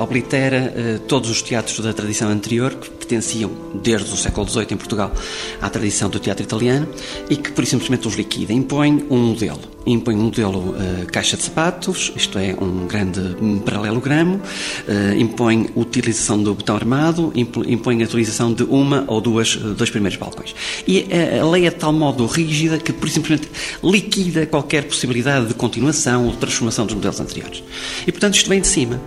oblitera 0.00 0.72
eh, 0.76 0.98
todos 1.06 1.30
os 1.30 1.42
teatros 1.42 1.80
da 1.80 1.92
tradição 1.92 2.28
anterior, 2.28 2.74
que 2.74 2.90
pertenciam 2.90 3.50
desde 3.74 4.12
o 4.12 4.16
século 4.16 4.48
XVIII 4.48 4.66
em 4.72 4.76
Portugal 4.76 5.12
à 5.60 5.68
tradição 5.68 6.08
do 6.08 6.18
teatro 6.18 6.42
italiano 6.42 6.88
e 7.30 7.36
que, 7.36 7.52
por 7.52 7.62
isso, 7.62 7.72
simplesmente 7.72 8.08
os 8.08 8.14
liquida. 8.14 8.52
Impõe 8.52 9.06
um 9.10 9.18
modelo. 9.18 9.60
Impõe 9.86 10.16
um 10.16 10.24
modelo 10.24 10.58
uh, 10.58 11.06
caixa 11.12 11.36
de 11.36 11.44
sapatos, 11.44 12.12
isto 12.16 12.36
é, 12.38 12.56
um 12.60 12.88
grande 12.88 13.20
paralelogramo, 13.64 14.36
uh, 14.36 15.16
impõe 15.16 15.68
a 15.76 15.78
utilização 15.78 16.42
do 16.42 16.54
botão 16.54 16.74
armado, 16.74 17.32
impõe 17.36 18.02
a 18.02 18.04
utilização 18.04 18.52
de 18.52 18.64
uma 18.64 19.04
ou 19.06 19.20
duas, 19.20 19.54
dois 19.54 19.88
primeiros 19.88 20.18
balcões. 20.18 20.56
E 20.88 21.06
a, 21.40 21.44
lei 21.44 21.66
é 21.66 21.70
de 21.70 21.76
tal 21.76 21.92
modo 21.92 22.26
rígida 22.26 22.78
que, 22.78 22.92
por 22.92 23.08
simplesmente, 23.08 23.48
liquida 23.84 24.44
qualquer 24.46 24.82
possibilidade 24.84 25.46
de 25.46 25.54
continuação 25.54 26.24
ou 26.24 26.32
de 26.32 26.38
transformação 26.38 26.84
dos 26.84 26.96
modelos 26.96 27.20
anteriores. 27.20 27.62
E, 28.04 28.10
portanto, 28.10 28.34
isto 28.34 28.48
vem 28.48 28.60
de 28.60 28.66
cima. 28.66 29.00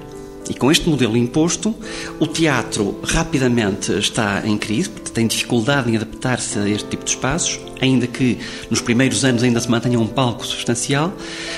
E 0.50 0.54
com 0.56 0.72
este 0.72 0.90
modelo 0.90 1.16
imposto, 1.16 1.76
o 2.20 2.26
teatro 2.26 3.00
rapidamente 3.04 3.92
está 3.94 4.42
em 4.46 4.58
crise, 4.58 4.90
porque 4.90 5.12
tem 5.12 5.28
dificuldade 5.28 5.92
em 5.92 5.96
adaptar-se 5.96 6.58
a 6.58 6.68
este 6.68 6.90
tipo 6.90 7.06
de 7.06 7.12
espaços, 7.12 7.60
ainda 7.82 8.08
que 8.08 8.38
nos 8.70 8.82
primeiros 8.82 9.24
anos 9.24 9.44
ainda 9.44 9.60
se 9.60 9.70
mantenha 9.70 10.00
um 10.00 10.08
palco 10.08 10.46
substancial, 10.46 11.14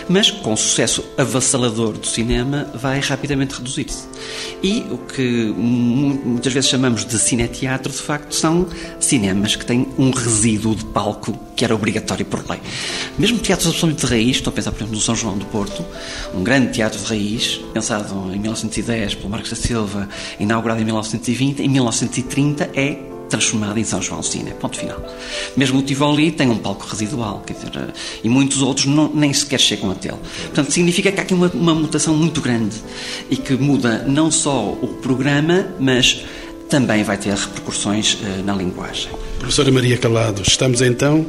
mas 0.07 0.31
com 0.31 0.53
o 0.53 0.57
sucesso 0.57 1.03
avassalador 1.17 1.93
do 1.93 2.07
cinema 2.07 2.67
vai 2.73 2.99
rapidamente 2.99 3.55
reduzir-se. 3.55 4.07
E 4.61 4.85
o 4.91 4.97
que 4.97 5.53
muitas 5.57 6.53
vezes 6.53 6.69
chamamos 6.69 7.05
de 7.05 7.17
cineteatro, 7.17 7.91
de 7.91 7.99
facto, 7.99 8.33
são 8.33 8.67
cinemas 8.99 9.55
que 9.55 9.65
têm 9.65 9.87
um 9.97 10.11
resíduo 10.11 10.75
de 10.75 10.85
palco 10.85 11.37
que 11.55 11.65
era 11.65 11.75
obrigatório 11.75 12.25
por 12.25 12.47
lei. 12.49 12.59
Mesmo 13.17 13.39
teatros 13.39 13.67
absolutamente 13.67 14.05
de 14.05 14.11
raiz, 14.11 14.37
estou 14.37 14.51
a 14.51 14.53
pensar, 14.53 14.71
por 14.71 14.77
exemplo, 14.77 14.95
no 14.95 15.01
São 15.01 15.15
João 15.15 15.37
do 15.37 15.45
Porto, 15.45 15.85
um 16.33 16.43
grande 16.43 16.73
teatro 16.73 16.99
de 16.99 17.05
raiz, 17.05 17.59
pensado 17.73 18.13
em 18.33 18.39
1910 18.39 19.15
pelo 19.15 19.29
Marcos 19.29 19.49
da 19.49 19.55
Silva, 19.55 20.09
inaugurado 20.39 20.81
em 20.81 20.85
1920, 20.85 21.61
em 21.61 21.67
1930 21.67 22.71
é 22.73 23.10
transformada 23.31 23.79
em 23.79 23.83
São 23.83 24.01
João 24.01 24.21
Cine, 24.21 24.51
ponto 24.51 24.77
final. 24.77 25.03
Mesmo 25.57 25.79
o 25.79 25.81
Tivoli 25.81 26.31
tem 26.31 26.49
um 26.49 26.57
palco 26.57 26.85
residual, 26.85 27.41
quer 27.45 27.53
dizer, 27.53 27.93
e 28.23 28.29
muitos 28.29 28.61
outros 28.61 28.85
não, 28.85 29.09
nem 29.13 29.33
sequer 29.33 29.59
chegam 29.59 29.89
a 29.89 29.95
tê-lo. 29.95 30.19
Portanto, 30.45 30.71
significa 30.71 31.11
que 31.11 31.19
há 31.19 31.23
aqui 31.23 31.33
uma, 31.33 31.47
uma 31.47 31.73
mutação 31.73 32.15
muito 32.15 32.41
grande 32.41 32.75
e 33.29 33.37
que 33.37 33.53
muda 33.53 34.03
não 34.07 34.29
só 34.29 34.77
o 34.81 34.87
programa, 35.01 35.67
mas 35.79 36.23
também 36.69 37.03
vai 37.03 37.17
ter 37.17 37.33
repercussões 37.33 38.13
uh, 38.13 38.43
na 38.45 38.53
linguagem. 38.53 39.09
Professora 39.39 39.71
Maria 39.71 39.97
Calado, 39.97 40.41
estamos 40.41 40.81
então 40.81 41.25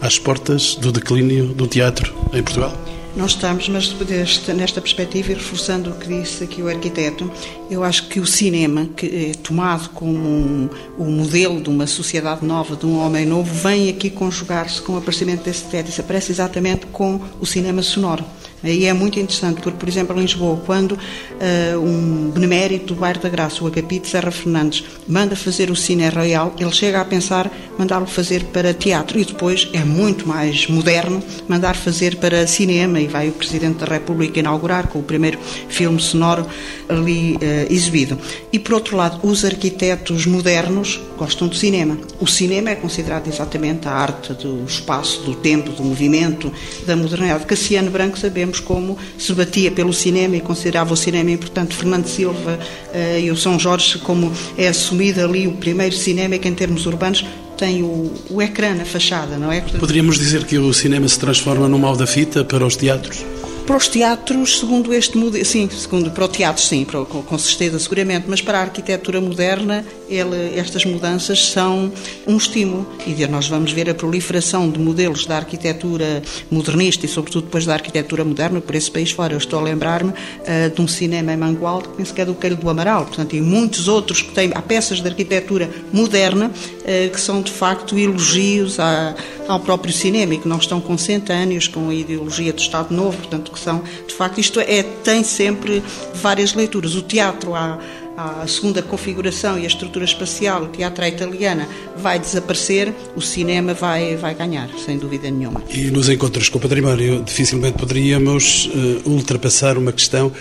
às 0.00 0.18
portas 0.18 0.76
do 0.76 0.92
declínio 0.92 1.46
do 1.48 1.66
teatro 1.66 2.14
em 2.32 2.42
Portugal? 2.42 2.72
Nós 3.18 3.32
estamos, 3.32 3.68
mas 3.68 3.88
deste, 3.88 4.52
nesta 4.52 4.80
perspectiva, 4.80 5.32
e 5.32 5.34
reforçando 5.34 5.90
o 5.90 5.94
que 5.94 6.06
disse 6.06 6.44
aqui 6.44 6.62
o 6.62 6.68
arquiteto, 6.68 7.28
eu 7.68 7.82
acho 7.82 8.06
que 8.06 8.20
o 8.20 8.26
cinema, 8.26 8.86
que 8.96 9.32
é 9.32 9.32
tomado 9.42 9.90
como 9.90 10.70
um, 10.96 11.10
modelo 11.10 11.60
de 11.60 11.68
uma 11.68 11.88
sociedade 11.88 12.46
nova, 12.46 12.76
de 12.76 12.86
um 12.86 12.96
homem 12.96 13.26
novo, 13.26 13.52
vem 13.52 13.88
aqui 13.88 14.08
conjugar-se 14.08 14.80
com 14.80 14.92
o 14.92 14.98
aparecimento 14.98 15.42
desse 15.42 15.64
teatro. 15.64 15.90
Isso 15.90 16.00
aparece 16.00 16.30
exatamente 16.30 16.86
com 16.86 17.20
o 17.40 17.44
cinema 17.44 17.82
sonoro. 17.82 18.24
E 18.62 18.86
é 18.86 18.92
muito 18.92 19.18
interessante, 19.20 19.60
porque, 19.60 19.78
por 19.78 19.88
exemplo, 19.88 20.16
em 20.16 20.22
Lisboa, 20.22 20.60
quando 20.66 20.92
uh, 20.92 21.78
um 21.78 22.30
benemérito 22.30 22.94
do 22.94 23.00
bairro 23.00 23.20
da 23.20 23.28
Graça, 23.28 23.62
o 23.62 23.66
Agapito 23.66 24.08
Serra 24.08 24.30
Fernandes, 24.30 24.84
manda 25.06 25.36
fazer 25.36 25.70
o 25.70 25.76
Cine 25.76 26.08
Royal, 26.08 26.54
ele 26.58 26.72
chega 26.72 27.00
a 27.00 27.04
pensar 27.04 27.50
mandá-lo 27.78 28.06
fazer 28.06 28.44
para 28.46 28.74
teatro 28.74 29.18
e 29.20 29.24
depois 29.24 29.68
é 29.72 29.84
muito 29.84 30.26
mais 30.26 30.66
moderno 30.66 31.22
mandar 31.46 31.76
fazer 31.76 32.16
para 32.16 32.46
cinema 32.46 33.00
e 33.00 33.06
vai 33.06 33.28
o 33.28 33.32
Presidente 33.32 33.78
da 33.78 33.86
República 33.86 34.40
inaugurar 34.40 34.88
com 34.88 34.98
o 34.98 35.02
primeiro 35.02 35.38
filme 35.68 36.00
sonoro 36.00 36.46
ali 36.88 37.36
uh, 37.36 37.72
exibido. 37.72 38.18
E, 38.52 38.58
por 38.58 38.74
outro 38.74 38.96
lado, 38.96 39.20
os 39.22 39.44
arquitetos 39.44 40.26
modernos 40.26 41.00
gostam 41.16 41.46
do 41.46 41.54
cinema. 41.54 41.96
O 42.20 42.26
cinema 42.26 42.70
é 42.70 42.74
considerado 42.74 43.28
exatamente 43.28 43.86
a 43.86 43.92
arte 43.92 44.32
do 44.34 44.64
espaço, 44.64 45.22
do 45.22 45.34
tempo, 45.34 45.70
do 45.70 45.84
movimento, 45.84 46.52
da 46.86 46.96
modernidade. 46.96 47.46
Cassiano 47.46 47.90
Branco 47.90 48.18
sabemos 48.18 48.47
como 48.56 48.96
se 49.18 49.32
batia 49.32 49.70
pelo 49.70 49.92
cinema 49.92 50.36
e 50.36 50.40
considerava 50.40 50.94
o 50.94 50.96
cinema 50.96 51.30
importante. 51.30 51.74
Fernando 51.74 52.06
Silva 52.06 52.58
uh, 52.58 53.20
e 53.20 53.30
o 53.30 53.36
São 53.36 53.58
Jorge, 53.58 53.98
como 53.98 54.32
é 54.56 54.68
assumido 54.68 55.24
ali 55.24 55.46
o 55.46 55.52
primeiro 55.52 55.94
cinema 55.94 56.38
que, 56.38 56.48
em 56.48 56.54
termos 56.54 56.86
urbanos, 56.86 57.24
tem 57.58 57.82
o, 57.82 58.10
o 58.30 58.40
ecrã 58.40 58.74
na 58.74 58.84
fachada, 58.84 59.36
não 59.36 59.50
é? 59.50 59.60
Poderíamos 59.60 60.16
dizer 60.16 60.44
que 60.44 60.56
o 60.58 60.72
cinema 60.72 61.08
se 61.08 61.18
transforma 61.18 61.68
num 61.68 61.78
mal 61.78 61.96
da 61.96 62.06
fita 62.06 62.44
para 62.44 62.64
os 62.64 62.76
teatros? 62.76 63.24
Para 63.68 63.76
os 63.76 63.86
teatros, 63.86 64.60
segundo 64.60 64.94
este 64.94 65.18
modelo, 65.18 65.44
sim, 65.44 65.68
segundo 65.68 66.10
para 66.10 66.24
o 66.24 66.28
teatro, 66.28 66.62
sim, 66.62 66.86
para, 66.86 67.04
com, 67.04 67.36
certeza, 67.36 67.78
seguramente, 67.78 68.24
mas 68.26 68.40
para 68.40 68.60
a 68.60 68.62
arquitetura 68.62 69.20
moderna, 69.20 69.84
ele, 70.08 70.58
estas 70.58 70.86
mudanças 70.86 71.50
são 71.50 71.92
um 72.26 72.38
estímulo. 72.38 72.86
E 73.06 73.26
nós 73.26 73.46
vamos 73.46 73.70
ver 73.70 73.90
a 73.90 73.94
proliferação 73.94 74.70
de 74.70 74.78
modelos 74.78 75.26
da 75.26 75.36
arquitetura 75.36 76.22
modernista 76.50 77.04
e, 77.04 77.08
sobretudo, 77.10 77.44
depois 77.44 77.66
da 77.66 77.74
arquitetura 77.74 78.24
moderna 78.24 78.58
por 78.58 78.74
esse 78.74 78.90
país 78.90 79.10
fora. 79.10 79.34
Eu 79.34 79.38
estou 79.38 79.58
a 79.58 79.62
lembrar-me 79.62 80.12
uh, 80.12 80.74
de 80.74 80.80
um 80.80 80.88
cinema 80.88 81.34
em 81.34 81.36
Mangualde, 81.36 81.88
que 81.88 81.96
penso 81.98 82.14
que 82.14 82.22
é 82.22 82.24
do 82.24 82.34
Coelho 82.34 82.56
do 82.56 82.70
Amaral, 82.70 83.04
portanto, 83.04 83.36
e 83.36 83.40
muitos 83.42 83.86
outros 83.86 84.22
que 84.22 84.32
têm, 84.32 84.50
há 84.54 84.62
peças 84.62 85.02
de 85.02 85.06
arquitetura 85.06 85.68
moderna 85.92 86.46
uh, 86.46 87.10
que 87.10 87.20
são, 87.20 87.42
de 87.48 87.54
facto, 87.54 87.98
elogios 87.98 88.78
à 88.78 89.14
ao 89.48 89.58
próprio 89.58 89.92
cinema 89.92 90.34
e 90.34 90.38
que 90.38 90.46
não 90.46 90.58
estão 90.58 90.78
consentâneos 90.78 91.66
com 91.66 91.88
a 91.88 91.94
ideologia 91.94 92.52
do 92.52 92.60
Estado 92.60 92.94
Novo, 92.94 93.16
portanto, 93.16 93.50
que 93.50 93.58
são, 93.58 93.82
de 94.06 94.14
facto, 94.14 94.38
isto 94.38 94.60
é, 94.60 94.82
tem 94.82 95.24
sempre 95.24 95.82
várias 96.14 96.52
leituras. 96.52 96.94
O 96.94 97.02
teatro 97.02 97.54
a 97.54 98.44
segunda 98.48 98.82
configuração 98.82 99.56
e 99.56 99.62
a 99.62 99.68
estrutura 99.68 100.04
espacial, 100.04 100.64
o 100.64 100.68
teatro 100.68 101.04
à 101.04 101.08
italiana, 101.08 101.68
vai 101.96 102.18
desaparecer, 102.18 102.92
o 103.14 103.20
cinema 103.20 103.74
vai, 103.74 104.16
vai 104.16 104.34
ganhar, 104.34 104.68
sem 104.84 104.98
dúvida 104.98 105.30
nenhuma. 105.30 105.62
E 105.70 105.88
nos 105.92 106.08
encontros 106.08 106.48
com 106.48 106.58
o 106.58 106.60
património, 106.60 107.22
dificilmente 107.22 107.78
poderíamos 107.78 108.66
uh, 108.66 109.08
ultrapassar 109.08 109.78
uma 109.78 109.92
questão 109.92 110.32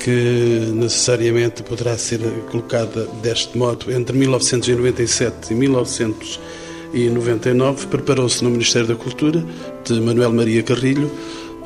que 0.00 0.72
necessariamente 0.74 1.62
poderá 1.62 1.96
ser 1.96 2.18
colocada 2.50 3.06
deste 3.22 3.56
modo. 3.56 3.92
Entre 3.92 4.16
1997 4.16 5.52
e 5.52 5.54
1999, 6.92 7.86
preparou-se 7.86 8.42
no 8.42 8.50
Ministério 8.50 8.88
da 8.88 8.94
Cultura, 8.94 9.44
de 9.84 10.00
Manuel 10.00 10.32
Maria 10.32 10.62
Carrilho, 10.62 11.10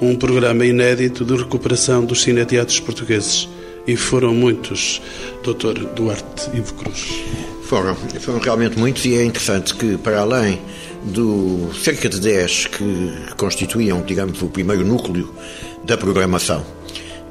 um 0.01 0.16
programa 0.16 0.64
inédito 0.66 1.25
de 1.25 1.37
recuperação 1.37 2.05
dos 2.05 2.22
cineteatros 2.22 2.81
portugueses 2.81 3.49
e 3.87 3.97
foram 3.97 4.35
muitos, 4.35 5.01
doutor 5.43 5.75
Duarte 5.79 6.51
Ivo 6.55 6.75
Cruz. 6.75 7.22
Foram, 7.64 7.95
foram 7.95 8.39
realmente 8.39 8.79
muitos 8.79 9.05
e 9.05 9.14
é 9.14 9.25
interessante 9.25 9.75
que, 9.75 9.97
para 9.99 10.20
além 10.20 10.61
do 11.05 11.70
cerca 11.75 12.09
de 12.09 12.20
10 12.20 12.66
que 12.66 13.12
constituíam, 13.37 14.03
digamos, 14.03 14.41
o 14.43 14.49
primeiro 14.49 14.85
núcleo 14.85 15.33
da 15.85 15.97
programação 15.97 16.64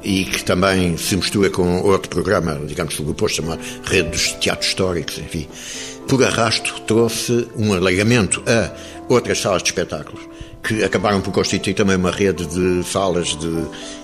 e 0.02 0.24
que 0.24 0.44
também 0.44 0.96
se 0.96 1.16
mistura 1.16 1.48
com 1.48 1.80
outro 1.80 2.10
programa, 2.10 2.60
digamos, 2.66 2.94
sobreposto, 2.94 3.42
chamado 3.42 3.60
Rede 3.84 4.10
dos 4.10 4.32
Teatros 4.32 4.68
Históricos, 4.68 5.18
enfim, 5.18 5.48
por 6.08 6.22
arrasto 6.22 6.80
trouxe 6.82 7.48
um 7.56 7.72
alargamento 7.72 8.42
a 8.46 8.72
outras 9.08 9.40
salas 9.40 9.62
de 9.62 9.68
espetáculos 9.70 10.34
que 10.64 10.82
acabaram 10.82 11.20
por 11.20 11.30
constituir 11.30 11.74
também 11.74 11.96
uma 11.96 12.10
rede 12.10 12.46
de 12.46 12.82
salas, 12.84 13.36
de 13.36 13.48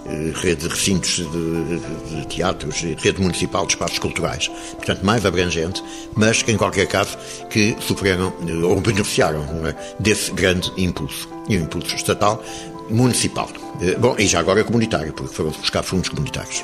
eh, 0.07 0.32
rede 0.34 0.62
de 0.62 0.68
recintos 0.68 1.16
de, 1.16 2.16
de, 2.20 2.26
teatros, 2.28 2.82
rede 2.98 3.20
municipal 3.20 3.64
de 3.66 3.72
espaços 3.72 3.98
culturais. 3.98 4.48
Portanto, 4.74 5.03
mais 5.03 5.24
abrangente, 5.24 5.82
mas 6.14 6.44
em 6.46 6.59
qualquer 6.59 6.86
caso, 6.86 7.16
que 7.48 7.74
sofreram 7.80 8.32
eh, 8.46 8.53
ou 8.53 8.78
beneficiaram 8.78 9.42
é, 9.66 9.74
desse 9.98 10.30
grande 10.32 10.70
impulso. 10.76 11.26
E 11.48 11.57
o 11.57 11.62
impulso 11.62 11.96
estatal, 11.96 12.44
municipal. 12.90 13.48
Eh, 13.80 13.96
bom, 13.96 14.14
e 14.18 14.26
já 14.26 14.40
agora 14.40 14.62
comunitário, 14.62 15.14
porque 15.14 15.34
foram 15.34 15.51
buscar 15.53 15.82
fundos 15.82 16.11
comunitários. 16.11 16.62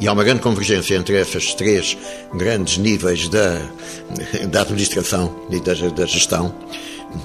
E 0.00 0.08
há 0.08 0.12
uma 0.12 0.24
grande 0.24 0.40
convergência 0.40 0.96
entre 0.96 1.20
esses 1.20 1.54
três 1.54 1.96
grandes 2.34 2.78
níveis 2.78 3.28
da, 3.28 3.60
da 4.48 4.62
administração 4.62 5.34
e 5.50 5.60
da, 5.60 5.74
da 5.90 6.06
gestão 6.06 6.54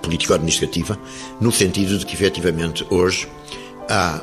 político-administrativa, 0.02 0.98
no 1.42 1.52
sentido 1.52 1.98
de 1.98 2.06
que, 2.06 2.14
efetivamente, 2.14 2.86
hoje 2.90 3.28
há 3.90 4.22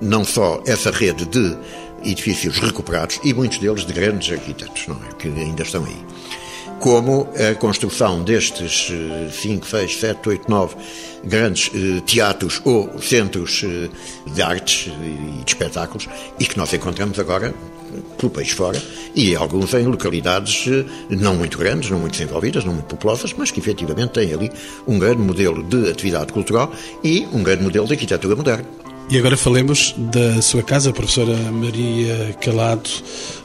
não 0.00 0.24
só 0.24 0.62
essa 0.66 0.90
rede 0.90 1.24
de 1.26 1.56
edifícios 2.04 2.58
recuperados, 2.58 3.18
e 3.24 3.34
muitos 3.34 3.58
deles 3.58 3.84
de 3.84 3.92
grandes 3.92 4.30
arquitetos, 4.32 4.86
não 4.86 4.96
é? 4.96 5.14
que 5.18 5.28
ainda 5.28 5.62
estão 5.62 5.84
aí, 5.84 6.04
como 6.78 7.28
a 7.34 7.54
construção 7.56 8.22
destes 8.22 8.92
5, 9.32 9.66
6, 9.66 9.96
7, 9.96 10.28
8, 10.28 10.48
9 10.48 10.76
grandes 11.24 11.70
eh, 11.74 12.00
teatros 12.06 12.62
ou 12.64 13.00
centros 13.02 13.64
eh, 13.64 13.88
de 14.30 14.40
artes 14.40 14.86
e 14.86 15.42
de 15.44 15.50
espetáculos 15.50 16.08
e 16.38 16.46
que 16.46 16.56
nós 16.56 16.72
encontramos 16.72 17.18
agora 17.18 17.52
pelo 18.16 18.30
país 18.30 18.50
fora 18.50 18.80
e 19.14 19.34
alguns 19.34 19.74
em 19.74 19.86
localidades 19.86 20.66
eh, 20.68 20.84
não 21.10 21.34
muito 21.34 21.58
grandes, 21.58 21.90
não 21.90 21.98
muito 21.98 22.12
desenvolvidas, 22.12 22.64
não 22.64 22.74
muito 22.74 22.86
populosas, 22.86 23.34
mas 23.36 23.50
que 23.50 23.60
efetivamente 23.60 24.10
têm 24.10 24.32
ali 24.32 24.50
um 24.86 24.98
grande 24.98 25.22
modelo 25.22 25.62
de 25.62 25.90
atividade 25.90 26.32
cultural 26.32 26.72
e 27.02 27.26
um 27.32 27.42
grande 27.42 27.62
modelo 27.62 27.86
de 27.86 27.92
arquitetura 27.94 28.36
moderna. 28.36 28.78
E 29.10 29.16
agora 29.16 29.38
falemos 29.38 29.94
da 29.96 30.42
sua 30.42 30.62
casa, 30.62 30.92
professora 30.92 31.34
Maria 31.50 32.36
Calado. 32.42 32.90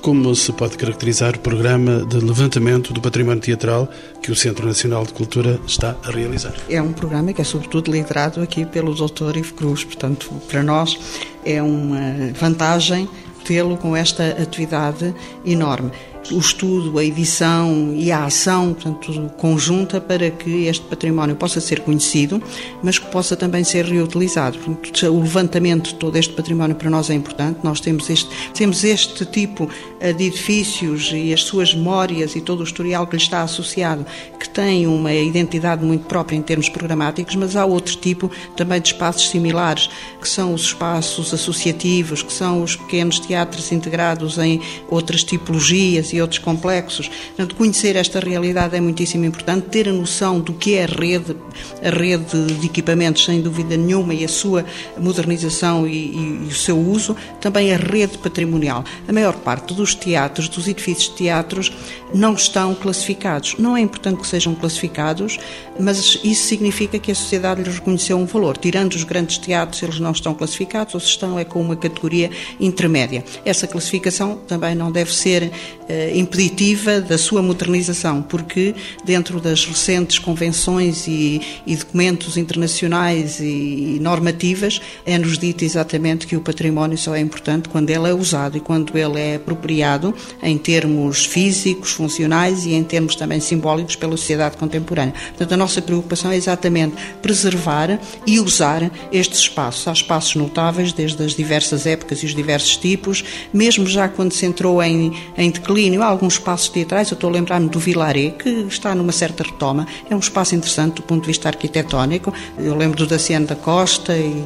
Como 0.01 0.35
se 0.35 0.51
pode 0.51 0.77
caracterizar 0.77 1.37
o 1.37 1.39
programa 1.39 2.05
de 2.05 2.17
levantamento 2.17 2.91
do 2.91 2.99
património 2.99 3.41
teatral 3.41 3.87
que 4.21 4.29
o 4.29 4.35
Centro 4.35 4.67
Nacional 4.67 5.05
de 5.05 5.13
Cultura 5.13 5.57
está 5.65 5.95
a 6.03 6.11
realizar? 6.11 6.53
É 6.69 6.81
um 6.81 6.91
programa 6.91 7.31
que 7.31 7.39
é 7.39 7.45
sobretudo 7.45 7.89
liderado 7.89 8.41
aqui 8.41 8.65
pelo 8.65 8.93
Dr. 8.93 9.37
Ivo 9.37 9.53
Cruz, 9.53 9.85
portanto, 9.85 10.33
para 10.49 10.61
nós 10.61 10.99
é 11.45 11.63
uma 11.63 12.33
vantagem 12.37 13.07
tê-lo 13.43 13.77
com 13.77 13.95
esta 13.95 14.23
atividade 14.41 15.13
enorme 15.45 15.91
o 16.31 16.39
estudo, 16.39 16.97
a 16.97 17.03
edição 17.03 17.93
e 17.95 18.11
a 18.11 18.25
ação, 18.25 18.73
portanto, 18.73 19.31
conjunta 19.37 19.99
para 19.99 20.31
que 20.31 20.65
este 20.65 20.85
património 20.85 21.35
possa 21.35 21.59
ser 21.59 21.81
conhecido, 21.81 22.41
mas 22.81 22.97
que 22.97 23.07
possa 23.07 23.35
também 23.35 23.63
ser 23.63 23.85
reutilizado. 23.85 24.57
Portanto, 24.57 25.07
o 25.07 25.19
levantamento 25.19 25.89
de 25.89 25.95
todo 25.95 26.15
este 26.15 26.33
património 26.33 26.75
para 26.75 26.89
nós 26.89 27.09
é 27.09 27.13
importante. 27.13 27.59
Nós 27.63 27.79
temos 27.79 28.09
este, 28.09 28.29
temos 28.53 28.83
este 28.83 29.25
tipo 29.25 29.69
eh, 29.99 30.13
de 30.13 30.25
edifícios 30.25 31.11
e 31.13 31.33
as 31.33 31.43
suas 31.43 31.73
memórias 31.73 32.35
e 32.35 32.41
todo 32.41 32.61
o 32.61 32.63
historial 32.63 33.05
que 33.07 33.15
lhe 33.15 33.21
está 33.21 33.41
associado, 33.41 34.05
que 34.39 34.47
tem 34.47 34.87
uma 34.87 35.13
identidade 35.13 35.83
muito 35.83 36.05
própria 36.05 36.37
em 36.37 36.41
termos 36.41 36.69
programáticos, 36.69 37.35
mas 37.35 37.55
há 37.55 37.65
outro 37.65 37.95
tipo 37.97 38.31
também 38.55 38.79
de 38.79 38.89
espaços 38.89 39.29
similares, 39.29 39.89
que 40.21 40.29
são 40.29 40.53
os 40.53 40.61
espaços 40.61 41.33
associativos, 41.33 42.21
que 42.21 42.31
são 42.31 42.63
os 42.63 42.75
pequenos 42.75 43.19
teatros 43.19 43.71
integrados 43.71 44.37
em 44.37 44.61
outras 44.89 45.23
tipologias 45.23 46.12
e 46.13 46.21
outros 46.21 46.39
complexos. 46.39 47.07
Portanto, 47.07 47.55
conhecer 47.55 47.95
esta 47.95 48.19
realidade 48.19 48.75
é 48.75 48.81
muitíssimo 48.81 49.25
importante, 49.25 49.67
ter 49.69 49.89
a 49.89 49.93
noção 49.93 50.39
do 50.39 50.53
que 50.53 50.75
é 50.75 50.83
a 50.83 50.87
rede, 50.87 51.35
a 51.83 51.89
rede 51.89 52.45
de 52.59 52.65
equipamentos, 52.65 53.25
sem 53.25 53.41
dúvida 53.41 53.75
nenhuma, 53.75 54.13
e 54.13 54.23
a 54.23 54.27
sua 54.27 54.65
modernização 54.97 55.87
e, 55.87 55.91
e, 55.91 56.43
e 56.45 56.47
o 56.47 56.55
seu 56.55 56.77
uso, 56.77 57.15
também 57.41 57.73
a 57.73 57.77
rede 57.77 58.17
patrimonial. 58.17 58.83
A 59.07 59.13
maior 59.13 59.33
parte 59.35 59.73
dos 59.73 59.95
teatros, 59.95 60.47
dos 60.47 60.67
edifícios 60.67 61.09
de 61.09 61.15
teatros, 61.15 61.71
não 62.13 62.33
estão 62.33 62.75
classificados. 62.75 63.55
Não 63.57 63.75
é 63.75 63.81
importante 63.81 64.21
que 64.21 64.27
sejam 64.27 64.53
classificados, 64.53 65.39
mas 65.79 66.19
isso 66.23 66.47
significa 66.47 66.99
que 66.99 67.11
a 67.11 67.15
sociedade 67.15 67.63
lhes 67.63 67.75
reconheceu 67.75 68.17
um 68.17 68.25
valor. 68.25 68.57
Tirando 68.57 68.93
os 68.93 69.03
grandes 69.03 69.37
teatros, 69.37 69.81
eles 69.81 69.99
não 69.99 70.11
estão 70.11 70.33
classificados, 70.33 70.93
ou 70.93 70.99
se 70.99 71.07
estão, 71.07 71.39
é 71.39 71.43
com 71.43 71.59
uma 71.61 71.75
categoria 71.75 72.29
intermédia. 72.59 73.23
Essa 73.43 73.67
classificação 73.67 74.37
também 74.47 74.75
não 74.75 74.91
deve 74.91 75.13
ser 75.13 75.51
eh, 75.89 76.02
impeditiva 76.13 76.99
da 77.01 77.17
sua 77.17 77.41
modernização, 77.41 78.21
porque 78.21 78.75
dentro 79.05 79.39
das 79.39 79.65
recentes 79.65 80.19
convenções 80.19 81.07
e, 81.07 81.41
e 81.65 81.75
documentos 81.75 82.37
internacionais 82.37 83.39
e, 83.39 83.95
e 83.95 83.99
normativas 84.01 84.81
é-nos 85.05 85.37
dito 85.37 85.63
exatamente 85.63 86.27
que 86.27 86.35
o 86.35 86.41
património 86.41 86.97
só 86.97 87.15
é 87.15 87.19
importante 87.19 87.69
quando 87.69 87.89
ele 87.89 88.09
é 88.09 88.13
usado 88.13 88.57
e 88.57 88.59
quando 88.59 88.97
ele 88.97 89.19
é 89.19 89.35
apropriado 89.35 90.13
em 90.41 90.57
termos 90.57 91.25
físicos, 91.25 91.91
funcionais 91.91 92.65
e 92.65 92.73
em 92.73 92.83
termos 92.83 93.15
também 93.15 93.39
simbólicos 93.39 93.95
pela 93.95 94.17
sociedade 94.17 94.57
contemporânea. 94.57 95.13
Portanto, 95.29 95.53
a 95.53 95.57
nossa 95.57 95.81
preocupação 95.81 96.31
é 96.31 96.35
exatamente 96.35 96.95
preservar 97.21 97.99
e 98.25 98.39
usar 98.39 98.91
estes 99.11 99.39
espaços. 99.39 99.87
Há 99.87 99.93
espaços 99.93 100.35
notáveis 100.35 100.93
desde 100.93 101.23
as 101.23 101.35
diversas 101.35 101.85
épocas 101.85 102.19
e 102.19 102.25
os 102.25 102.35
diversos 102.35 102.77
tipos, 102.77 103.23
mesmo 103.53 103.85
já 103.85 104.07
quando 104.07 104.33
se 104.33 104.45
entrou 104.45 104.81
em, 104.81 105.13
em 105.37 105.51
declínio 105.51 105.92
Há 106.01 106.05
alguns 106.05 106.33
espaços 106.33 106.69
teatrais, 106.69 107.09
eu 107.11 107.15
estou 107.15 107.29
a 107.29 107.33
lembrar-me 107.33 107.69
do 107.69 107.79
Vilaré, 107.79 108.31
que 108.31 108.49
está 108.67 108.95
numa 108.95 109.11
certa 109.11 109.43
retoma. 109.43 109.87
É 110.09 110.15
um 110.15 110.19
espaço 110.19 110.55
interessante 110.55 110.95
do 110.95 111.03
ponto 111.03 111.21
de 111.21 111.27
vista 111.27 111.47
arquitetónico. 111.47 112.33
Eu 112.57 112.75
lembro 112.75 112.97
do 112.97 113.05
Daciano 113.05 113.45
da 113.45 113.55
Costa, 113.55 114.17
e, 114.17 114.43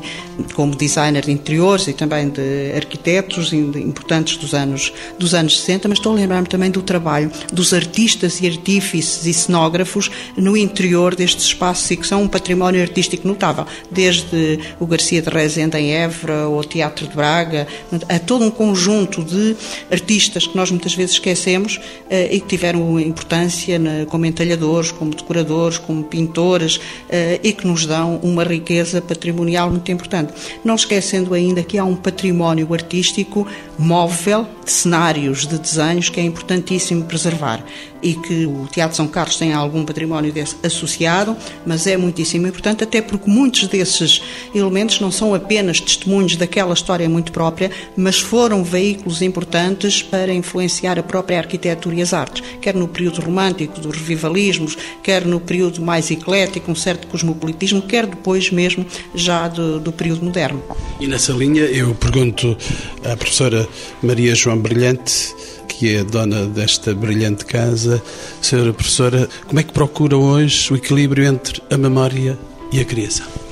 como 0.54 0.76
designer 0.76 1.26
de 1.26 1.32
interiores 1.32 1.88
e 1.88 1.93
também 1.93 2.30
de 2.30 2.74
arquitetos 2.76 3.54
importantes 3.54 4.38
dos 4.38 4.54
anos, 4.54 4.93
dos 5.18 5.34
anos 5.34 5.60
60, 5.60 5.88
mas 5.88 5.98
estou 5.98 6.14
a 6.14 6.16
lembrar-me 6.16 6.48
também 6.48 6.70
do 6.70 6.82
trabalho 6.82 7.32
dos 7.52 7.74
artistas 7.74 8.41
e 8.41 8.48
artífices 8.48 9.26
e 9.26 9.34
cenógrafos 9.34 10.12
no 10.36 10.58
interior 10.58 11.16
destes 11.16 11.45
espaços 11.45 11.89
e 11.91 11.98
que 11.98 12.06
são 12.06 12.24
um 12.24 12.28
património 12.28 12.82
artístico 12.82 13.28
notável, 13.28 13.66
desde 13.89 14.60
o 14.80 14.86
Garcia 14.86 15.22
de 15.22 15.30
Rezende 15.30 15.78
em 15.78 15.93
Évora, 15.93 16.48
ou 16.48 16.60
o 16.60 16.64
Teatro 16.64 17.08
de 17.08 17.16
Braga, 17.16 17.68
a 18.10 18.20
todo 18.20 18.43
um 18.43 18.52
conjunto 18.52 19.24
de 19.24 19.56
artistas 19.91 20.45
que 20.45 20.56
nós 20.56 20.70
muitas 20.70 20.93
vezes 20.93 21.14
esquecemos 21.14 21.37
conhecemos 21.38 21.80
eh, 22.10 22.36
e 22.36 22.40
que 22.40 22.48
tiveram 22.48 23.00
importância 23.00 23.80
como 24.10 24.26
entalhadores, 24.26 24.92
como 24.92 25.12
decoradores, 25.12 25.78
como 25.78 26.04
pintores 26.04 26.80
eh, 27.10 27.40
e 27.44 27.54
que 27.54 27.68
nos 27.68 27.86
dão 27.86 28.20
uma 28.24 28.44
riqueza 28.44 29.02
patrimonial 29.02 29.70
muito 29.70 29.92
importante. 29.92 30.34
Não 30.64 30.76
esquecendo 30.76 31.34
ainda 31.34 31.62
que 31.64 31.78
há 31.78 31.86
um 31.86 31.96
património 31.96 32.74
artístico 32.74 33.48
móvel, 33.78 34.48
de 34.66 34.72
cenários, 34.72 35.46
de 35.46 35.58
desenhos, 35.60 36.10
que 36.10 36.20
é 36.20 36.24
importantíssimo 36.24 37.06
preservar 37.06 37.64
e 38.02 38.14
que 38.14 38.46
o 38.46 38.68
Teatro 38.68 38.96
São 38.96 39.08
Carlos 39.08 39.38
tem 39.38 39.54
algum 39.54 39.84
património 39.84 40.32
desse 40.32 40.56
associado, 40.64 41.36
mas 41.66 41.88
é 41.88 41.98
muitíssimo 41.98 42.48
importante, 42.48 42.84
até 42.84 43.02
porque 43.02 43.30
muitos 43.30 43.68
desses 43.68 44.22
elementos 44.54 45.00
não 45.00 45.12
são 45.12 45.34
apenas 45.34 45.80
testemunhos 45.80 46.36
daquela 46.36 46.74
história 46.74 47.10
muito 47.10 47.32
própria, 47.32 47.72
mas 47.96 48.20
foram 48.20 48.64
veículos 48.64 49.22
importantes 49.22 50.02
para 50.02 50.34
influenciar 50.34 51.00
a 51.00 51.04
própria 51.04 51.26
arquitetura 51.36 51.95
e 51.95 52.01
as 52.01 52.13
artes, 52.13 52.43
quer 52.61 52.75
no 52.75 52.88
período 52.88 53.21
romântico, 53.21 53.80
dos 53.80 53.97
revivalismos, 53.97 54.78
quer 55.03 55.25
no 55.25 55.39
período 55.39 55.82
mais 55.82 56.09
eclético, 56.11 56.71
um 56.71 56.75
certo 56.75 57.07
cosmopolitismo, 57.07 57.82
quer 57.82 58.05
depois 58.05 58.51
mesmo 58.51 58.86
já 59.13 59.47
do, 59.47 59.80
do 59.80 59.91
período 59.91 60.23
moderno. 60.23 60.61
E 60.99 61.07
nessa 61.07 61.34
linha 61.34 61.63
eu 61.63 61.93
pergunto 61.95 62.55
à 63.03 63.15
professora 63.15 63.67
Maria 64.01 64.34
João 64.36 64.57
Brilhante, 64.57 65.36
que 65.67 65.95
é 65.95 66.03
dona 66.03 66.45
desta 66.45 66.93
brilhante 66.93 67.45
casa, 67.45 68.01
senhora 68.41 68.73
professora, 68.73 69.30
como 69.45 69.59
é 69.59 69.63
que 69.63 69.71
procura 69.71 70.17
hoje 70.17 70.73
o 70.73 70.75
equilíbrio 70.75 71.25
entre 71.25 71.61
a 71.69 71.78
memória 71.78 72.38
e 72.71 72.80
a 72.80 72.86
criação? 72.86 73.47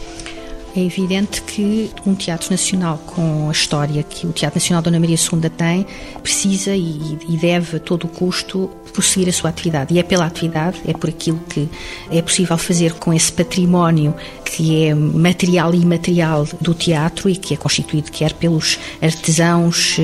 É 0.76 0.82
evidente 0.82 1.42
que 1.42 1.90
um 2.06 2.14
teatro 2.14 2.52
nacional 2.52 2.98
com 3.06 3.48
a 3.48 3.52
história 3.54 4.04
que 4.04 4.28
o 4.28 4.34
Teatro 4.34 4.60
Nacional 4.60 4.82
Dona 4.84 5.00
Maria 5.00 5.16
II 5.16 5.50
tem 5.50 5.86
precisa 6.22 6.76
e, 6.76 7.18
deve 7.40 7.78
a 7.78 7.80
todo 7.80 8.04
o 8.04 8.08
custo 8.10 8.70
prosseguir 8.96 9.30
a 9.30 9.32
sua 9.32 9.50
atividade. 9.50 9.94
E 9.94 10.00
é 10.00 10.04
pela 10.04 10.26
atividade, 10.26 10.82
é 10.86 10.94
por 10.94 11.10
aquilo 11.10 11.40
que 11.50 11.70
é 12.10 12.22
possível 12.22 12.58
fazer 12.58 12.94
com 12.94 13.14
esse 13.14 13.32
património 13.32 14.14
que 14.46 14.86
é 14.86 14.96
material 14.96 15.74
e 15.74 15.82
imaterial 15.82 16.48
do 16.62 16.74
teatro 16.74 17.30
e 17.30 17.36
que 17.36 17.54
é 17.54 17.58
constituído 17.58 18.10
quer 18.10 18.32
pelos 18.34 18.80
artesãos, 19.02 19.98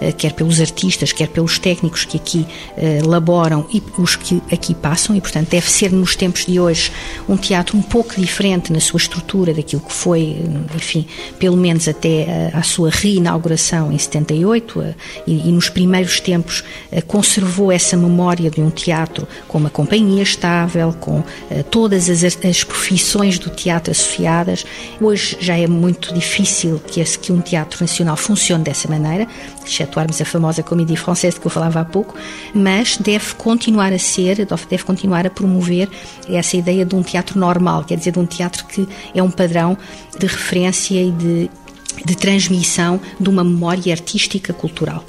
eh, 0.00 0.12
quer 0.12 0.32
pelos 0.32 0.60
artistas, 0.60 1.12
quer 1.12 1.28
pelos 1.28 1.58
técnicos 1.58 2.04
que 2.04 2.16
aqui 2.16 2.46
eh, 2.76 3.00
laboram 3.04 3.66
e 3.72 3.82
os 3.98 4.14
que 4.14 4.40
aqui 4.52 4.74
passam. 4.74 5.16
E, 5.16 5.20
portanto, 5.20 5.48
deve 5.50 5.68
ser 5.68 5.90
nos 5.90 6.14
tempos 6.14 6.46
de 6.46 6.60
hoje 6.60 6.92
um 7.28 7.36
teatro 7.36 7.76
um 7.76 7.82
pouco 7.82 8.20
diferente 8.20 8.72
na 8.72 8.80
sua 8.80 8.98
estrutura 8.98 9.52
daquilo 9.52 9.82
que 9.82 9.92
foi, 9.92 10.15
enfim, 10.16 11.06
pelo 11.38 11.56
menos 11.56 11.88
até 11.88 12.50
a 12.52 12.62
sua 12.62 12.90
reinauguração 12.90 13.92
em 13.92 13.98
78 13.98 14.80
a, 14.80 14.94
e, 15.26 15.48
e 15.48 15.52
nos 15.52 15.68
primeiros 15.68 16.20
tempos 16.20 16.64
a, 16.92 17.02
conservou 17.02 17.70
essa 17.70 17.96
memória 17.96 18.50
de 18.50 18.60
um 18.60 18.70
teatro 18.70 19.26
com 19.48 19.58
uma 19.58 19.70
companhia 19.70 20.22
estável, 20.22 20.94
com 21.00 21.22
todas 21.70 22.08
as, 22.08 22.24
as 22.24 22.64
profissões 22.64 23.38
do 23.38 23.50
teatro 23.50 23.90
associadas. 23.90 24.64
Hoje 25.00 25.36
já 25.40 25.56
é 25.56 25.66
muito 25.66 26.12
difícil 26.12 26.80
que, 26.86 27.00
esse, 27.00 27.18
que 27.18 27.32
um 27.32 27.40
teatro 27.40 27.78
nacional 27.80 28.16
funcione 28.16 28.64
dessa 28.64 28.88
maneira, 28.88 29.26
excetuarmos 29.64 30.20
a 30.20 30.24
famosa 30.24 30.62
Comédie 30.62 30.96
Française 30.96 31.40
que 31.40 31.46
eu 31.46 31.50
falava 31.50 31.80
há 31.80 31.84
pouco, 31.84 32.14
mas 32.54 32.96
deve 32.96 33.34
continuar 33.34 33.92
a 33.92 33.98
ser, 33.98 34.46
deve 34.68 34.84
continuar 34.84 35.26
a 35.26 35.30
promover 35.30 35.88
essa 36.28 36.56
ideia 36.56 36.84
de 36.84 36.94
um 36.94 37.02
teatro 37.02 37.38
normal, 37.38 37.84
quer 37.84 37.96
dizer, 37.96 38.12
de 38.12 38.18
um 38.18 38.26
teatro 38.26 38.64
que 38.66 38.88
é 39.14 39.22
um 39.22 39.30
padrão 39.30 39.76
de 40.18 40.26
referência 40.26 41.00
e 41.02 41.10
de 41.10 41.50
de 42.04 42.16
transmissão 42.16 43.00
de 43.18 43.28
uma 43.28 43.42
memória 43.42 43.92
artística 43.92 44.52
cultural. 44.52 45.04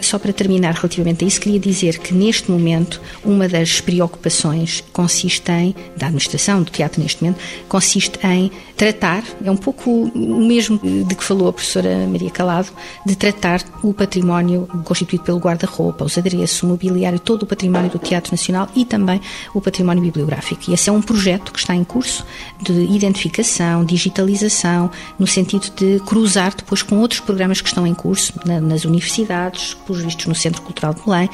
Só 0.00 0.18
para 0.18 0.32
terminar 0.32 0.74
relativamente 0.74 1.24
a 1.24 1.28
isso, 1.28 1.40
queria 1.40 1.60
dizer 1.60 1.98
que 1.98 2.12
neste 2.12 2.50
momento 2.50 3.00
uma 3.24 3.48
das 3.48 3.80
preocupações 3.80 4.82
consiste 4.92 5.50
em, 5.50 5.74
da 5.96 6.06
administração 6.06 6.62
do 6.62 6.70
teatro 6.70 7.00
neste 7.00 7.22
momento, 7.22 7.40
consiste 7.68 8.18
em 8.26 8.50
tratar, 8.82 9.22
é 9.44 9.48
um 9.48 9.56
pouco 9.56 10.10
o 10.12 10.44
mesmo 10.44 10.76
de 10.76 11.14
que 11.14 11.22
falou 11.22 11.46
a 11.46 11.52
professora 11.52 12.04
Maria 12.08 12.30
Calado, 12.30 12.70
de 13.06 13.14
tratar 13.14 13.62
o 13.80 13.94
património 13.94 14.68
constituído 14.84 15.22
pelo 15.22 15.38
guarda-roupa, 15.38 16.04
os 16.04 16.18
adereços, 16.18 16.60
o 16.64 16.66
mobiliário, 16.66 17.20
todo 17.20 17.44
o 17.44 17.46
património 17.46 17.90
do 17.90 18.00
Teatro 18.00 18.32
Nacional 18.32 18.68
e 18.74 18.84
também 18.84 19.20
o 19.54 19.60
património 19.60 20.02
bibliográfico. 20.02 20.68
E 20.68 20.74
esse 20.74 20.90
é 20.90 20.92
um 20.92 21.00
projeto 21.00 21.52
que 21.52 21.60
está 21.60 21.76
em 21.76 21.84
curso 21.84 22.26
de 22.60 22.72
identificação, 22.72 23.84
digitalização, 23.84 24.90
no 25.16 25.28
sentido 25.28 25.70
de 25.76 26.00
cruzar 26.00 26.52
depois 26.52 26.82
com 26.82 26.98
outros 26.98 27.20
programas 27.20 27.60
que 27.60 27.68
estão 27.68 27.86
em 27.86 27.94
curso 27.94 28.32
na, 28.44 28.60
nas 28.60 28.84
universidades, 28.84 29.74
por 29.86 29.96
vistos 29.96 30.26
no 30.26 30.34
Centro 30.34 30.60
Cultural 30.60 30.92
de 30.92 31.02
Belém, 31.04 31.30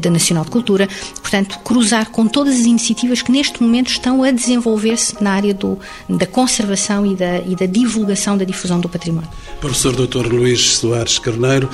da 0.00 0.10
Nacional 0.10 0.42
de 0.42 0.50
Cultura, 0.50 0.88
portanto, 1.20 1.56
cruzar 1.60 2.10
com 2.10 2.26
todas 2.26 2.54
as 2.54 2.66
iniciativas 2.66 3.22
que 3.22 3.30
neste 3.30 3.62
momento 3.62 3.92
estão 3.92 4.24
a 4.24 4.32
desenvolver-se 4.32 5.22
na 5.22 5.30
área 5.30 5.54
do, 5.54 5.78
da 6.08 6.26
conservação 6.26 6.79
e 7.06 7.14
da, 7.14 7.38
e 7.38 7.54
da 7.54 7.66
divulgação 7.66 8.36
da 8.36 8.44
difusão 8.44 8.80
do 8.80 8.88
património. 8.88 9.28
Professor 9.60 9.94
Dr. 9.94 10.26
Luís 10.26 10.76
Soares 10.76 11.18
Carneiro, 11.18 11.68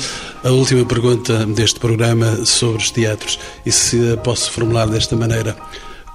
a 0.44 0.50
última 0.50 0.84
pergunta 0.84 1.46
deste 1.46 1.78
programa 1.80 2.44
sobre 2.44 2.82
os 2.82 2.90
teatros, 2.90 3.38
e 3.64 3.72
se 3.72 4.12
a 4.12 4.16
posso 4.16 4.50
formular 4.50 4.86
desta 4.86 5.16
maneira, 5.16 5.57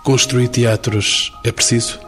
construir 0.03 0.47
teatros 0.47 1.31
é 1.43 1.51
preciso? 1.51 1.99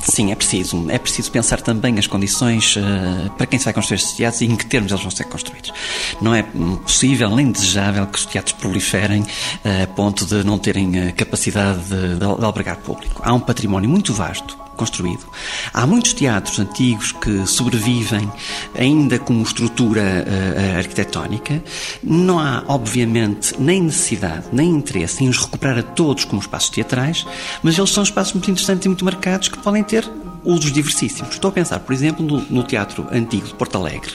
Sim, 0.00 0.32
é 0.32 0.34
preciso. 0.34 0.90
É 0.90 0.98
preciso 0.98 1.30
pensar 1.30 1.60
também 1.60 1.98
as 1.98 2.06
condições 2.06 2.76
uh, 2.76 3.30
para 3.36 3.46
quem 3.46 3.58
se 3.58 3.64
vai 3.64 3.74
construir 3.74 3.96
estes 3.96 4.16
teatros 4.16 4.42
e 4.42 4.46
em 4.46 4.56
que 4.56 4.66
termos 4.66 4.90
eles 4.90 5.02
vão 5.02 5.10
ser 5.10 5.24
construídos. 5.24 5.72
Não 6.20 6.34
é 6.34 6.42
possível 6.42 7.34
nem 7.34 7.50
desejável 7.50 8.06
que 8.06 8.18
os 8.18 8.26
teatros 8.26 8.54
proliferem 8.54 9.22
uh, 9.22 9.82
a 9.82 9.86
ponto 9.86 10.26
de 10.26 10.44
não 10.44 10.58
terem 10.58 11.08
uh, 11.08 11.14
capacidade 11.14 11.80
de, 11.84 12.14
de, 12.14 12.18
de 12.18 12.44
albergar 12.44 12.78
público. 12.78 13.22
Há 13.24 13.32
um 13.32 13.40
património 13.40 13.88
muito 13.88 14.12
vasto 14.12 14.63
construído. 14.74 15.24
Há 15.72 15.86
muitos 15.86 16.12
teatros 16.12 16.58
antigos 16.58 17.12
que 17.12 17.46
sobrevivem 17.46 18.30
ainda 18.76 19.18
com 19.18 19.40
estrutura 19.42 20.02
uh, 20.02 20.78
arquitetónica. 20.78 21.62
Não 22.02 22.38
há, 22.38 22.64
obviamente, 22.68 23.54
nem 23.58 23.82
necessidade, 23.82 24.46
nem 24.52 24.70
interesse 24.70 25.24
em 25.24 25.28
os 25.28 25.38
recuperar 25.38 25.78
a 25.78 25.82
todos 25.82 26.24
como 26.24 26.40
espaços 26.40 26.70
teatrais, 26.70 27.26
mas 27.62 27.78
eles 27.78 27.90
são 27.90 28.02
espaços 28.02 28.32
muito 28.34 28.50
interessantes 28.50 28.84
e 28.84 28.88
muito 28.88 29.04
marcados 29.04 29.48
que 29.48 29.58
podem 29.58 29.82
ter 29.82 30.08
usos 30.44 30.72
diversíssimos. 30.72 31.34
Estou 31.34 31.48
a 31.48 31.52
pensar, 31.52 31.80
por 31.80 31.92
exemplo, 31.92 32.24
no, 32.24 32.40
no, 32.50 32.62
Teatro 32.62 33.06
Antigo 33.12 33.46
de 33.46 33.54
Porto 33.54 33.76
Alegre, 33.76 34.12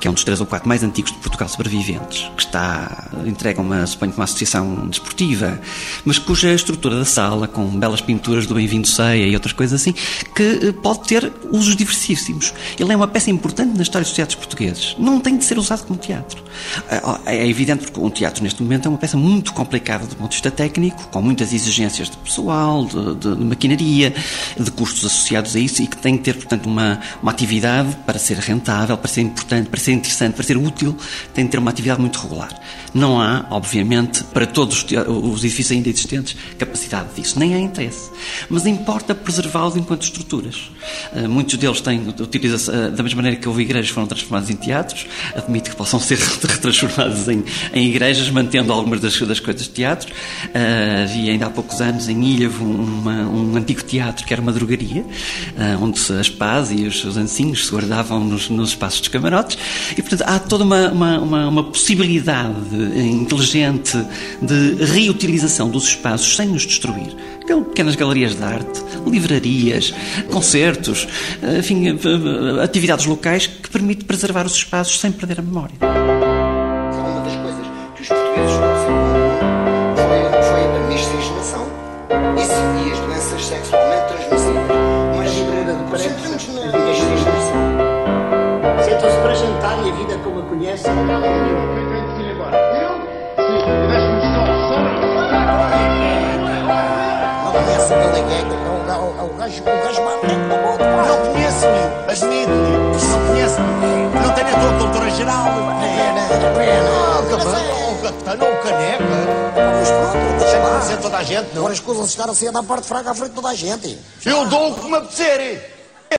que 0.00 0.08
é 0.08 0.10
um 0.10 0.14
dos 0.14 0.24
três 0.24 0.40
ou 0.40 0.46
quatro 0.46 0.68
mais 0.68 0.82
antigos 0.82 1.12
de 1.12 1.18
Portugal 1.18 1.48
sobreviventes, 1.48 2.30
que 2.36 2.42
está 2.42 3.08
entregue 3.26 3.58
a 3.58 3.62
uma, 3.62 3.86
suponho 3.86 4.12
uma 4.12 4.24
associação 4.24 4.88
desportiva, 4.88 5.60
mas 6.04 6.18
cuja 6.18 6.52
estrutura 6.52 6.96
da 6.96 7.04
sala, 7.04 7.46
com 7.46 7.66
belas 7.66 8.00
pinturas 8.00 8.46
do 8.46 8.54
Bem-vindo 8.54 8.86
Ceia 8.86 9.26
e 9.26 9.34
outras 9.34 9.52
coisas 9.52 9.80
assim, 9.80 9.94
que 10.34 10.42
eh, 10.42 10.72
pode 10.72 11.08
ter 11.08 11.32
usos 11.50 11.76
diversíssimos. 11.76 12.52
Ele 12.78 12.92
é 12.92 12.96
uma 12.96 13.08
peça 13.08 13.30
importante 13.30 13.76
na 13.76 13.82
história 13.82 14.04
dos 14.04 14.14
teatros 14.14 14.36
portugueses. 14.36 14.96
Não 14.98 15.20
tem 15.20 15.36
de 15.36 15.44
ser 15.44 15.58
usado 15.58 15.86
como 15.86 15.98
teatro. 15.98 16.42
É, 17.26 17.36
é 17.36 17.48
evidente 17.48 17.84
porque 17.84 18.00
um 18.00 18.10
teatro, 18.10 18.42
neste 18.42 18.62
momento, 18.62 18.86
é 18.86 18.88
uma 18.88 18.98
peça 18.98 19.16
muito 19.16 19.52
complicada 19.52 20.06
do 20.06 20.16
ponto 20.16 20.30
de 20.30 20.36
vista 20.36 20.50
técnico, 20.50 21.08
com 21.08 21.22
muitas 21.22 21.52
exigências 21.52 22.10
de 22.10 22.16
pessoal, 22.16 22.84
de, 22.84 23.14
de, 23.14 23.36
de 23.36 23.44
maquinaria, 23.44 24.14
de 24.58 24.70
custos 24.70 25.04
associados 25.04 25.54
a 25.56 25.59
isso 25.60 25.82
e 25.82 25.86
que 25.86 25.96
tem 25.96 26.16
que 26.16 26.24
ter, 26.24 26.34
portanto, 26.34 26.66
uma, 26.66 27.00
uma 27.22 27.30
atividade 27.30 27.96
para 28.06 28.18
ser 28.18 28.38
rentável, 28.38 28.96
para 28.96 29.08
ser 29.08 29.22
importante, 29.22 29.68
para 29.68 29.80
ser 29.80 29.92
interessante, 29.92 30.34
para 30.34 30.44
ser 30.44 30.56
útil, 30.56 30.96
tem 31.34 31.44
de 31.44 31.50
ter 31.50 31.58
uma 31.58 31.70
atividade 31.70 32.00
muito 32.00 32.18
regular. 32.20 32.50
Não 32.92 33.20
há, 33.20 33.46
obviamente, 33.50 34.24
para 34.24 34.46
todos 34.46 34.84
os 34.84 35.44
edifícios 35.44 35.70
ainda 35.72 35.88
existentes, 35.88 36.36
capacidade 36.58 37.14
disso, 37.14 37.38
nem 37.38 37.54
há 37.54 37.58
interesse. 37.58 38.10
Mas 38.48 38.66
importa 38.66 39.14
preservá-los 39.14 39.76
enquanto 39.76 40.02
estruturas. 40.02 40.70
Uh, 41.12 41.28
muitos 41.28 41.56
deles 41.56 41.80
têm, 41.80 42.00
utiliza 42.08 42.72
uh, 42.72 42.90
da 42.90 43.02
mesma 43.02 43.22
maneira 43.22 43.36
que 43.36 43.48
houve 43.48 43.62
igrejas 43.62 43.90
foram 43.90 44.06
transformadas 44.06 44.50
em 44.50 44.56
teatros, 44.56 45.06
admito 45.34 45.70
que 45.70 45.76
possam 45.76 46.00
ser 46.00 46.18
retransformados 46.18 47.28
em, 47.28 47.44
em 47.72 47.88
igrejas, 47.88 48.28
mantendo 48.30 48.72
algumas 48.72 49.00
das, 49.00 49.18
das 49.20 49.38
coisas 49.38 49.62
de 49.62 49.70
teatro. 49.70 50.12
Uh, 50.46 51.04
havia 51.04 51.32
ainda 51.32 51.46
há 51.46 51.50
poucos 51.50 51.80
anos 51.80 52.08
em 52.08 52.20
Ilhavo 52.24 52.64
uma, 52.64 53.22
um 53.28 53.56
antigo 53.56 53.82
teatro 53.82 54.26
que 54.26 54.32
era 54.32 54.42
uma 54.42 54.52
drogaria, 54.52 55.04
onde 55.80 56.00
as 56.18 56.28
pás 56.28 56.70
e 56.70 56.86
os, 56.86 57.04
os 57.04 57.16
ancinhos 57.16 57.66
se 57.66 57.72
guardavam 57.72 58.24
nos, 58.24 58.48
nos, 58.48 58.70
espaços 58.70 59.00
dos 59.00 59.08
camarotes. 59.08 59.58
E, 59.92 60.02
portanto, 60.02 60.22
há 60.26 60.38
toda 60.38 60.64
uma, 60.64 60.88
uma, 60.90 61.18
uma, 61.18 61.48
uma 61.48 61.64
possibilidade 61.64 62.54
inteligente 62.96 63.96
de 64.40 64.84
reutilização 64.84 65.68
dos 65.68 65.84
espaços 65.84 66.36
sem 66.36 66.50
os 66.52 66.66
destruir. 66.66 67.14
Pequenas 67.70 67.96
galerias 67.96 68.36
de 68.36 68.44
arte, 68.44 68.80
livrarias, 69.06 69.92
concertos, 70.30 71.08
enfim, 71.58 71.98
atividades 72.62 73.06
locais 73.06 73.46
que 73.46 73.68
permitem 73.68 74.06
preservar 74.06 74.46
os 74.46 74.54
espaços 74.54 75.00
sem 75.00 75.10
perder 75.10 75.40
a 75.40 75.42
memória. 75.42 75.74
Uma 75.80 77.20
das 77.22 77.34
coisas 77.36 77.66
que 77.96 78.02
os 78.02 78.08
portugueses 78.08 78.56
trouxeram 78.56 79.00
foi, 79.96 80.20
foi 80.48 80.62
a 80.64 80.88
miscigenação 80.88 81.66
e 82.38 82.92
as 82.92 82.98
doenças 83.00 83.46
sexualmente 83.46 83.89
como 90.82 91.12
a 91.12 91.20
conhecem. 91.20 92.50
Não 97.44 97.52
conhece 97.52 97.92
a 97.92 97.98
Galagueca, 97.98 98.54
o 99.22 99.36
gajo, 99.36 99.62
o 99.62 99.66
gajo 99.66 100.00
Não 101.06 101.32
conhece 101.32 101.66
as 102.08 102.22
mídias, 102.22 103.02
não 103.08 103.26
conhece, 103.26 103.60
não 103.60 104.34
tem 104.34 104.44
a 104.44 104.60
tua 104.60 104.78
cultura 104.78 105.10
geral. 105.10 105.44
Pena, 105.80 106.22
pena. 106.56 106.90
Ah, 107.00 107.20
o 107.20 108.02
capitão, 108.02 108.48
o 108.48 108.56
caneca. 108.62 109.04
Mas 109.78 109.90
pronto, 109.90 110.38
deixa 110.38 110.58
lá. 110.58 110.96
toda 111.02 111.18
a 111.18 111.22
gente, 111.22 111.48
não. 111.54 111.60
Agora 111.60 111.74
escusam-se 111.74 112.10
estar 112.10 112.30
assim 112.30 112.48
a 112.48 112.50
dar 112.50 112.62
parte 112.62 112.86
fraca 112.86 113.10
à 113.10 113.14
frente 113.14 113.30
de 113.30 113.34
toda 113.34 113.48
a 113.48 113.54
gente. 113.54 113.98
Eu 114.24 114.46
dou 114.46 114.70
o 114.70 114.74
que 114.74 114.86
me 114.86 114.96
apetecer. 114.96 115.79